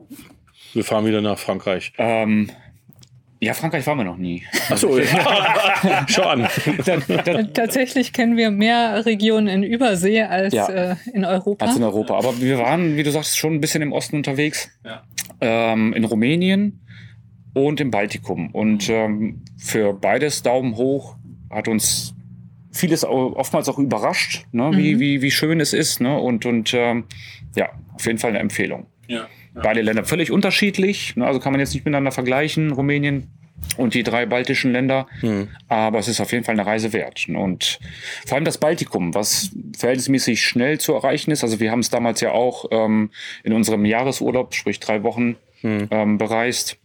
wir 0.73 0.85
fahren 0.85 1.07
wieder 1.07 1.21
nach 1.21 1.39
Frankreich. 1.39 1.93
Ähm, 1.99 2.51
ja, 3.43 3.55
Frankreich 3.55 3.85
waren 3.89 3.99
wir 3.99 4.05
noch 4.05 4.19
nie. 4.19 4.45
Achso, 4.71 4.99
ja. 4.99 5.05
schau 6.09 6.23
an. 6.23 6.47
Tatsächlich 7.55 8.13
kennen 8.13 8.37
wir 8.37 8.53
mehr 8.53 9.05
Regionen 9.05 9.49
in 9.49 9.65
Übersee 9.65 10.23
als 10.23 10.55
Ja. 10.55 10.69
äh, 10.69 10.97
in 11.13 11.25
Europa. 11.25 11.67
als 11.67 11.77
in 11.77 11.83
Europa. 11.83 12.17
Aber 12.17 12.41
wir 12.41 12.59
waren, 12.59 12.97
wie 12.97 13.03
du 13.03 13.11
sagst, 13.11 13.37
schon 13.37 13.55
ein 13.55 13.61
bisschen 13.61 13.83
im 13.83 13.91
Osten 13.93 14.15
unterwegs. 14.15 14.71
Ähm, 15.41 15.93
in 15.93 16.05
Rumänien 16.05 16.87
und 17.53 17.81
im 17.81 17.91
Baltikum. 17.91 18.51
Und 18.53 18.89
ähm, 18.89 19.43
für 19.59 19.93
beides 19.93 20.45
Daumen 20.45 20.77
hoch 20.77 21.17
hat 21.51 21.67
uns 21.67 22.15
vieles 22.71 23.05
oftmals 23.05 23.69
auch 23.69 23.79
überrascht, 23.79 24.47
ne? 24.53 24.71
wie, 24.75 25.01
wie, 25.01 25.21
wie 25.21 25.31
schön 25.33 25.59
es 25.59 25.73
ist. 25.73 26.01
Ne? 26.01 26.17
Und, 26.17 26.47
und 26.47 26.73
ähm, 26.75 27.05
ja, 27.57 27.71
auf 27.95 28.07
jeden 28.07 28.19
Fall 28.19 28.31
eine 28.31 28.39
Empfehlung. 28.39 28.87
Ja. 29.09 29.27
Beide 29.55 29.83
Länder 29.83 30.05
völlig 30.05 30.31
unterschiedlich. 30.31 31.17
Ne? 31.17 31.27
Also 31.27 31.41
kann 31.41 31.53
man 31.53 31.61
jetzt 31.61 31.75
nicht 31.75 31.85
miteinander 31.85 32.13
vergleichen, 32.13 32.73
Rumänien 32.73 33.29
und 33.77 33.95
die 33.95 34.03
drei 34.03 34.27
baltischen 34.27 34.73
Länder. 34.73 35.07
Aber 35.69 35.99
es 35.99 36.09
ist 36.09 36.21
auf 36.21 36.33
jeden 36.33 36.45
Fall 36.45 36.55
eine 36.55 36.67
Reise 36.67 36.93
wert. 36.93 37.29
Und 37.29 37.79
vor 38.27 38.37
allem 38.37 38.45
das 38.45 38.59
Baltikum, 38.59 39.15
was 39.15 39.51
verhältnismäßig 39.77 40.43
schnell 40.43 40.79
zu 40.81 40.95
erreichen 40.95 41.31
ist. 41.31 41.43
Also 41.45 41.61
wir 41.61 41.71
haben 41.71 41.81
es 41.81 41.91
damals 41.91 42.21
ja 42.21 42.33
auch 42.33 42.67
ähm, 42.71 43.11
in 43.45 43.53
unserem 43.53 43.85
Jahresurlaub, 43.85 44.55
sprich 44.55 44.81
drei 44.81 45.03
Wochen, 45.03 45.37
ähm, 45.63 46.19
bereist. 46.19 46.79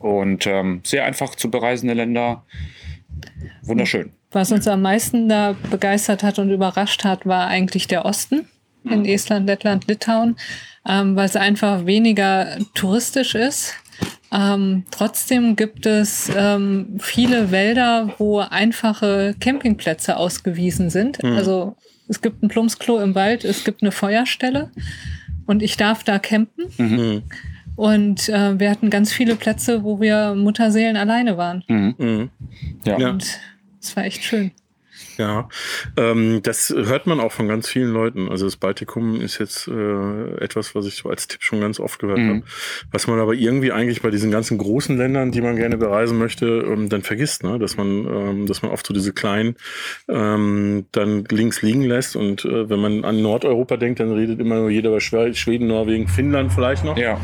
Und 0.00 0.46
ähm, 0.46 0.80
sehr 0.82 1.04
einfach 1.04 1.34
zu 1.34 1.50
bereisende 1.50 1.94
Länder. 1.94 2.44
Wunderschön. 3.62 4.12
Was 4.30 4.52
uns 4.52 4.66
am 4.68 4.82
meisten 4.82 5.28
da 5.28 5.56
begeistert 5.70 6.22
hat 6.22 6.38
und 6.38 6.50
überrascht 6.50 7.04
hat, 7.04 7.26
war 7.26 7.48
eigentlich 7.48 7.86
der 7.86 8.04
Osten 8.04 8.46
in 8.84 9.04
Estland, 9.04 9.46
Lettland, 9.46 9.86
Litauen, 9.88 10.36
ähm, 10.88 11.16
weil 11.16 11.26
es 11.26 11.36
einfach 11.36 11.86
weniger 11.86 12.58
touristisch 12.74 13.34
ist. 13.34 13.74
Ähm, 14.32 14.84
trotzdem 14.90 15.56
gibt 15.56 15.86
es 15.86 16.30
ähm, 16.34 16.98
viele 17.00 17.50
Wälder, 17.50 18.14
wo 18.18 18.38
einfache 18.38 19.34
Campingplätze 19.40 20.16
ausgewiesen 20.16 20.88
sind. 20.88 21.22
Also 21.24 21.76
es 22.08 22.20
gibt 22.20 22.42
ein 22.42 22.48
Plumpsklo 22.48 22.98
im 22.98 23.14
Wald, 23.14 23.44
es 23.44 23.64
gibt 23.64 23.82
eine 23.82 23.92
Feuerstelle 23.92 24.70
und 25.46 25.62
ich 25.62 25.76
darf 25.76 26.04
da 26.04 26.18
campen. 26.18 26.70
Und 27.76 28.28
äh, 28.28 28.58
wir 28.60 28.70
hatten 28.70 28.90
ganz 28.90 29.12
viele 29.12 29.36
Plätze, 29.36 29.84
wo 29.84 30.00
wir 30.00 30.34
Mutterseelen 30.34 30.96
alleine 30.96 31.36
waren. 31.36 31.64
Mhm. 31.66 32.30
Ja. 32.84 32.98
Ja. 32.98 33.10
Und 33.10 33.38
es 33.80 33.96
war 33.96 34.04
echt 34.04 34.22
schön. 34.22 34.52
Ja, 35.18 35.48
ähm, 35.96 36.40
das 36.42 36.70
hört 36.76 37.06
man 37.06 37.20
auch 37.20 37.32
von 37.32 37.48
ganz 37.48 37.68
vielen 37.68 37.92
Leuten. 37.92 38.28
Also 38.28 38.46
das 38.46 38.56
Baltikum 38.56 39.20
ist 39.20 39.38
jetzt 39.38 39.68
äh, 39.68 40.34
etwas, 40.42 40.74
was 40.74 40.86
ich 40.86 40.94
so 40.96 41.08
als 41.10 41.28
Tipp 41.28 41.42
schon 41.42 41.60
ganz 41.60 41.78
oft 41.80 41.98
gehört 41.98 42.18
Mhm. 42.18 42.28
habe. 42.28 42.42
Was 42.92 43.06
man 43.06 43.18
aber 43.20 43.34
irgendwie 43.34 43.72
eigentlich 43.72 44.02
bei 44.02 44.10
diesen 44.10 44.30
ganzen 44.30 44.58
großen 44.58 44.96
Ländern, 44.96 45.30
die 45.30 45.40
man 45.40 45.56
gerne 45.56 45.76
bereisen 45.76 46.18
möchte, 46.18 46.46
ähm, 46.46 46.88
dann 46.88 47.02
vergisst, 47.02 47.44
ne? 47.44 47.58
dass 47.58 47.76
man, 47.76 47.88
ähm, 48.06 48.46
dass 48.46 48.62
man 48.62 48.70
oft 48.70 48.86
so 48.86 48.94
diese 48.94 49.12
kleinen 49.12 49.56
ähm, 50.08 50.86
dann 50.92 51.24
links 51.30 51.62
liegen 51.62 51.82
lässt. 51.82 52.16
Und 52.16 52.44
äh, 52.44 52.68
wenn 52.70 52.78
man 52.80 53.04
an 53.04 53.20
Nordeuropa 53.22 53.76
denkt, 53.76 54.00
dann 54.00 54.12
redet 54.12 54.40
immer 54.40 54.56
nur 54.56 54.70
jeder 54.70 54.90
über 54.90 54.98
Schwe- 54.98 55.34
Schweden, 55.34 55.66
Norwegen, 55.66 56.08
Finnland 56.08 56.52
vielleicht 56.52 56.84
noch. 56.84 56.96
ja. 56.96 57.18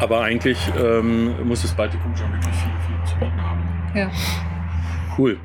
Aber 0.00 0.22
eigentlich 0.22 0.58
ähm, 0.82 1.32
muss 1.46 1.62
das 1.62 1.72
Baltikum 1.74 2.16
schon 2.16 2.32
wirklich 2.32 2.54
viel, 2.54 2.70
viel 2.86 3.06
zu 3.08 3.14
bieten 3.18 3.40
haben. 3.42 3.60
Ja. 3.94 4.10
Cool. 5.18 5.38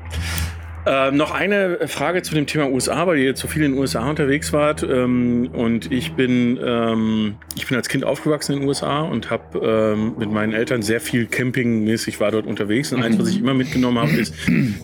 Ähm, 0.88 1.16
noch 1.16 1.32
eine 1.32 1.86
Frage 1.86 2.22
zu 2.22 2.34
dem 2.34 2.46
Thema 2.46 2.70
USA, 2.70 3.06
weil 3.06 3.18
ihr 3.18 3.26
jetzt 3.26 3.40
so 3.40 3.48
viel 3.48 3.62
in 3.62 3.72
den 3.72 3.80
USA 3.80 4.08
unterwegs 4.08 4.54
wart. 4.54 4.82
Ähm, 4.82 5.50
und 5.52 5.92
ich 5.92 6.12
bin, 6.12 6.58
ähm, 6.64 7.36
ich 7.56 7.66
bin 7.66 7.76
als 7.76 7.90
Kind 7.90 8.04
aufgewachsen 8.04 8.54
in 8.54 8.60
den 8.60 8.68
USA 8.68 9.02
und 9.02 9.28
habe 9.28 9.94
ähm, 9.94 10.14
mit 10.18 10.32
meinen 10.32 10.54
Eltern 10.54 10.80
sehr 10.80 11.00
viel 11.00 11.26
campingmäßig 11.26 12.20
war 12.20 12.30
dort 12.30 12.46
unterwegs. 12.46 12.90
Und 12.94 13.02
eins, 13.02 13.18
was 13.18 13.28
ich 13.28 13.38
immer 13.38 13.52
mitgenommen 13.52 13.98
habe, 13.98 14.12
ist, 14.12 14.34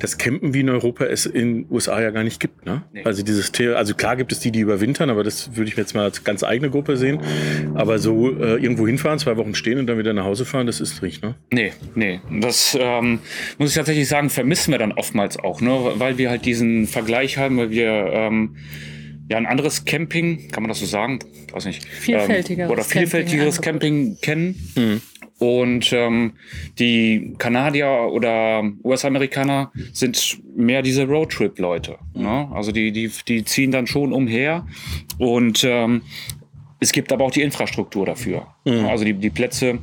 dass 0.01 0.19
Campen 0.19 0.53
wie 0.53 0.61
in 0.61 0.69
Europa 0.69 1.07
es 1.07 1.25
in 1.25 1.63
den 1.63 1.67
USA 1.71 2.03
ja 2.03 2.11
gar 2.11 2.23
nicht 2.23 2.39
gibt. 2.39 2.67
Ne? 2.67 2.83
Also 3.05 3.23
dieses 3.23 3.51
The 3.55 3.69
also 3.69 3.95
klar 3.95 4.17
gibt 4.17 4.31
es 4.33 4.41
die, 4.41 4.51
die 4.51 4.61
überwintern, 4.61 5.09
aber 5.09 5.25
das 5.25 5.57
würde 5.57 5.71
ich 5.71 5.77
mir 5.77 5.85
jetzt 5.85 5.95
mal 5.95 6.05
als 6.05 6.23
ganz 6.23 6.45
eigene 6.45 6.69
Gruppe 6.69 6.99
sehen. 6.99 7.21
Aber 7.75 7.99
so 7.99 8.31
äh, 8.31 8.57
irgendwo 8.57 8.87
hinfahren, 8.87 9.19
zwei 9.19 9.39
Wochen 9.39 9.55
stehen 9.55 9.79
und 9.79 9.87
dann 9.87 9.97
wieder 9.97 10.13
nach 10.13 10.25
Hause 10.25 10.45
fahren, 10.45 10.67
das 10.67 10.81
ist 10.81 11.03
nicht, 11.03 11.23
ne? 11.23 11.35
Nee, 11.51 11.73
nee. 11.95 12.21
Das 12.41 12.77
ähm, 12.79 13.21
muss 13.57 13.71
ich 13.71 13.77
tatsächlich 13.77 14.07
sagen, 14.07 14.29
vermissen 14.29 14.73
wir 14.73 14.79
dann 14.79 14.93
oftmals 14.93 15.39
auch, 15.39 15.63
ne? 15.63 15.94
Weil 15.99 16.19
wir 16.19 16.31
halt 16.31 16.45
diesen 16.45 16.87
Vergleich 16.87 17.39
haben, 17.39 17.57
weil 17.59 17.71
wir 17.71 17.89
ähm, 18.13 18.57
ja 19.29 19.37
ein 19.39 19.47
anderes 19.47 19.85
Camping, 19.85 20.49
kann 20.51 20.63
man 20.63 20.69
das 20.69 20.81
so 20.81 20.87
sagen? 20.87 21.19
Weiß 21.53 21.65
nicht. 21.67 21.85
Vielfältigeres 21.85 22.69
Ähm, 22.69 22.73
oder 22.73 22.85
vielfältigeres 22.85 23.61
Camping, 23.61 24.17
kennen. 24.21 25.01
Und 25.39 25.93
ähm, 25.93 26.35
die 26.79 27.35
Kanadier 27.39 28.09
oder 28.13 28.63
US-Amerikaner 28.85 29.73
sind 29.93 30.39
mehr 30.57 30.83
diese 30.83 31.07
Roadtrip-Leute. 31.07 31.99
Ne? 32.15 32.49
Also 32.53 32.71
die, 32.71 32.93
die, 32.93 33.11
die 33.27 33.45
ziehen 33.45 33.71
dann 33.73 33.87
schon 33.87 34.13
umher 34.13 34.67
und 35.19 35.65
ähm, 35.65 36.03
Es 36.81 36.93
gibt 36.93 37.13
aber 37.13 37.25
auch 37.25 37.31
die 37.31 37.43
Infrastruktur 37.43 38.05
dafür. 38.07 38.47
Also 38.67 39.05
die, 39.05 39.15
die 39.15 39.31
Plätze 39.31 39.79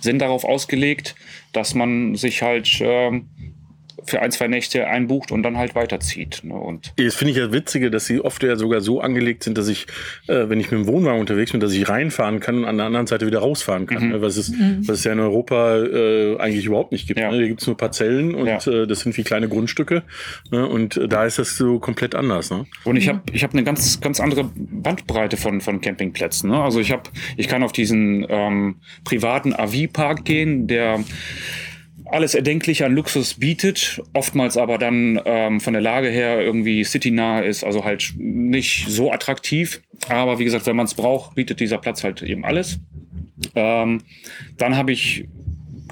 sind 0.00 0.20
darauf 0.20 0.44
ausgelegt, 0.44 1.14
dass 1.52 1.74
man 1.74 2.14
sich 2.16 2.40
halt 2.40 2.68
ähm, 2.80 3.26
für 4.04 4.22
ein, 4.22 4.30
zwei 4.30 4.48
Nächte 4.48 4.86
einbucht 4.86 5.32
und 5.32 5.42
dann 5.42 5.56
halt 5.56 5.74
weiterzieht. 5.74 6.40
Ne? 6.44 6.54
Und 6.54 6.92
Das 6.96 7.14
finde 7.14 7.32
ich 7.32 7.36
ja 7.38 7.52
witzige, 7.52 7.90
dass 7.90 8.06
sie 8.06 8.20
oft 8.20 8.42
ja 8.42 8.56
sogar 8.56 8.80
so 8.80 9.00
angelegt 9.00 9.44
sind, 9.44 9.56
dass 9.58 9.68
ich, 9.68 9.86
äh, 10.28 10.48
wenn 10.48 10.60
ich 10.60 10.70
mit 10.70 10.80
dem 10.80 10.86
Wohnwagen 10.86 11.20
unterwegs 11.20 11.52
bin, 11.52 11.60
dass 11.60 11.72
ich 11.72 11.88
reinfahren 11.88 12.40
kann 12.40 12.58
und 12.58 12.64
an 12.64 12.76
der 12.76 12.86
anderen 12.86 13.06
Seite 13.06 13.26
wieder 13.26 13.40
rausfahren 13.40 13.86
kann. 13.86 14.04
Mhm. 14.04 14.08
Ne? 14.10 14.22
Was, 14.22 14.36
es, 14.36 14.52
was 14.86 14.98
es 14.98 15.04
ja 15.04 15.12
in 15.12 15.20
Europa 15.20 15.78
äh, 15.78 16.36
eigentlich 16.38 16.66
überhaupt 16.66 16.92
nicht 16.92 17.06
gibt. 17.06 17.20
Ja. 17.20 17.30
Ne? 17.30 17.38
Hier 17.38 17.48
gibt 17.48 17.60
es 17.60 17.66
nur 17.66 17.76
Parzellen 17.76 18.34
und 18.34 18.46
Ja. 18.46 18.56
äh, 18.66 18.86
das 18.86 19.00
sind 19.00 19.16
wie 19.16 19.22
kleine 19.22 19.48
Grundstücke. 19.48 20.02
Ne? 20.50 20.66
Und 20.66 20.96
äh, 20.96 21.08
da 21.08 21.24
ist 21.24 21.38
das 21.38 21.56
so 21.56 21.78
komplett 21.78 22.14
anders. 22.14 22.50
Ne? 22.50 22.66
Und 22.84 22.96
ich 22.96 23.08
habe 23.08 23.20
ich 23.32 23.42
hab 23.44 23.52
eine 23.52 23.64
ganz, 23.64 24.00
ganz 24.00 24.20
andere 24.20 24.50
Bandbreite 24.54 25.36
von, 25.36 25.60
von 25.60 25.80
Campingplätzen. 25.80 26.50
Ne? 26.50 26.62
Also 26.62 26.80
ich, 26.80 26.92
hab, 26.92 27.10
ich 27.36 27.48
kann 27.48 27.62
auf 27.62 27.72
diesen 27.72 28.26
ähm, 28.28 28.76
privaten 29.04 29.52
AV-Park 29.54 30.24
gehen, 30.24 30.66
der 30.66 31.00
alles 32.12 32.34
Erdenkliche 32.34 32.86
an 32.86 32.94
Luxus 32.94 33.34
bietet, 33.34 34.02
oftmals 34.12 34.56
aber 34.56 34.78
dann 34.78 35.20
ähm, 35.24 35.60
von 35.60 35.72
der 35.72 35.82
Lage 35.82 36.08
her 36.08 36.40
irgendwie 36.40 36.84
citynah 36.84 37.40
ist, 37.40 37.64
also 37.64 37.84
halt 37.84 38.14
nicht 38.16 38.88
so 38.88 39.12
attraktiv. 39.12 39.82
Aber 40.08 40.38
wie 40.38 40.44
gesagt, 40.44 40.66
wenn 40.66 40.76
man 40.76 40.86
es 40.86 40.94
braucht, 40.94 41.34
bietet 41.34 41.60
dieser 41.60 41.78
Platz 41.78 42.04
halt 42.04 42.22
eben 42.22 42.44
alles. 42.44 42.78
Ähm, 43.54 44.02
dann 44.58 44.76
habe 44.76 44.92
ich 44.92 45.26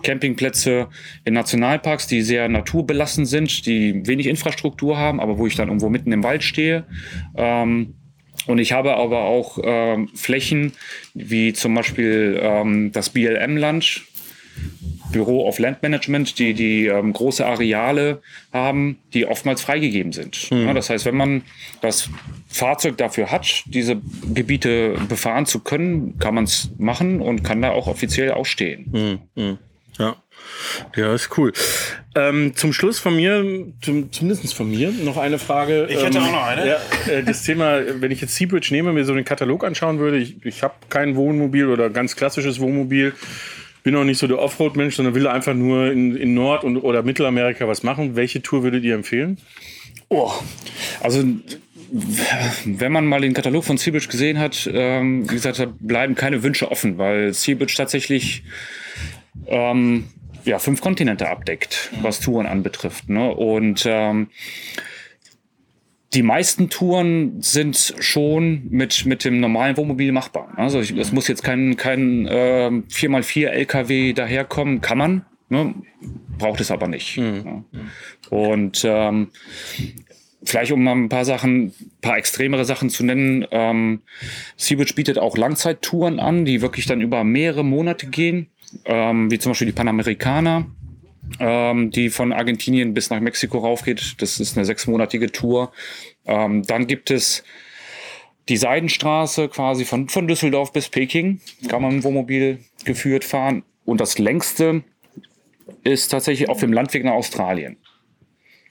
Campingplätze 0.03 0.89
in 1.25 1.35
Nationalparks, 1.35 2.07
die 2.07 2.23
sehr 2.23 2.49
naturbelassen 2.49 3.27
sind, 3.27 3.67
die 3.67 4.07
wenig 4.07 4.27
Infrastruktur 4.27 4.97
haben, 4.97 5.21
aber 5.21 5.39
wo 5.39 5.47
ich 5.47 5.57
dann 5.57 5.69
irgendwo 5.69 5.89
mitten 5.89 6.13
im 6.13 6.23
Wald 6.23 6.43
stehe. 6.43 6.85
Ähm, 7.37 7.95
und 8.47 8.59
ich 8.59 8.73
habe 8.73 8.97
aber 8.97 9.25
auch 9.25 9.59
ähm, 9.63 10.09
Flächen, 10.15 10.73
wie 11.15 11.53
zum 11.53 11.75
Beispiel 11.75 12.39
ähm, 12.41 12.93
das 12.93 13.11
BLM-Land, 13.11 14.03
Büro 15.13 15.47
of 15.47 15.59
Land 15.59 15.83
Management, 15.83 16.39
die, 16.39 16.55
die 16.55 16.87
ähm, 16.87 17.13
große 17.13 17.45
Areale 17.45 18.21
haben, 18.53 18.99
die 19.15 19.27
oftmals 19.27 19.63
freigegeben 19.63 20.13
sind. 20.13 20.51
Ja, 20.51 20.73
das 20.75 20.91
heißt, 20.91 21.05
wenn 21.05 21.17
man 21.17 21.43
das 21.81 22.09
Fahrzeug 22.49 22.97
dafür 22.97 23.31
hat, 23.31 23.65
diese 23.67 24.01
Gebiete 24.33 24.97
befahren 25.09 25.47
zu 25.47 25.61
können, 25.61 26.19
kann 26.19 26.35
man 26.35 26.45
es 26.45 26.71
machen 26.79 27.21
und 27.21 27.43
kann 27.43 27.63
da 27.63 27.71
auch 27.71 27.87
offiziell 27.87 28.33
auch 28.33 28.47
stehen. 28.47 29.21
Ja. 29.99 30.17
Ja, 30.97 31.15
ist 31.15 31.37
cool. 31.37 31.53
Ähm, 32.15 32.55
zum 32.55 32.73
Schluss 32.73 32.99
von 32.99 33.17
mir, 33.17 33.45
zum, 33.83 34.11
zumindest 34.13 34.55
von 34.55 34.71
mir, 34.71 34.91
noch 34.93 35.17
eine 35.17 35.39
Frage. 35.39 35.87
Ich 35.91 36.03
hätte 36.03 36.19
ähm, 36.19 36.25
auch 36.25 36.33
noch 36.33 36.47
eine. 36.47 36.67
Ja, 36.67 36.77
äh, 37.09 37.23
das 37.23 37.43
Thema, 37.43 37.81
wenn 38.01 38.11
ich 38.11 38.21
jetzt 38.21 38.35
Seabridge 38.37 38.69
nehme, 38.71 38.93
mir 38.93 39.05
so 39.05 39.15
den 39.15 39.25
Katalog 39.25 39.65
anschauen 39.65 39.99
würde, 39.99 40.19
ich, 40.19 40.45
ich 40.45 40.63
habe 40.63 40.75
kein 40.89 41.17
Wohnmobil 41.17 41.69
oder 41.69 41.91
ganz 41.91 42.17
klassisches 42.17 42.61
Wohnmobil, 42.61 43.13
bin 43.89 43.97
auch 43.97 44.05
nicht 44.05 44.19
so 44.19 44.27
der 44.27 44.39
Offroad-Mensch, 44.39 44.97
sondern 44.97 45.15
will 45.15 45.27
einfach 45.27 45.55
nur 45.55 45.91
in, 45.91 46.15
in 46.15 46.35
Nord- 46.35 46.63
und, 46.63 46.77
oder 46.77 47.03
Mittelamerika 47.03 47.67
was 47.67 47.83
machen. 47.83 48.17
Welche 48.17 48.43
Tour 48.43 48.63
würdet 48.63 48.85
ihr 48.85 48.95
empfehlen? 48.95 49.39
Oh, 50.11 50.31
also 51.01 51.25
wenn 52.67 52.93
man 52.93 53.07
mal 53.07 53.23
den 53.23 53.33
Katalog 53.33 53.65
von 53.65 53.79
Seabridge 53.79 54.09
gesehen 54.09 54.39
hat, 54.39 54.69
ähm, 54.71 55.23
wie 55.31 55.37
gesagt, 55.37 55.59
da 55.59 55.73
bleiben 55.81 56.15
keine 56.17 56.43
Wünsche 56.43 56.71
offen, 56.71 56.99
weil 56.99 57.33
Seabridge 57.33 57.73
tatsächlich 57.79 58.43
ähm, 59.47 60.09
ja, 60.45 60.59
fünf 60.59 60.83
Kontinente 60.83 61.27
abdeckt, 61.27 61.91
was 62.03 62.21
Touren 62.21 62.45
anbetrifft. 62.47 63.09
Ne? 63.09 63.33
Und 63.35 63.85
ähm, 63.87 64.29
die 66.15 66.23
meisten 66.23 66.71
Touren 66.71 67.43
sind 67.43 67.95
schon 67.99 68.67
mit, 68.71 69.05
mit 69.05 69.25
dem 69.25 69.41
normalen 69.41 69.77
Wohnmobil 69.77 70.11
machbar. 70.13 70.53
Also 70.57 70.81
ich, 70.81 70.97
es 70.97 71.13
muss 71.13 71.29
jetzt 71.29 71.43
kein, 71.43 71.77
kein 71.77 72.27
ähm, 72.31 72.85
4x4 72.89 73.49
LKW 73.49 74.13
daherkommen, 74.15 74.81
kann 74.81 74.99
man, 74.99 75.27
ne? 75.51 75.75
braucht 76.39 76.61
es 76.61 76.71
aber 76.71 76.89
nicht. 76.89 77.17
Ja. 77.17 77.63
Und 78.31 78.83
ähm, 78.89 79.29
vielleicht 80.43 80.73
um 80.73 80.83
mal 80.83 80.93
ein 80.93 81.09
paar 81.11 81.27
Sachen, 81.27 81.75
paar 82.01 82.17
extremere 82.17 82.65
Sachen 82.65 82.89
zu 82.89 83.05
nennen. 83.05 83.47
Ähm, 83.51 84.01
Seabridge 84.57 84.95
bietet 84.95 85.19
auch 85.19 85.37
Langzeittouren 85.37 86.21
an, 86.21 86.45
die 86.47 86.63
wirklich 86.63 86.87
dann 86.87 87.03
über 87.03 87.23
mehrere 87.25 87.65
Monate 87.65 88.07
gehen, 88.07 88.49
ähm, 88.87 89.31
wie 89.31 89.39
zum 89.39 89.51
Beispiel 89.51 89.67
die 89.67 89.73
Panamericana, 89.73 90.67
ähm, 91.39 91.91
die 91.91 92.11
von 92.11 92.33
Argentinien 92.33 92.95
bis 92.95 93.11
nach 93.11 93.21
Mexiko 93.21 93.59
raufgeht. 93.59 94.21
Das 94.21 94.41
ist 94.41 94.57
eine 94.57 94.65
sechsmonatige 94.65 95.31
Tour. 95.31 95.73
Ähm, 96.27 96.65
dann 96.65 96.87
gibt 96.87 97.11
es 97.11 97.45
die 98.49 98.57
Seidenstraße 98.57 99.49
quasi 99.49 99.85
von, 99.85 100.09
von 100.09 100.27
Düsseldorf 100.27 100.73
bis 100.73 100.89
Peking. 100.89 101.41
Kann 101.69 101.83
man 101.83 101.93
im 101.93 102.05
Wohnmobil 102.05 102.61
geführt 102.85 103.25
fahren. 103.25 103.63
Und 103.85 104.01
das 104.01 104.19
längste 104.19 104.83
ist 105.85 106.09
tatsächlich 106.09 106.49
auf 106.49 106.61
dem 106.61 106.73
Landweg 106.73 107.05
nach 107.05 107.13
Australien. 107.13 107.77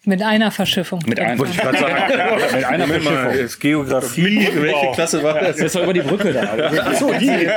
Mit 0.05 0.21
einer 0.21 0.51
Verschiffung. 0.51 1.01
Mit 1.05 1.19
Wollte 1.19 1.51
ich 1.51 1.57
sagen. 1.57 1.73
mit 2.55 2.63
einer 2.63 2.87
Verschiffung. 2.87 3.31
ist 3.33 3.59
Geografie, 3.59 4.47
welche 4.53 4.91
Klasse 4.93 5.21
war 5.21 5.33
das? 5.33 5.57
Das 5.57 5.65
ist 5.65 5.75
doch 5.75 5.83
über 5.83 5.91
die 5.91 5.99
Brücke 5.99 6.31
da. 6.31 6.43
Achso, 6.43 7.11
die. 7.13 7.27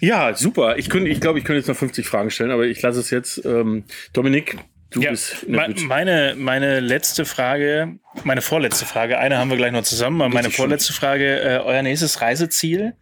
Ja, 0.00 0.34
super. 0.34 0.76
Ich, 0.78 0.88
könnte, 0.90 1.10
ich 1.10 1.20
glaube, 1.20 1.38
ich 1.38 1.44
könnte 1.44 1.58
jetzt 1.58 1.68
noch 1.68 1.76
50 1.76 2.06
Fragen 2.06 2.30
stellen, 2.30 2.50
aber 2.50 2.64
ich 2.66 2.80
lasse 2.82 3.00
es 3.00 3.10
jetzt. 3.10 3.44
Ähm, 3.44 3.84
Dominik, 4.12 4.56
du 4.90 5.00
Ja, 5.00 5.10
bist. 5.10 5.44
na 5.48 5.68
me- 5.68 5.74
meine, 5.86 6.34
meine 6.36 6.80
letzte 6.80 7.24
Frage, 7.24 7.98
meine 8.24 8.42
vorletzte 8.42 8.84
Frage, 8.86 9.18
eine 9.18 9.38
haben 9.38 9.50
wir 9.50 9.56
gleich 9.56 9.72
noch 9.72 9.82
zusammen, 9.84 10.20
aber 10.20 10.28
meine 10.30 10.40
Richtig 10.46 10.56
schön. 10.56 10.62
vorletzte 10.64 10.92
Frage, 10.92 11.40
äh, 11.40 11.58
euer 11.58 11.82
nächstes 11.82 12.20
Reiseziel? 12.20 12.94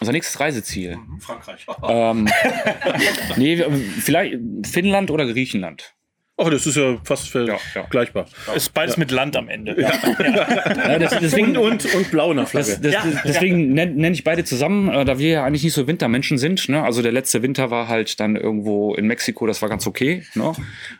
Unser 0.00 0.12
nächstes 0.12 0.40
Reiseziel. 0.40 0.98
Frankreich. 1.20 1.66
Ähm, 1.88 2.28
nee, 3.36 3.64
vielleicht 4.00 4.36
Finnland 4.64 5.10
oder 5.10 5.26
Griechenland. 5.26 5.94
Oh, 6.44 6.50
das 6.50 6.66
ist 6.66 6.76
ja 6.76 6.98
fast 7.04 7.28
vergleichbar. 7.28 8.26
Ist 8.54 8.74
beides 8.74 8.96
mit 8.96 9.10
Land 9.10 9.36
am 9.36 9.48
Ende. 9.48 9.76
Ja, 10.82 10.98
das, 10.98 11.18
deswegen, 11.20 11.56
Und, 11.56 11.84
und, 11.84 11.94
und 11.94 12.10
blau 12.10 12.32
nach 12.32 12.48
Flagge. 12.48 12.78
Das, 12.80 12.92
das, 12.92 13.22
deswegen 13.24 13.72
nenne 13.72 13.92
nenn 13.92 14.12
ich 14.12 14.24
beide 14.24 14.44
zusammen, 14.44 14.88
äh, 14.88 15.04
da 15.04 15.18
wir 15.18 15.28
ja 15.28 15.44
eigentlich 15.44 15.62
nicht 15.62 15.72
so 15.72 15.86
Wintermenschen 15.86 16.38
sind. 16.38 16.68
Ne? 16.68 16.82
Also 16.82 17.02
der 17.02 17.12
letzte 17.12 17.42
Winter 17.42 17.70
war 17.70 17.88
halt 17.88 18.18
dann 18.20 18.36
irgendwo 18.36 18.94
in 18.94 19.06
Mexiko, 19.06 19.46
das 19.46 19.62
war 19.62 19.68
ganz 19.68 19.86
okay. 19.86 20.22
Ne? 20.34 20.52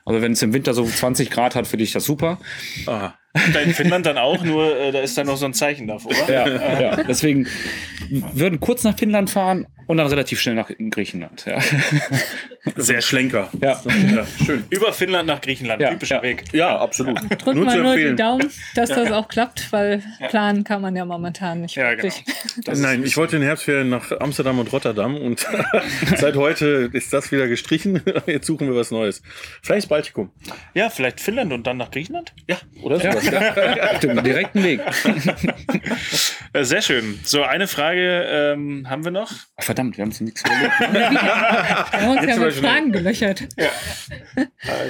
Also 0.04 0.22
wenn 0.22 0.32
es 0.32 0.42
im 0.42 0.52
Winter 0.52 0.74
so 0.74 0.84
20 0.84 1.30
Grad 1.30 1.54
hat, 1.54 1.66
finde 1.66 1.84
ich 1.84 1.92
das 1.92 2.04
super. 2.04 2.38
Aha. 2.86 3.14
Da 3.52 3.60
in 3.60 3.72
Finnland 3.72 4.04
dann 4.04 4.18
auch, 4.18 4.44
nur 4.44 4.78
äh, 4.78 4.92
da 4.92 5.00
ist 5.00 5.16
dann 5.16 5.26
noch 5.26 5.36
so 5.36 5.46
ein 5.46 5.54
Zeichen 5.54 5.86
davor. 5.86 6.12
Ja, 6.28 6.80
ja. 6.80 6.96
Deswegen 7.02 7.46
würden 8.10 8.60
kurz 8.60 8.84
nach 8.84 8.98
Finnland 8.98 9.30
fahren 9.30 9.66
und 9.86 9.96
dann 9.96 10.06
relativ 10.06 10.40
schnell 10.40 10.54
nach 10.54 10.70
Griechenland. 10.90 11.46
Ja, 11.46 11.58
Sehr 12.76 13.00
Schlenker. 13.02 13.50
ja. 13.60 13.80
Ja, 14.14 14.24
schön. 14.44 14.64
Über 14.70 14.92
Finnland 14.92 15.26
nach 15.26 15.40
Griechenland, 15.40 15.82
Ja, 15.82 15.90
typischer 15.90 16.16
ja. 16.16 16.22
Weg. 16.22 16.44
Ja, 16.52 16.78
absolut. 16.78 17.18
Drückt 17.20 17.46
Nur 17.56 17.64
mal 17.64 17.72
zu 17.76 17.82
nur 17.82 17.96
die. 17.96 18.14
Daumen, 18.14 18.50
dass 18.76 18.88
das 18.90 19.10
auch 19.10 19.26
klappt, 19.26 19.72
weil 19.72 20.00
planen 20.30 20.62
kann 20.62 20.80
man 20.80 20.94
ja 20.94 21.04
momentan 21.04 21.62
nicht 21.62 21.74
Ja, 21.74 21.90
genau. 21.94 22.04
wirklich. 22.04 22.24
Nein, 22.80 23.02
ich 23.04 23.16
wollte 23.16 23.34
in 23.36 23.42
den 23.42 23.46
Herbstferien 23.48 23.88
nach 23.88 24.12
Amsterdam 24.20 24.60
und 24.60 24.72
Rotterdam 24.72 25.16
und 25.16 25.44
seit 26.16 26.36
heute 26.36 26.88
ist 26.92 27.12
das 27.12 27.32
wieder 27.32 27.48
gestrichen. 27.48 28.00
Jetzt 28.26 28.46
suchen 28.46 28.68
wir 28.68 28.76
was 28.76 28.92
Neues. 28.92 29.22
Vielleicht 29.62 29.88
Baltikum. 29.88 30.30
Ja, 30.74 30.88
vielleicht 30.88 31.20
Finnland 31.20 31.52
und 31.52 31.66
dann 31.66 31.78
nach 31.78 31.90
Griechenland? 31.90 32.32
Ja, 32.48 32.58
oder 32.82 33.00
sowas. 33.00 33.24
Ja. 33.32 33.98
Den 33.98 34.22
direkten 34.22 34.62
Weg. 34.64 34.80
Äh, 36.52 36.64
sehr 36.64 36.82
schön. 36.82 37.18
So, 37.24 37.42
eine 37.42 37.66
Frage 37.66 38.24
ähm, 38.28 38.86
haben 38.88 39.04
wir 39.04 39.10
noch. 39.10 39.30
Verdammt, 39.58 39.96
wir 39.96 40.02
haben 40.02 40.10
uns 40.10 40.20
nichts 40.20 40.42
überlegt. 40.42 40.80
Wir 40.80 41.10
haben 42.00 42.08
uns 42.18 42.26
ja 42.26 42.36
mit. 42.36 42.51
Fragen 42.52 42.92
gelöchert. 42.92 43.48
Äh, 43.56 43.68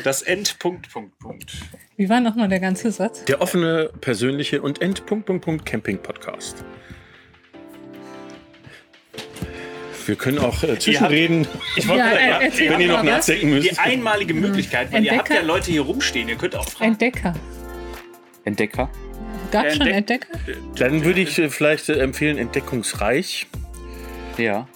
das 0.05 0.23
Endpunkt, 0.23 0.91
Punkt, 0.91 1.19
Punkt. 1.19 1.53
Wie 1.97 2.09
war 2.09 2.21
nochmal 2.21 2.49
der 2.49 2.61
ganze 2.61 2.91
Satz? 2.91 3.25
Der 3.25 3.41
offene, 3.41 3.91
persönliche 4.01 4.63
und 4.63 4.81
End. 4.83 5.07
Punkt, 5.07 5.27
Punkt, 5.27 5.67
Camping 5.67 5.99
Podcast. 5.99 6.65
Wir 10.07 10.17
können 10.17 10.39
auch 10.39 10.63
äh, 10.65 10.79
zwischenreden, 10.79 11.47
Ich 11.77 11.87
wollte 11.87 12.01
Ja, 12.03 12.11
gerade- 12.39 12.45
äh, 12.47 12.71
wenn 12.71 12.81
ihr 12.81 12.89
noch 12.89 13.03
nachdenken 13.05 13.51
müsst. 13.51 13.71
die 13.71 13.79
einmalige 13.79 14.35
Möglichkeit, 14.35 14.93
weil 14.93 15.05
ihr 15.05 15.13
habt 15.13 15.29
Entdecker? 15.31 15.41
ja 15.43 15.47
Leute 15.47 15.71
hier 15.71 15.83
rumstehen, 15.83 16.29
ihr 16.29 16.35
könnt 16.37 16.57
auch 16.57 16.69
fragen. 16.69 16.93
Entdecker. 16.93 17.35
Entdecker. 18.45 18.91
Gab 19.53 19.71
schon 19.71 19.83
Entdeck- 19.87 19.93
Entdecker? 19.93 20.39
Dann 20.77 21.05
würde 21.05 21.21
ich 21.21 21.39
äh, 21.39 21.49
vielleicht 21.51 21.89
äh, 21.89 22.01
empfehlen 22.01 22.37
Entdeckungsreich, 22.39 23.47
Ja. 24.39 24.67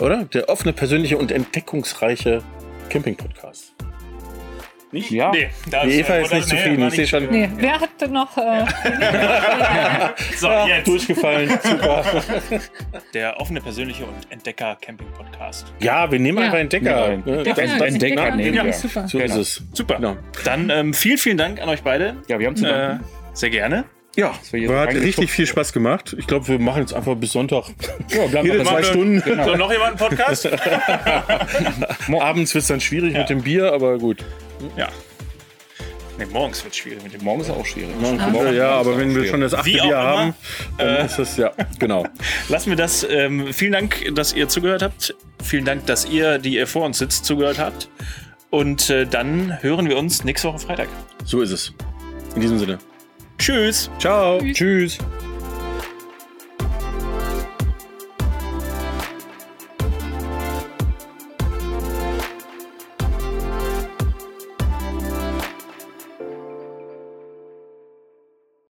Oder? 0.00 0.24
Der 0.24 0.48
offene, 0.48 0.72
persönliche 0.72 1.16
und 1.18 1.30
entdeckungsreiche 1.32 2.42
Camping 2.90 3.16
Podcast. 3.16 3.74
Nicht? 4.90 5.10
Ja. 5.10 5.30
Nee, 5.32 5.50
da 5.70 5.84
Die 5.84 6.00
Eva 6.00 6.14
ist 6.14 6.28
oder- 6.28 6.36
nicht 6.36 6.50
nee, 6.50 6.56
zufrieden. 6.56 6.80
war 6.80 6.88
Ich 6.88 6.94
sehe 6.94 7.06
schon 7.06 7.26
Nee, 7.30 7.50
wer 7.56 7.78
hat 7.78 7.90
denn 8.00 8.12
noch. 8.12 8.34
Äh, 8.38 8.64
So, 10.38 10.48
jetzt. 10.66 10.86
durchgefallen. 10.88 11.50
Super. 11.62 12.04
Der 13.12 13.38
offene, 13.38 13.60
persönliche 13.60 14.04
und 14.06 14.30
Entdecker-Camping-Podcast. 14.30 15.74
Ja, 15.80 16.10
wir 16.10 16.18
nehmen 16.18 16.38
Ja. 16.38 16.44
einfach 16.44 16.58
Entdecker. 16.58 16.90
Ja, 17.10 17.16
Ne? 17.18 17.36
Entdecker. 17.38 17.62
Das- 17.62 17.78
das- 17.78 17.88
Entdecker 17.92 18.34
nehmen 18.36 18.64
wir. 18.64 18.72
super. 18.72 19.08
So 19.08 19.18
ist 19.18 19.24
Genau. 19.30 19.40
es. 19.42 19.62
Super. 19.74 19.96
Genau. 19.96 20.16
Dann 20.44 20.70
ähm, 20.70 20.94
vielen, 20.94 21.18
vielen 21.18 21.36
Dank 21.36 21.60
an 21.60 21.68
euch 21.68 21.82
beide. 21.82 22.16
Ja, 22.28 22.38
wir 22.38 22.46
haben 22.46 22.56
zu 22.56 22.64
Äh, 22.66 22.70
danken. 22.70 23.04
sehr 23.34 23.50
gerne. 23.50 23.84
Ja, 24.18 24.32
hat 24.32 24.94
richtig 24.94 25.30
viel 25.30 25.46
Spaß 25.46 25.72
gemacht. 25.72 26.16
Ich 26.18 26.26
glaube, 26.26 26.48
wir 26.48 26.58
machen 26.58 26.80
jetzt 26.80 26.92
einfach 26.92 27.14
bis 27.14 27.32
Sonntag. 27.32 27.66
Ja, 28.08 28.26
bleiben 28.26 28.48
wir 28.48 28.64
zwei 28.64 28.82
Stunden. 28.82 29.20
Genau. 29.20 29.44
So, 29.44 29.54
noch 29.54 29.70
jemand 29.70 29.90
einen 29.90 30.08
Podcast? 30.10 30.46
Abends 32.20 32.54
wird 32.54 32.62
es 32.62 32.68
dann 32.68 32.80
schwierig 32.80 33.14
mit 33.14 33.28
dem 33.28 33.42
Bier, 33.42 33.72
aber 33.72 33.98
gut. 33.98 34.24
ja. 34.76 34.88
Nee, 36.18 36.26
morgens 36.32 36.64
wird 36.64 36.72
es 36.72 36.78
schwierig 36.78 37.04
mit 37.04 37.12
dem 37.12 37.22
Morgen 37.22 37.42
ist 37.42 37.50
auch 37.50 37.64
schwierig. 37.64 37.90
Ja, 38.02 38.50
ja, 38.50 38.70
aber 38.70 38.98
wenn 38.98 39.14
wir 39.14 39.24
schon 39.26 39.40
das 39.40 39.54
achte 39.54 39.70
Bier 39.70 39.84
immer, 39.84 39.96
haben, 39.96 40.34
dann 40.78 41.06
ist 41.06 41.16
das, 41.16 41.36
ja, 41.36 41.52
genau. 41.78 42.04
Lassen 42.48 42.70
wir 42.70 42.76
das. 42.76 43.06
Ähm, 43.08 43.52
vielen 43.52 43.72
Dank, 43.72 44.04
dass 44.14 44.32
ihr 44.32 44.48
zugehört 44.48 44.82
habt. 44.82 45.14
Vielen 45.44 45.64
Dank, 45.64 45.86
dass 45.86 46.06
ihr, 46.06 46.38
die 46.38 46.54
ihr 46.54 46.66
vor 46.66 46.84
uns 46.86 46.98
sitzt, 46.98 47.24
zugehört 47.24 47.60
habt. 47.60 47.88
Und 48.50 48.90
äh, 48.90 49.06
dann 49.06 49.62
hören 49.62 49.88
wir 49.88 49.96
uns 49.96 50.24
nächste 50.24 50.48
Woche 50.48 50.58
Freitag. 50.58 50.88
So 51.24 51.40
ist 51.40 51.52
es. 51.52 51.72
In 52.34 52.40
diesem 52.40 52.58
Sinne. 52.58 52.78
Tschüss. 53.38 53.90
Ciao. 53.98 54.40
Tschüss. 54.52 54.98